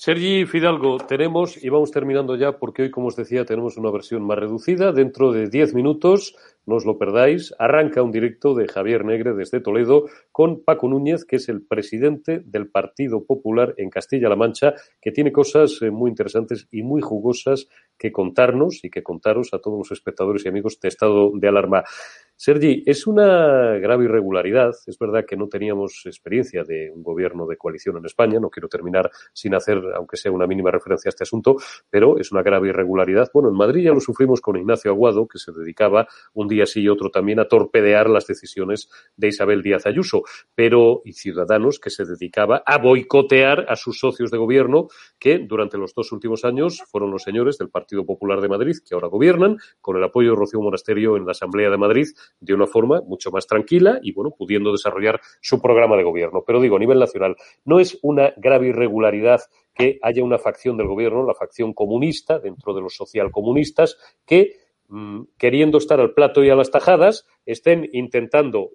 Sergi 0.02 0.46
Fidalgo, 0.46 0.96
tenemos, 0.96 1.62
y 1.62 1.68
vamos 1.68 1.90
terminando 1.90 2.34
ya 2.34 2.58
porque 2.58 2.84
hoy, 2.84 2.90
como 2.90 3.08
os 3.08 3.16
decía, 3.16 3.44
tenemos 3.44 3.76
una 3.76 3.90
versión 3.90 4.22
más 4.22 4.38
reducida. 4.38 4.92
Dentro 4.92 5.30
de 5.30 5.50
diez 5.50 5.74
minutos, 5.74 6.34
no 6.64 6.76
os 6.76 6.86
lo 6.86 6.96
perdáis, 6.96 7.54
arranca 7.58 8.02
un 8.02 8.10
directo 8.10 8.54
de 8.54 8.66
Javier 8.66 9.04
Negre 9.04 9.34
desde 9.34 9.60
Toledo 9.60 10.06
con 10.32 10.64
Paco 10.64 10.88
Núñez, 10.88 11.26
que 11.26 11.36
es 11.36 11.50
el 11.50 11.66
presidente 11.66 12.40
del 12.46 12.70
Partido 12.70 13.26
Popular 13.26 13.74
en 13.76 13.90
Castilla-La 13.90 14.36
Mancha, 14.36 14.72
que 15.02 15.12
tiene 15.12 15.32
cosas 15.32 15.82
eh, 15.82 15.90
muy 15.90 16.08
interesantes 16.08 16.66
y 16.70 16.82
muy 16.82 17.02
jugosas 17.02 17.68
que 17.98 18.10
contarnos 18.10 18.82
y 18.82 18.88
que 18.88 19.02
contaros 19.02 19.52
a 19.52 19.58
todos 19.58 19.76
los 19.76 19.92
espectadores 19.92 20.46
y 20.46 20.48
amigos 20.48 20.80
de 20.80 20.88
estado 20.88 21.30
de 21.34 21.46
alarma. 21.46 21.84
Sergi, 22.42 22.82
es 22.86 23.06
una 23.06 23.76
grave 23.80 24.06
irregularidad. 24.06 24.72
Es 24.86 24.98
verdad 24.98 25.26
que 25.28 25.36
no 25.36 25.46
teníamos 25.46 26.00
experiencia 26.06 26.64
de 26.64 26.90
un 26.90 27.02
gobierno 27.02 27.46
de 27.46 27.58
coalición 27.58 27.98
en 27.98 28.06
España. 28.06 28.40
No 28.40 28.48
quiero 28.48 28.66
terminar 28.66 29.10
sin 29.34 29.54
hacer, 29.54 29.78
aunque 29.94 30.16
sea 30.16 30.32
una 30.32 30.46
mínima 30.46 30.70
referencia 30.70 31.10
a 31.10 31.10
este 31.10 31.24
asunto, 31.24 31.56
pero 31.90 32.16
es 32.16 32.32
una 32.32 32.42
grave 32.42 32.70
irregularidad. 32.70 33.28
Bueno, 33.34 33.50
en 33.50 33.56
Madrid 33.56 33.84
ya 33.84 33.92
lo 33.92 34.00
sufrimos 34.00 34.40
con 34.40 34.56
Ignacio 34.56 34.90
Aguado, 34.90 35.28
que 35.28 35.38
se 35.38 35.52
dedicaba 35.52 36.08
un 36.32 36.48
día 36.48 36.64
sí 36.64 36.80
y 36.80 36.88
otro 36.88 37.10
también 37.10 37.40
a 37.40 37.44
torpedear 37.46 38.08
las 38.08 38.26
decisiones 38.26 38.88
de 39.18 39.28
Isabel 39.28 39.60
Díaz 39.60 39.84
Ayuso, 39.84 40.22
pero 40.54 41.02
y 41.04 41.12
Ciudadanos, 41.12 41.78
que 41.78 41.90
se 41.90 42.06
dedicaba 42.06 42.62
a 42.64 42.78
boicotear 42.78 43.66
a 43.68 43.76
sus 43.76 43.98
socios 43.98 44.30
de 44.30 44.38
gobierno, 44.38 44.88
que 45.18 45.40
durante 45.40 45.76
los 45.76 45.92
dos 45.92 46.10
últimos 46.10 46.46
años 46.46 46.82
fueron 46.90 47.10
los 47.10 47.22
señores 47.22 47.58
del 47.58 47.68
Partido 47.68 48.06
Popular 48.06 48.40
de 48.40 48.48
Madrid, 48.48 48.76
que 48.82 48.94
ahora 48.94 49.08
gobiernan, 49.08 49.58
con 49.82 49.98
el 49.98 50.04
apoyo 50.04 50.30
de 50.30 50.36
Rocío 50.36 50.62
Monasterio 50.62 51.18
en 51.18 51.26
la 51.26 51.32
Asamblea 51.32 51.68
de 51.68 51.76
Madrid 51.76 52.06
de 52.38 52.54
una 52.54 52.66
forma 52.66 53.00
mucho 53.02 53.30
más 53.30 53.46
tranquila 53.46 53.98
y, 54.02 54.12
bueno, 54.12 54.30
pudiendo 54.36 54.72
desarrollar 54.72 55.20
su 55.40 55.60
programa 55.60 55.96
de 55.96 56.04
gobierno. 56.04 56.42
Pero 56.46 56.60
digo, 56.60 56.76
a 56.76 56.78
nivel 56.78 56.98
nacional, 56.98 57.36
no 57.64 57.80
es 57.80 57.98
una 58.02 58.32
grave 58.36 58.68
irregularidad 58.68 59.40
que 59.74 59.98
haya 60.02 60.24
una 60.24 60.38
facción 60.38 60.76
del 60.76 60.88
gobierno, 60.88 61.26
la 61.26 61.34
facción 61.34 61.72
comunista, 61.72 62.38
dentro 62.38 62.74
de 62.74 62.82
los 62.82 62.94
socialcomunistas, 62.94 63.98
que, 64.26 64.54
mmm, 64.88 65.22
queriendo 65.38 65.78
estar 65.78 66.00
al 66.00 66.14
plato 66.14 66.42
y 66.44 66.50
a 66.50 66.56
las 66.56 66.70
tajadas, 66.70 67.26
estén 67.46 67.88
intentando 67.92 68.70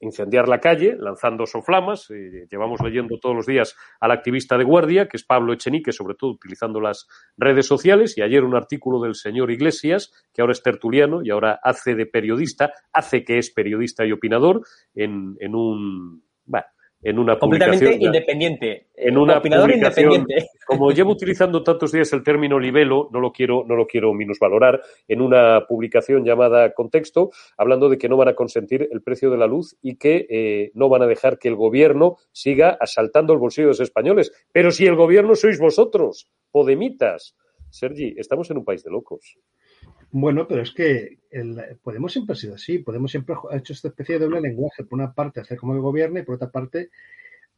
incendiar 0.00 0.48
la 0.48 0.60
calle, 0.60 0.96
lanzando 0.98 1.46
soflamas. 1.46 2.08
Llevamos 2.50 2.80
leyendo 2.82 3.18
todos 3.18 3.34
los 3.34 3.46
días 3.46 3.76
al 4.00 4.10
activista 4.10 4.58
de 4.58 4.64
guardia, 4.64 5.08
que 5.08 5.16
es 5.16 5.24
Pablo 5.24 5.52
Echenique, 5.52 5.92
sobre 5.92 6.14
todo 6.14 6.30
utilizando 6.30 6.80
las 6.80 7.06
redes 7.36 7.66
sociales, 7.66 8.16
y 8.18 8.22
ayer 8.22 8.44
un 8.44 8.56
artículo 8.56 9.00
del 9.00 9.14
señor 9.14 9.50
Iglesias, 9.50 10.12
que 10.32 10.42
ahora 10.42 10.52
es 10.52 10.62
tertuliano 10.62 11.22
y 11.22 11.30
ahora 11.30 11.58
hace 11.62 11.94
de 11.94 12.06
periodista, 12.06 12.72
hace 12.92 13.24
que 13.24 13.38
es 13.38 13.50
periodista 13.50 14.04
y 14.04 14.12
opinador 14.12 14.62
en, 14.94 15.36
en 15.40 15.54
un... 15.54 16.24
Bueno, 16.44 16.66
en 17.06 17.20
una 17.20 17.38
completamente 17.38 17.98
independiente. 18.00 18.88
En 18.96 19.16
una 19.16 19.38
opinador 19.38 19.70
independiente. 19.70 20.48
Como 20.66 20.90
llevo 20.90 21.12
utilizando 21.12 21.62
tantos 21.62 21.92
días 21.92 22.12
el 22.12 22.24
término 22.24 22.58
libelo, 22.58 23.08
no 23.12 23.20
lo 23.20 23.30
quiero, 23.30 23.64
no 23.64 23.76
lo 23.76 23.86
quiero 23.86 24.12
minusvalorar, 24.12 24.82
en 25.06 25.20
una 25.20 25.66
publicación 25.68 26.24
llamada 26.24 26.72
Contexto, 26.72 27.30
hablando 27.56 27.88
de 27.88 27.96
que 27.96 28.08
no 28.08 28.16
van 28.16 28.30
a 28.30 28.34
consentir 28.34 28.88
el 28.90 29.02
precio 29.02 29.30
de 29.30 29.36
la 29.36 29.46
luz 29.46 29.76
y 29.80 29.94
que 29.94 30.26
eh, 30.28 30.72
no 30.74 30.88
van 30.88 31.02
a 31.02 31.06
dejar 31.06 31.38
que 31.38 31.46
el 31.46 31.54
gobierno 31.54 32.16
siga 32.32 32.76
asaltando 32.80 33.32
el 33.32 33.38
bolsillo 33.38 33.68
de 33.68 33.72
los 33.74 33.80
españoles. 33.80 34.32
Pero 34.50 34.72
si 34.72 34.84
el 34.86 34.96
gobierno 34.96 35.36
sois 35.36 35.60
vosotros, 35.60 36.28
podemitas. 36.50 37.36
Sergi, 37.70 38.16
estamos 38.16 38.50
en 38.50 38.58
un 38.58 38.64
país 38.64 38.82
de 38.82 38.90
locos. 38.90 39.38
Bueno, 40.18 40.48
pero 40.48 40.62
es 40.62 40.72
que 40.72 41.18
el, 41.30 41.62
Podemos 41.82 42.10
siempre 42.10 42.32
ha 42.32 42.36
sido 42.36 42.54
así. 42.54 42.78
Podemos 42.78 43.10
siempre 43.10 43.34
ha 43.50 43.56
hecho 43.58 43.74
esta 43.74 43.88
especie 43.88 44.14
de 44.14 44.24
doble 44.24 44.40
lenguaje. 44.40 44.82
Por 44.82 44.98
una 44.98 45.12
parte, 45.12 45.40
hacer 45.40 45.58
como 45.58 45.74
el 45.74 45.82
gobierno 45.82 46.18
y 46.18 46.22
por 46.22 46.36
otra 46.36 46.50
parte, 46.50 46.88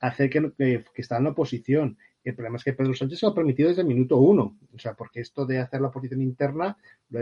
hacer 0.01 0.29
que, 0.29 0.53
que, 0.57 0.85
está 0.97 1.19
en 1.19 1.25
la 1.25 1.31
oposición. 1.31 1.97
El 2.25 2.35
problema 2.35 2.57
es 2.57 2.65
que 2.65 2.73
Pedro 2.73 2.95
Sánchez 2.95 3.21
se 3.21 3.27
lo 3.27 3.31
ha 3.31 3.35
permitido 3.37 3.69
desde 3.69 3.83
el 3.83 3.87
minuto 3.87 4.17
uno. 4.19 4.59
O 4.75 4.79
sea, 4.81 4.95
porque 4.95 5.21
esto 5.21 5.47
de 5.47 5.61
hacer 5.61 5.81
la 5.81 5.87
oposición 5.87 6.21
interna, 6.21 6.77
lo, 7.11 7.21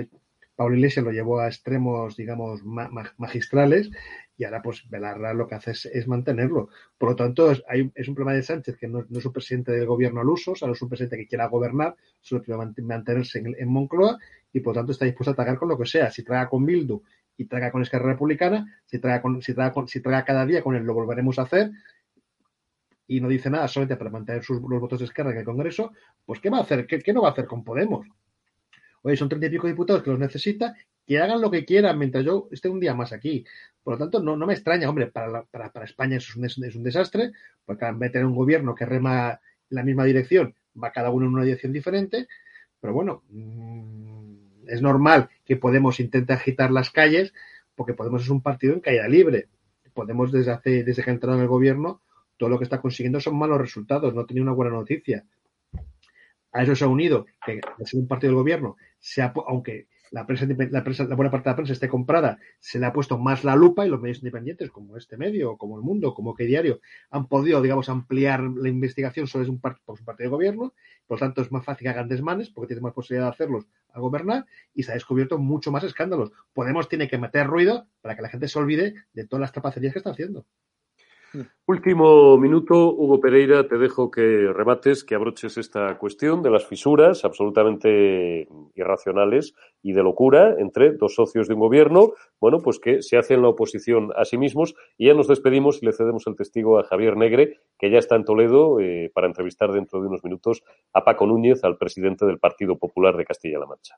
Pablo 0.57 0.75
Iglesias 0.75 1.05
lo 1.05 1.13
llevó 1.13 1.41
a 1.41 1.49
extremos, 1.49 2.17
digamos, 2.17 2.65
ma 2.65 2.91
magistrales 3.19 3.91
y 4.39 4.45
ahora 4.45 4.63
pues 4.63 4.89
Belarra 4.89 5.35
lo 5.35 5.47
que 5.47 5.55
hace 5.55 5.73
es, 5.73 6.09
mantenerlo. 6.09 6.69
Por 6.99 7.11
lo 7.11 7.17
tanto, 7.17 7.51
es, 7.51 7.63
hay, 7.69 7.83
un 7.83 8.15
problema 8.15 8.33
de 8.33 8.43
Sánchez 8.43 8.77
que 8.77 8.89
no, 8.89 9.05
es 9.11 9.25
un 9.25 9.33
presidente 9.33 9.73
del 9.73 9.87
gobierno 9.87 10.21
al 10.21 10.29
uso, 10.29 10.53
o 10.53 10.57
sea, 10.57 10.67
no 10.67 10.75
es 10.75 10.83
un 10.83 10.89
presidente 10.89 11.17
que 11.19 11.27
quiera 11.27 11.47
gobernar, 11.47 11.95
solo 12.21 12.43
quiere 12.43 12.59
mantenerse 12.83 13.39
en, 13.39 13.69
Moncloa 13.69 14.19
y 14.53 14.61
por 14.61 14.75
lo 14.75 14.81
tanto 14.81 14.93
está 14.93 15.05
dispuesto 15.05 15.31
a 15.31 15.35
atacar 15.35 15.59
con 15.59 15.69
lo 15.69 15.79
que 15.79 15.87
sea. 15.87 16.11
Si 16.11 16.23
traga 16.23 16.49
con 16.49 16.65
Bildu 16.65 17.03
y 17.37 17.45
traga 17.45 17.71
con 17.71 17.83
Esquerra 17.83 18.13
Republicana, 18.13 18.81
si 18.87 18.99
traga, 18.99 19.21
con, 19.23 19.43
si, 19.43 19.55
traga 19.55 19.73
con, 19.73 19.89
si 19.89 20.01
traga 20.01 20.25
cada 20.25 20.47
día 20.47 20.63
con 20.63 20.75
él, 20.75 20.85
lo 20.85 20.95
volveremos 20.95 21.39
a 21.39 21.43
hacer 21.43 21.71
y 23.07 23.21
no 23.21 23.29
dice 23.29 23.51
nada 23.51 23.69
solamente 23.69 23.97
para 23.97 24.11
mantener 24.11 24.43
sus, 24.43 24.61
los 24.61 24.81
votos 24.81 24.99
de 24.99 25.05
Esquerra 25.05 25.31
en 25.33 25.39
el 25.39 25.45
Congreso, 25.45 25.93
pues 26.25 26.41
¿qué 26.41 26.51
va 26.51 26.59
a 26.59 26.63
hacer? 26.63 26.87
¿Qué, 26.87 26.99
qué 26.99 27.13
no 27.13 27.23
va 27.23 27.29
a 27.29 27.33
hacer 27.33 27.47
con 27.47 27.63
Podemos? 27.63 28.07
Oye, 29.07 29.17
son 29.17 29.29
treinta 29.29 29.47
y 29.47 29.51
pico 29.51 29.69
diputados 29.69 30.03
que 30.03 30.11
los 30.11 30.19
necesita, 30.19 30.75
que 31.07 31.21
hagan 31.21 31.41
lo 31.41 31.49
que 31.49 31.65
quieran 31.65 31.97
mientras 31.97 32.25
yo 32.25 32.49
esté 32.51 32.69
un 32.69 32.81
día 32.81 32.93
más 32.93 33.13
aquí. 33.13 33.45
Por 33.85 33.95
lo 33.95 33.99
tanto, 34.01 34.21
no, 34.21 34.37
no 34.37 34.49
me 34.49 34.55
extraña, 34.55 34.89
hombre, 34.89 35.07
para, 35.07 35.29
la, 35.29 35.43
para, 35.45 35.71
para, 35.71 35.85
España 35.85 36.17
eso 36.17 36.33
es 36.33 36.57
un, 36.59 36.65
es 36.65 36.75
un, 36.75 36.83
desastre, 36.83 37.31
porque 37.65 37.87
de 37.87 38.11
tener 38.11 38.27
un 38.27 38.35
gobierno 38.35 38.75
que 38.75 38.85
rema 38.85 39.31
en 39.71 39.77
la 39.77 39.85
misma 39.85 40.05
dirección, 40.07 40.57
va 40.83 40.91
cada 40.91 41.11
uno 41.11 41.27
en 41.27 41.35
una 41.35 41.45
dirección 41.45 41.73
diferente, 41.73 42.27
pero 42.81 42.95
bueno, 42.95 43.23
mmm, 43.29 44.67
es 44.67 44.83
normal 44.83 45.29
que 45.45 45.55
Podemos 45.55 46.01
intente 46.01 46.33
agitar 46.33 46.73
las 46.73 46.91
calles, 46.91 47.33
porque 47.77 47.95
Podemos 47.95 48.23
es 48.23 48.29
un 48.29 48.43
partido 48.43 48.75
en 48.75 48.81
caída 48.81 49.07
libre. 49.07 49.47
Podemos, 49.95 50.33
desde, 50.33 50.51
hace, 50.51 50.83
desde 50.83 51.05
que 51.05 51.11
ha 51.11 51.13
entrado 51.13 51.37
en 51.37 51.43
el 51.43 51.49
gobierno, 51.49 52.01
todo 52.37 52.49
lo 52.49 52.59
que 52.59 52.65
está 52.65 52.81
consiguiendo 52.81 53.21
son 53.21 53.39
malos 53.39 53.61
resultados, 53.61 54.13
no 54.17 54.27
tenía 54.27 54.43
una 54.43 54.53
buena 54.53 54.73
noticia. 54.73 55.25
A 56.57 56.63
eso 56.63 56.75
se 56.75 56.85
ha 56.85 56.89
unido 56.89 57.27
que 57.45 57.61
de 57.77 57.87
ser 57.87 58.01
un 58.01 58.09
partido 58.09 58.31
del 58.31 58.39
gobierno, 58.39 58.77
se 58.99 59.21
ha, 59.21 59.31
aunque 59.47 59.89
la 60.11 60.25
prensa, 60.25 60.47
la 60.47 61.17
buena 61.17 61.31
parte 61.31 61.45
de 61.45 61.53
la 61.53 61.57
prensa 61.57 61.75
esté 61.75 61.87
comprada, 61.87 62.39
se 62.61 62.79
le 62.79 62.87
ha 62.87 62.95
puesto 62.95 63.19
más 63.19 63.45
la 63.45 63.55
lupa 63.55 63.85
y 63.85 63.91
los 63.91 64.01
medios 64.01 64.21
independientes, 64.21 64.71
como 64.71 64.97
este 64.97 65.19
medio, 65.19 65.59
como 65.59 65.77
el 65.77 65.83
mundo, 65.83 66.15
como 66.15 66.35
que 66.35 66.45
diario, 66.45 66.81
han 67.11 67.27
podido, 67.29 67.61
digamos, 67.61 67.91
ampliar 67.91 68.41
la 68.41 68.71
investigación 68.71 69.27
sobre 69.27 69.51
un, 69.51 69.61
part, 69.61 69.81
un 69.87 69.97
partido 69.97 70.31
de 70.31 70.35
gobierno. 70.35 70.73
Por 71.07 71.19
lo 71.19 71.27
tanto, 71.27 71.43
es 71.43 71.53
más 71.53 71.63
fácil 71.63 71.85
que 71.85 71.89
hagan 71.91 72.09
desmanes 72.09 72.49
porque 72.49 72.69
tienen 72.69 72.85
más 72.85 72.95
posibilidad 72.95 73.27
de 73.27 73.35
hacerlos 73.35 73.67
al 73.91 74.01
gobernar 74.01 74.47
y 74.73 74.85
se 74.85 74.93
ha 74.93 74.95
descubierto 74.95 75.37
mucho 75.37 75.71
más 75.71 75.85
escándalos. 75.85 76.33
Podemos 76.55 76.89
tiene 76.89 77.07
que 77.07 77.19
meter 77.19 77.47
ruido 77.47 77.87
para 78.01 78.17
que 78.17 78.23
la 78.23 78.31
gente 78.31 78.49
se 78.49 78.59
olvide 78.59 78.95
de 79.13 79.27
todas 79.27 79.43
las 79.43 79.53
trapacerías 79.53 79.93
que 79.93 79.99
está 79.99 80.11
haciendo. 80.11 80.47
Último 81.67 82.39
minuto, 82.39 82.95
Hugo 82.95 83.21
Pereira, 83.21 83.67
te 83.67 83.77
dejo 83.77 84.11
que 84.11 84.53
remates, 84.53 85.03
que 85.03 85.17
abroches 85.17 85.59
esta 85.59 85.99
cuestión 85.99 86.43
de 86.43 86.51
las 86.51 86.65
fisuras 86.65 87.25
absolutamente 87.25 88.47
irracionales 88.75 89.53
y 89.83 89.93
de 89.93 90.03
locura 90.03 90.55
entre 90.59 90.93
dos 90.93 91.15
socios 91.17 91.49
de 91.49 91.55
un 91.55 91.61
gobierno, 91.61 92.13
bueno, 92.41 92.61
pues 92.63 92.79
que 92.79 93.03
se 93.03 93.19
hacen 93.19 93.43
la 93.43 93.49
oposición 93.49 94.13
a 94.17 94.25
sí 94.25 94.39
mismos. 94.39 94.75
Y 94.97 95.09
ya 95.09 95.15
nos 95.15 95.27
despedimos 95.27 95.83
y 95.83 95.87
le 95.87 95.93
cedemos 95.93 96.27
el 96.29 96.37
testigo 96.37 96.79
a 96.79 96.85
Javier 96.85 97.17
Negre, 97.17 97.59
que 97.79 97.91
ya 97.91 97.99
está 97.99 98.15
en 98.15 98.25
Toledo 98.25 98.79
eh, 98.79 99.11
para 99.13 99.27
entrevistar 99.27 99.73
dentro 99.73 100.01
de 100.01 100.07
unos 100.07 100.23
minutos 100.23 100.63
a 100.93 101.05
Paco 101.05 101.27
Núñez, 101.27 101.65
al 101.65 101.77
presidente 101.77 102.27
del 102.27 102.39
Partido 102.39 102.79
Popular 102.79 103.17
de 103.17 103.25
Castilla-La 103.25 103.67
Mancha 103.67 103.97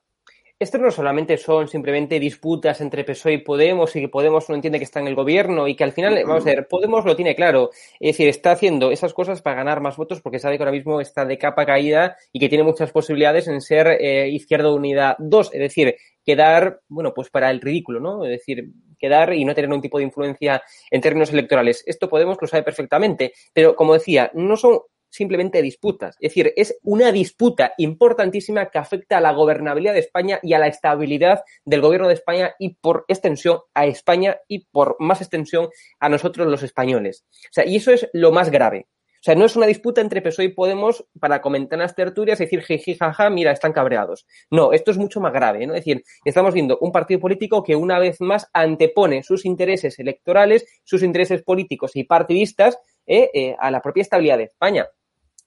esto 0.59 0.77
no 0.77 0.91
solamente 0.91 1.37
son 1.37 1.69
simplemente 1.69 2.19
disputas 2.19 2.81
entre 2.81 3.05
PSOE 3.05 3.33
y 3.33 3.37
Podemos 3.37 3.95
y 3.95 4.01
que 4.01 4.09
Podemos 4.09 4.49
no 4.49 4.55
entiende 4.55 4.77
que 4.77 4.83
está 4.83 4.99
en 4.99 5.07
el 5.07 5.15
gobierno 5.15 5.69
y 5.69 5.75
que 5.75 5.85
al 5.85 5.93
final, 5.93 6.21
vamos 6.25 6.45
a 6.45 6.49
ver, 6.49 6.67
Podemos 6.67 7.05
lo 7.05 7.15
tiene 7.15 7.33
claro. 7.33 7.69
Es 7.99 8.09
decir, 8.09 8.27
está 8.27 8.51
haciendo 8.51 8.91
esas 8.91 9.13
cosas 9.13 9.41
para 9.41 9.55
ganar 9.55 9.79
más 9.79 9.95
votos 9.95 10.21
porque 10.21 10.37
sabe 10.37 10.57
que 10.57 10.63
ahora 10.63 10.73
mismo 10.73 10.99
está 10.99 11.23
de 11.25 11.37
capa 11.37 11.65
caída 11.65 12.17
y 12.33 12.39
que 12.39 12.49
tiene 12.49 12.65
muchas 12.65 12.91
posibilidades 12.91 13.47
en 13.47 13.61
ser 13.61 13.87
eh, 13.87 14.27
Izquierda 14.27 14.73
Unida 14.73 15.15
2. 15.19 15.51
Es 15.53 15.59
decir, 15.59 15.95
quedar, 16.25 16.81
bueno, 16.89 17.13
pues 17.13 17.29
para 17.29 17.49
el 17.51 17.61
ridículo, 17.61 18.01
¿no? 18.01 18.25
Es 18.25 18.31
decir, 18.31 18.69
quedar 18.97 19.33
y 19.33 19.45
no 19.45 19.55
tener 19.55 19.71
un 19.71 19.81
tipo 19.81 19.97
de 19.97 20.03
influencia 20.03 20.61
en 20.91 20.99
términos 20.99 21.31
electorales. 21.31 21.83
Esto 21.87 22.09
Podemos 22.09 22.37
lo 22.41 22.47
sabe 22.47 22.63
perfectamente. 22.63 23.31
Pero, 23.53 23.75
como 23.77 23.93
decía, 23.93 24.29
no 24.33 24.57
son 24.57 24.79
simplemente 25.09 25.61
disputas. 25.61 26.15
Es 26.19 26.31
decir, 26.31 26.53
es 26.55 26.77
una 26.83 27.11
disputa 27.11 27.73
importantísima 27.77 28.69
que 28.69 28.77
afecta 28.77 29.17
a 29.17 29.21
la 29.21 29.33
gobernabilidad 29.33 29.93
de 29.93 29.99
España 29.99 30.39
y 30.43 30.53
a 30.53 30.59
la 30.59 30.67
estabilidad 30.67 31.43
del 31.65 31.81
gobierno 31.81 32.07
de 32.07 32.13
España 32.13 32.55
y 32.59 32.75
por 32.75 33.05
extensión 33.07 33.59
a 33.73 33.85
España 33.85 34.37
y 34.47 34.65
por 34.65 34.95
más 34.99 35.21
extensión 35.21 35.69
a 35.99 36.09
nosotros 36.09 36.47
los 36.47 36.63
españoles. 36.63 37.25
O 37.29 37.53
sea, 37.53 37.65
y 37.65 37.77
eso 37.77 37.91
es 37.91 38.09
lo 38.13 38.31
más 38.31 38.51
grave. 38.51 38.87
O 39.19 39.21
sea, 39.21 39.35
no 39.35 39.43
es 39.45 39.57
una 39.57 39.65
disputa 39.65 39.99
entre 39.99 40.21
PSOE 40.21 40.45
y 40.45 40.49
Podemos 40.49 41.05
para 41.19 41.41
comentar 41.41 41.77
las 41.77 41.93
tertulias 41.93 42.39
y 42.39 42.45
decir, 42.45 42.61
jiji, 42.61 42.95
jaja, 42.95 43.29
mira, 43.29 43.51
están 43.51 43.73
cabreados. 43.73 44.25
No, 44.49 44.71
esto 44.71 44.91
es 44.91 44.97
mucho 44.97 45.19
más 45.19 45.33
grave, 45.33 45.67
¿no? 45.67 45.73
Es 45.73 45.81
decir, 45.81 46.03
estamos 46.23 46.53
viendo 46.53 46.77
un 46.79 46.93
partido 46.93 47.19
político 47.19 47.61
que 47.61 47.75
una 47.75 47.99
vez 47.99 48.21
más 48.21 48.49
antepone 48.53 49.23
sus 49.23 49.45
intereses 49.45 49.99
electorales, 49.99 50.65
sus 50.85 51.03
intereses 51.03 51.43
políticos 51.43 51.91
y 51.95 52.05
partidistas 52.05 52.79
eh, 53.05 53.29
eh, 53.33 53.55
a 53.59 53.71
la 53.71 53.81
propia 53.81 54.03
estabilidad 54.03 54.37
de 54.37 54.45
España. 54.45 54.87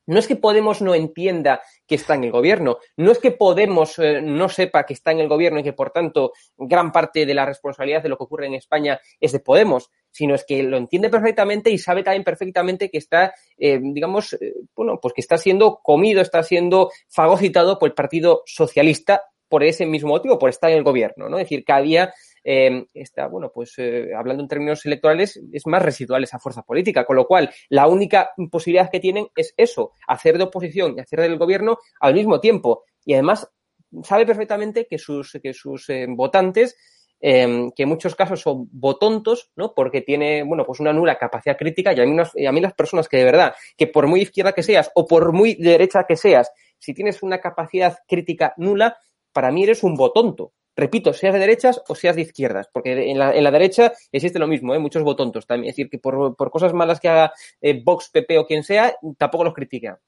No 0.07 0.19
es 0.19 0.27
que 0.27 0.37
Podemos 0.37 0.83
no 0.83 0.95
entienda 0.95 1.63
que 1.87 1.95
está 1.95 2.15
en 2.15 2.25
el 2.25 2.33
gobierno, 2.33 2.79
no 2.97 3.13
es 3.13 3.19
que 3.19 3.31
Podemos 3.31 3.99
eh, 3.99 4.21
no 4.23 4.49
sepa 4.49 4.85
que 4.85 4.95
está 4.95 5.13
en 5.13 5.21
el 5.21 5.29
gobierno 5.29 5.61
y 5.61 5.63
que, 5.63 5.73
por 5.73 5.91
tanto, 5.91 6.33
gran 6.57 6.93
parte 6.93 7.27
de 7.27 7.35
la 7.35 7.47
responsabilidad 7.47 8.03
de 8.03 8.09
lo 8.09 8.17
que 8.17 8.25
ocurre 8.25 8.47
en 8.47 8.55
España 8.55 9.01
es 9.21 9.33
de 9.33 9.41
Podemos, 9.41 9.91
sino 10.11 10.35
es 10.35 10.45
que 10.45 10.63
lo 10.63 10.77
entiende 10.77 11.09
perfectamente 11.09 11.71
y 11.71 11.79
sabe 11.79 12.03
también 12.03 12.25
perfectamente 12.25 12.91
que 12.91 12.99
está, 12.99 13.35
eh, 13.57 13.79
digamos, 13.81 14.35
eh, 14.35 14.55
bueno, 14.75 14.99
pues 15.01 15.15
que 15.15 15.21
está 15.21 15.39
siendo 15.39 15.81
comido, 15.83 16.21
está 16.21 16.43
siendo 16.43 16.91
fagocitado 17.09 17.79
por 17.79 17.89
el 17.89 17.95
Partido 17.95 18.43
Socialista 18.47 19.23
por 19.49 19.63
ese 19.63 19.85
mismo 19.85 20.09
motivo, 20.09 20.39
por 20.39 20.49
estar 20.49 20.71
en 20.71 20.79
el 20.79 20.83
gobierno, 20.83 21.29
¿no? 21.29 21.37
Es 21.37 21.45
decir, 21.45 21.63
cada 21.63 21.83
día 21.83 22.15
eh, 22.45 22.87
está, 22.95 23.29
bueno, 23.29 23.51
pues 23.55 23.75
eh, 23.79 24.11
hablando 24.17 24.43
en 24.43 24.49
términos 24.49 24.85
electorales, 24.85 25.41
es 25.53 25.67
más 25.67 25.83
residual 25.83 26.25
esa 26.25 26.39
fuerza 26.39 26.63
política, 26.63 27.05
con 27.05 27.17
lo 27.17 27.27
cual 27.27 27.51
la 27.69 27.87
única 27.87 28.31
posibilidad 28.51 28.91
que 28.91 29.01
tienen 29.01 29.29
es 29.37 29.55
eso, 29.57 29.93
hacer 30.07 30.39
de 30.39 30.45
oposición 30.45 30.95
y 30.97 31.01
hacer 31.01 31.21
del 31.21 31.39
gobierno 31.39 31.79
al 32.01 32.15
mismo 32.15 32.41
tiempo. 32.41 32.85
Y 33.05 33.15
además 33.15 33.49
sabe 34.03 34.27
perfectamente 34.27 34.87
que 34.87 34.99
sus, 34.99 35.39
que 35.43 35.53
sus 35.53 35.89
eh, 35.91 36.07
votantes 36.09 36.77
eh, 37.25 37.71
que 37.77 37.85
en 37.85 37.89
muchos 37.89 38.17
casos 38.17 38.41
son 38.41 38.69
botontos, 38.73 39.53
¿no? 39.55 39.75
Porque 39.75 40.01
tiene, 40.01 40.43
bueno, 40.43 40.67
pues 40.67 40.81
una 40.81 40.93
nula 40.93 41.17
capacidad 41.19 41.57
crítica 41.57 41.93
y 41.93 42.01
a, 42.01 42.05
mí 42.05 42.17
y 42.35 42.47
a 42.47 42.53
mí 42.53 42.61
las 42.61 42.75
personas 42.75 43.09
que 43.09 43.19
de 43.19 43.25
verdad, 43.25 43.55
que 43.77 43.87
por 43.87 44.09
muy 44.09 44.23
izquierda 44.23 44.53
que 44.53 44.65
seas 44.65 44.91
o 44.97 45.07
por 45.07 45.33
muy 45.33 45.55
derecha 45.55 46.05
que 46.05 46.17
seas, 46.17 46.51
si 46.81 46.95
tienes 46.95 47.23
una 47.23 47.39
capacidad 47.39 47.97
crítica 48.09 48.55
nula, 48.57 48.97
para 49.33 49.53
mí 49.53 49.63
eres 49.63 49.85
un 49.85 49.95
botonto 49.95 50.53
repito, 50.77 51.13
seas 51.13 51.35
de 51.35 51.41
derechas 51.41 51.83
o 51.89 51.95
seas 51.95 52.17
de 52.17 52.23
izquierdas, 52.23 52.69
porque 52.73 53.11
en 53.11 53.19
la, 53.19 53.35
en 53.35 53.45
la 53.45 53.51
derecha 53.51 53.93
existe 54.11 54.39
lo 54.39 54.47
mismo, 54.47 54.75
¿eh? 54.75 54.79
muchos 54.79 55.03
botontos 55.03 55.47
también. 55.47 55.71
Es 55.71 55.77
decir, 55.77 55.91
que 55.91 55.99
por, 55.99 56.37
por 56.37 56.51
cosas 56.51 56.73
malas 56.73 57.01
que 57.01 57.09
haga 57.09 57.33
eh, 57.61 57.83
Vox, 57.85 58.11
PP 58.11 58.39
o 58.39 58.47
quien 58.47 58.63
sea, 58.63 58.95
tampoco 59.19 59.45
los 59.45 59.55
critican. 59.55 59.99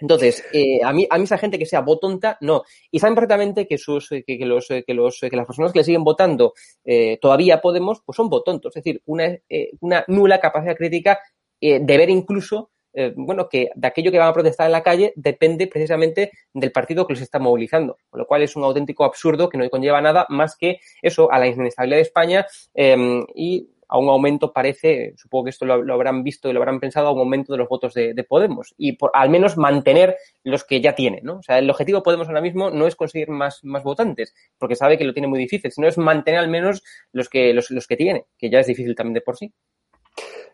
Entonces, 0.00 0.42
eh, 0.52 0.80
a, 0.82 0.92
mí, 0.92 1.06
a 1.10 1.18
mí 1.18 1.24
esa 1.24 1.36
gente 1.38 1.58
que 1.58 1.66
sea 1.66 1.82
botonta, 1.82 2.38
no. 2.40 2.62
Y 2.90 2.98
saben 2.98 3.14
perfectamente 3.14 3.66
que, 3.66 3.76
sus, 3.76 4.08
que, 4.08 4.24
que 4.24 4.46
los, 4.46 4.66
que, 4.66 4.94
los, 4.94 5.20
que 5.20 5.36
las 5.36 5.46
personas 5.46 5.72
que 5.72 5.80
le 5.80 5.84
siguen 5.84 6.04
votando 6.04 6.54
eh, 6.84 7.18
todavía 7.20 7.60
Podemos, 7.60 8.00
pues 8.04 8.16
son 8.16 8.30
botontos. 8.30 8.74
Es 8.74 8.82
decir, 8.82 9.02
una, 9.04 9.26
eh, 9.48 9.70
una 9.80 10.04
nula 10.08 10.40
capacidad 10.40 10.76
crítica 10.76 11.18
eh, 11.60 11.80
de 11.80 11.98
ver 11.98 12.08
incluso 12.08 12.70
eh, 12.92 13.12
bueno, 13.16 13.48
que 13.48 13.70
de 13.74 13.88
aquello 13.88 14.10
que 14.10 14.18
van 14.18 14.28
a 14.28 14.32
protestar 14.32 14.66
en 14.66 14.72
la 14.72 14.82
calle 14.82 15.12
depende 15.16 15.66
precisamente 15.66 16.30
del 16.52 16.72
partido 16.72 17.06
que 17.06 17.14
los 17.14 17.22
está 17.22 17.38
movilizando, 17.38 17.98
con 18.08 18.18
lo 18.18 18.26
cual 18.26 18.42
es 18.42 18.56
un 18.56 18.64
auténtico 18.64 19.04
absurdo 19.04 19.48
que 19.48 19.58
no 19.58 19.68
conlleva 19.70 20.00
nada 20.00 20.26
más 20.28 20.56
que 20.56 20.80
eso, 21.02 21.30
a 21.30 21.38
la 21.38 21.46
inestabilidad 21.46 21.98
de 21.98 22.02
España 22.02 22.46
eh, 22.74 23.24
y 23.34 23.70
a 23.90 23.98
un 23.98 24.08
aumento, 24.08 24.52
parece, 24.52 25.14
supongo 25.16 25.44
que 25.44 25.50
esto 25.50 25.66
lo, 25.66 25.92
habrán 25.92 26.22
visto 26.22 26.48
y 26.48 26.52
lo 26.52 26.60
habrán 26.60 26.78
pensado, 26.78 27.08
a 27.08 27.12
un 27.12 27.18
aumento 27.18 27.52
de 27.52 27.58
los 27.58 27.68
votos 27.68 27.92
de, 27.92 28.14
de 28.14 28.24
Podemos 28.24 28.72
y 28.78 28.92
por, 28.92 29.10
al 29.14 29.30
menos 29.30 29.56
mantener 29.56 30.16
los 30.44 30.64
que 30.64 30.80
ya 30.80 30.94
tiene, 30.94 31.20
¿no? 31.22 31.38
O 31.38 31.42
sea, 31.42 31.58
el 31.58 31.68
objetivo 31.68 31.98
de 31.98 32.04
Podemos 32.04 32.28
ahora 32.28 32.40
mismo 32.40 32.70
no 32.70 32.86
es 32.86 32.94
conseguir 32.94 33.30
más, 33.30 33.64
más 33.64 33.82
votantes, 33.82 34.32
porque 34.58 34.76
sabe 34.76 34.96
que 34.96 35.04
lo 35.04 35.12
tiene 35.12 35.26
muy 35.26 35.40
difícil, 35.40 35.72
sino 35.72 35.88
es 35.88 35.98
mantener 35.98 36.38
al 36.38 36.48
menos 36.48 36.84
los 37.12 37.28
que, 37.28 37.52
los, 37.52 37.70
los 37.72 37.88
que 37.88 37.96
tiene, 37.96 38.26
que 38.38 38.48
ya 38.48 38.60
es 38.60 38.68
difícil 38.68 38.94
también 38.94 39.14
de 39.14 39.22
por 39.22 39.36
sí. 39.36 39.52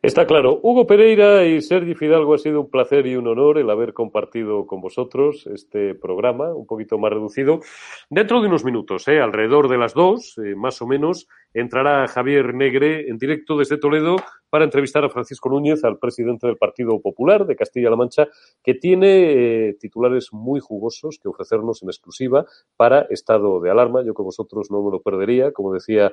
Está 0.03 0.26
claro. 0.26 0.61
Hugo 0.62 0.86
Pereira 0.86 1.44
y 1.44 1.62
Sergi 1.62 1.94
Fidalgo 1.94 2.34
ha 2.34 2.38
sido 2.38 2.61
un 2.61 2.70
placer 2.70 3.07
y 3.07 3.16
un 3.16 3.26
honor 3.26 3.59
el 3.59 3.70
haber 3.70 3.92
compartido 3.94 4.66
con 4.66 4.80
vosotros 4.80 5.47
este 5.47 5.94
programa, 5.94 6.55
un 6.55 6.66
poquito 6.66 6.99
más 6.99 7.12
reducido. 7.12 7.61
Dentro 8.11 8.40
de 8.40 8.49
unos 8.49 8.64
minutos, 8.64 9.09
¿eh? 9.09 9.20
alrededor 9.20 9.68
de 9.68 9.78
las 9.78 9.94
dos, 9.94 10.38
eh, 10.38 10.55
más 10.55 10.80
o 10.82 10.86
menos, 10.86 11.28
entrará 11.61 12.07
Javier 12.09 12.54
Negre 12.54 13.09
en 13.09 13.18
directo 13.18 13.57
desde 13.57 13.78
Toledo 13.78 14.16
para 14.50 14.64
entrevistar 14.64 15.04
a 15.04 15.11
Francisco 15.11 15.48
Núñez, 15.48 15.84
al 15.84 15.98
presidente 15.98 16.46
del 16.46 16.57
Partido 16.57 17.00
Popular 17.00 17.46
de 17.46 17.57
Castilla-La 17.57 17.96
Mancha, 17.96 18.28
que 18.62 18.74
tiene 18.74 19.68
eh, 19.68 19.76
titulares 19.78 20.28
muy 20.32 20.61
jugosos 20.61 21.18
que 21.20 21.28
ofrecernos 21.28 21.82
en 21.82 21.88
exclusiva 21.88 22.46
para 22.76 23.02
estado 23.11 23.61
de 23.61 23.70
alarma. 23.70 24.02
Yo 24.04 24.14
con 24.14 24.26
vosotros 24.26 24.70
no 24.70 24.82
me 24.82 24.90
lo 24.90 25.02
perdería, 25.02 25.52
como 25.52 25.72
decía 25.72 26.12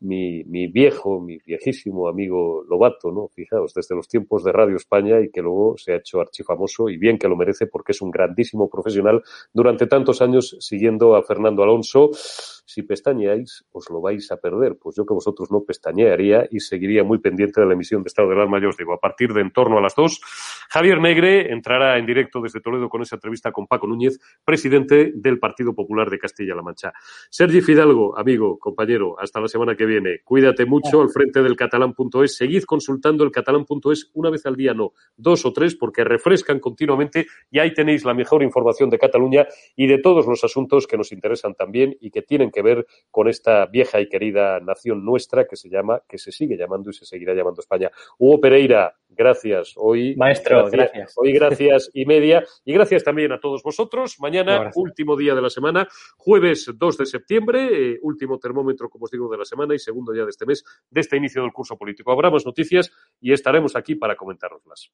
mi, 0.00 0.44
mi 0.44 0.66
viejo, 0.66 1.20
mi 1.20 1.38
viejísimo 1.38 2.08
amigo 2.08 2.64
Lobato, 2.68 3.10
¿no? 3.10 3.28
Fijaos, 3.28 3.74
desde 3.74 3.94
los 3.94 4.08
tiempos 4.08 4.44
de 4.44 4.52
Radio 4.52 4.76
España 4.76 5.20
y 5.20 5.30
que 5.30 5.42
luego 5.42 5.76
se 5.78 5.92
ha 5.92 5.96
hecho 5.96 6.20
archifamoso 6.20 6.88
y 6.88 6.96
bien 6.96 7.18
que 7.18 7.28
lo 7.28 7.36
merece 7.36 7.66
porque 7.66 7.92
es 7.92 8.02
un 8.02 8.10
grandísimo 8.10 8.68
profesional 8.68 9.22
durante 9.52 9.86
tantos 9.86 10.20
años 10.20 10.56
siguiendo 10.60 11.16
a 11.16 11.22
Fernando 11.22 11.62
Alonso. 11.62 12.10
Si 12.12 12.82
pestañeáis, 12.82 13.64
os 13.72 13.90
lo 13.90 14.00
vais 14.00 14.30
a 14.30 14.36
perder. 14.36 14.78
Pues 14.80 14.96
yo 14.96 15.04
que 15.04 15.14
vosotros 15.14 15.50
no 15.50 15.62
pestañearía 15.62 16.46
y 16.50 16.60
seguiría 16.60 17.04
muy 17.04 17.18
pendiente 17.18 17.60
de 17.60 17.66
la 17.66 17.74
emisión 17.74 18.02
de 18.02 18.08
Estado 18.08 18.28
de 18.28 18.34
Alarma, 18.34 18.60
yo 18.60 18.70
os 18.70 18.76
digo, 18.76 18.92
a 18.92 18.98
partir 18.98 19.32
de 19.32 19.40
en 19.40 19.50
torno 19.52 19.78
a 19.78 19.80
las 19.80 19.94
dos, 19.94 20.20
Javier 20.68 21.00
Negre 21.00 21.52
entrará 21.52 21.98
en 21.98 22.06
directo 22.06 22.40
desde 22.40 22.60
Toledo 22.60 22.88
con 22.88 23.02
esa 23.02 23.16
entrevista 23.16 23.52
con 23.52 23.66
Paco 23.66 23.86
Núñez, 23.86 24.18
presidente 24.44 25.12
del 25.14 25.38
Partido 25.38 25.74
Popular 25.74 26.10
de 26.10 26.18
Castilla-La 26.18 26.62
Mancha. 26.62 26.92
Sergi 27.30 27.60
Fidalgo, 27.60 28.16
amigo, 28.18 28.58
compañero, 28.58 29.18
hasta 29.18 29.40
la 29.40 29.48
semana 29.48 29.74
que 29.76 29.86
viene. 29.86 30.20
Cuídate 30.24 30.66
mucho 30.66 31.00
al 31.00 31.10
frente 31.10 31.42
del 31.42 31.56
catalán.es. 31.56 32.36
Seguid 32.36 32.64
consultando 32.64 33.24
el 33.24 33.30
catalán.es 33.30 34.10
una 34.14 34.30
vez 34.30 34.46
al 34.46 34.56
día, 34.56 34.74
no, 34.74 34.92
dos 35.16 35.44
o 35.44 35.52
tres, 35.52 35.76
porque 35.76 36.04
refrescan 36.04 36.60
continuamente 36.60 37.26
y 37.50 37.58
ahí 37.58 37.72
tenéis 37.74 38.04
la 38.04 38.14
mejor 38.14 38.42
información 38.42 38.90
de 38.90 38.98
Cataluña 38.98 39.46
y 39.76 39.86
de 39.86 39.98
todos 39.98 40.26
los 40.26 40.44
asuntos 40.44 40.86
que 40.86 40.96
nos 40.96 41.12
interesan 41.12 41.54
también 41.54 41.96
y 42.00 42.10
que 42.10 42.22
tienen 42.22 42.50
que 42.50 42.62
ver 42.62 42.86
con 43.10 43.28
esta 43.28 43.66
vieja 43.66 44.00
y 44.00 44.08
querida 44.08 44.60
nación 44.70 45.04
nuestra 45.04 45.46
que 45.46 45.56
se 45.56 45.68
llama, 45.68 46.02
que 46.08 46.18
se 46.18 46.32
sigue 46.32 46.56
llamando 46.56 46.90
y 46.90 46.92
se 46.92 47.04
seguirá 47.04 47.34
llamando 47.34 47.60
España. 47.60 47.90
Hugo 48.18 48.40
Pereira, 48.40 48.94
gracias. 49.08 49.74
Hoy, 49.76 50.14
Maestro, 50.16 50.62
gracias. 50.70 50.72
gracias. 50.72 51.14
Hoy 51.16 51.32
gracias 51.32 51.90
y 51.92 52.06
media. 52.06 52.44
Y 52.64 52.72
gracias 52.72 53.04
también 53.04 53.32
a 53.32 53.40
todos 53.40 53.62
vosotros. 53.62 54.18
Mañana, 54.20 54.54
Gracias. 54.54 54.76
último 54.76 55.16
día 55.16 55.34
de 55.34 55.42
la 55.42 55.50
semana, 55.50 55.88
jueves 56.16 56.70
2 56.74 56.98
de 56.98 57.06
septiembre, 57.06 57.68
eh, 57.92 57.98
último 58.02 58.38
termómetro, 58.38 58.88
como 58.88 59.04
os 59.04 59.10
digo, 59.10 59.28
de 59.30 59.38
la 59.38 59.44
semana 59.44 59.74
y 59.74 59.78
segundo 59.78 60.12
día 60.12 60.24
de 60.24 60.30
este 60.30 60.46
mes, 60.46 60.64
de 60.88 61.00
este 61.00 61.16
inicio 61.16 61.42
del 61.42 61.52
curso 61.52 61.76
político. 61.76 62.12
Habrá 62.12 62.30
más 62.30 62.46
noticias 62.46 62.90
y 63.20 63.32
estaremos 63.32 63.76
aquí 63.76 63.94
para 63.96 64.16
comentároslas. 64.16 64.92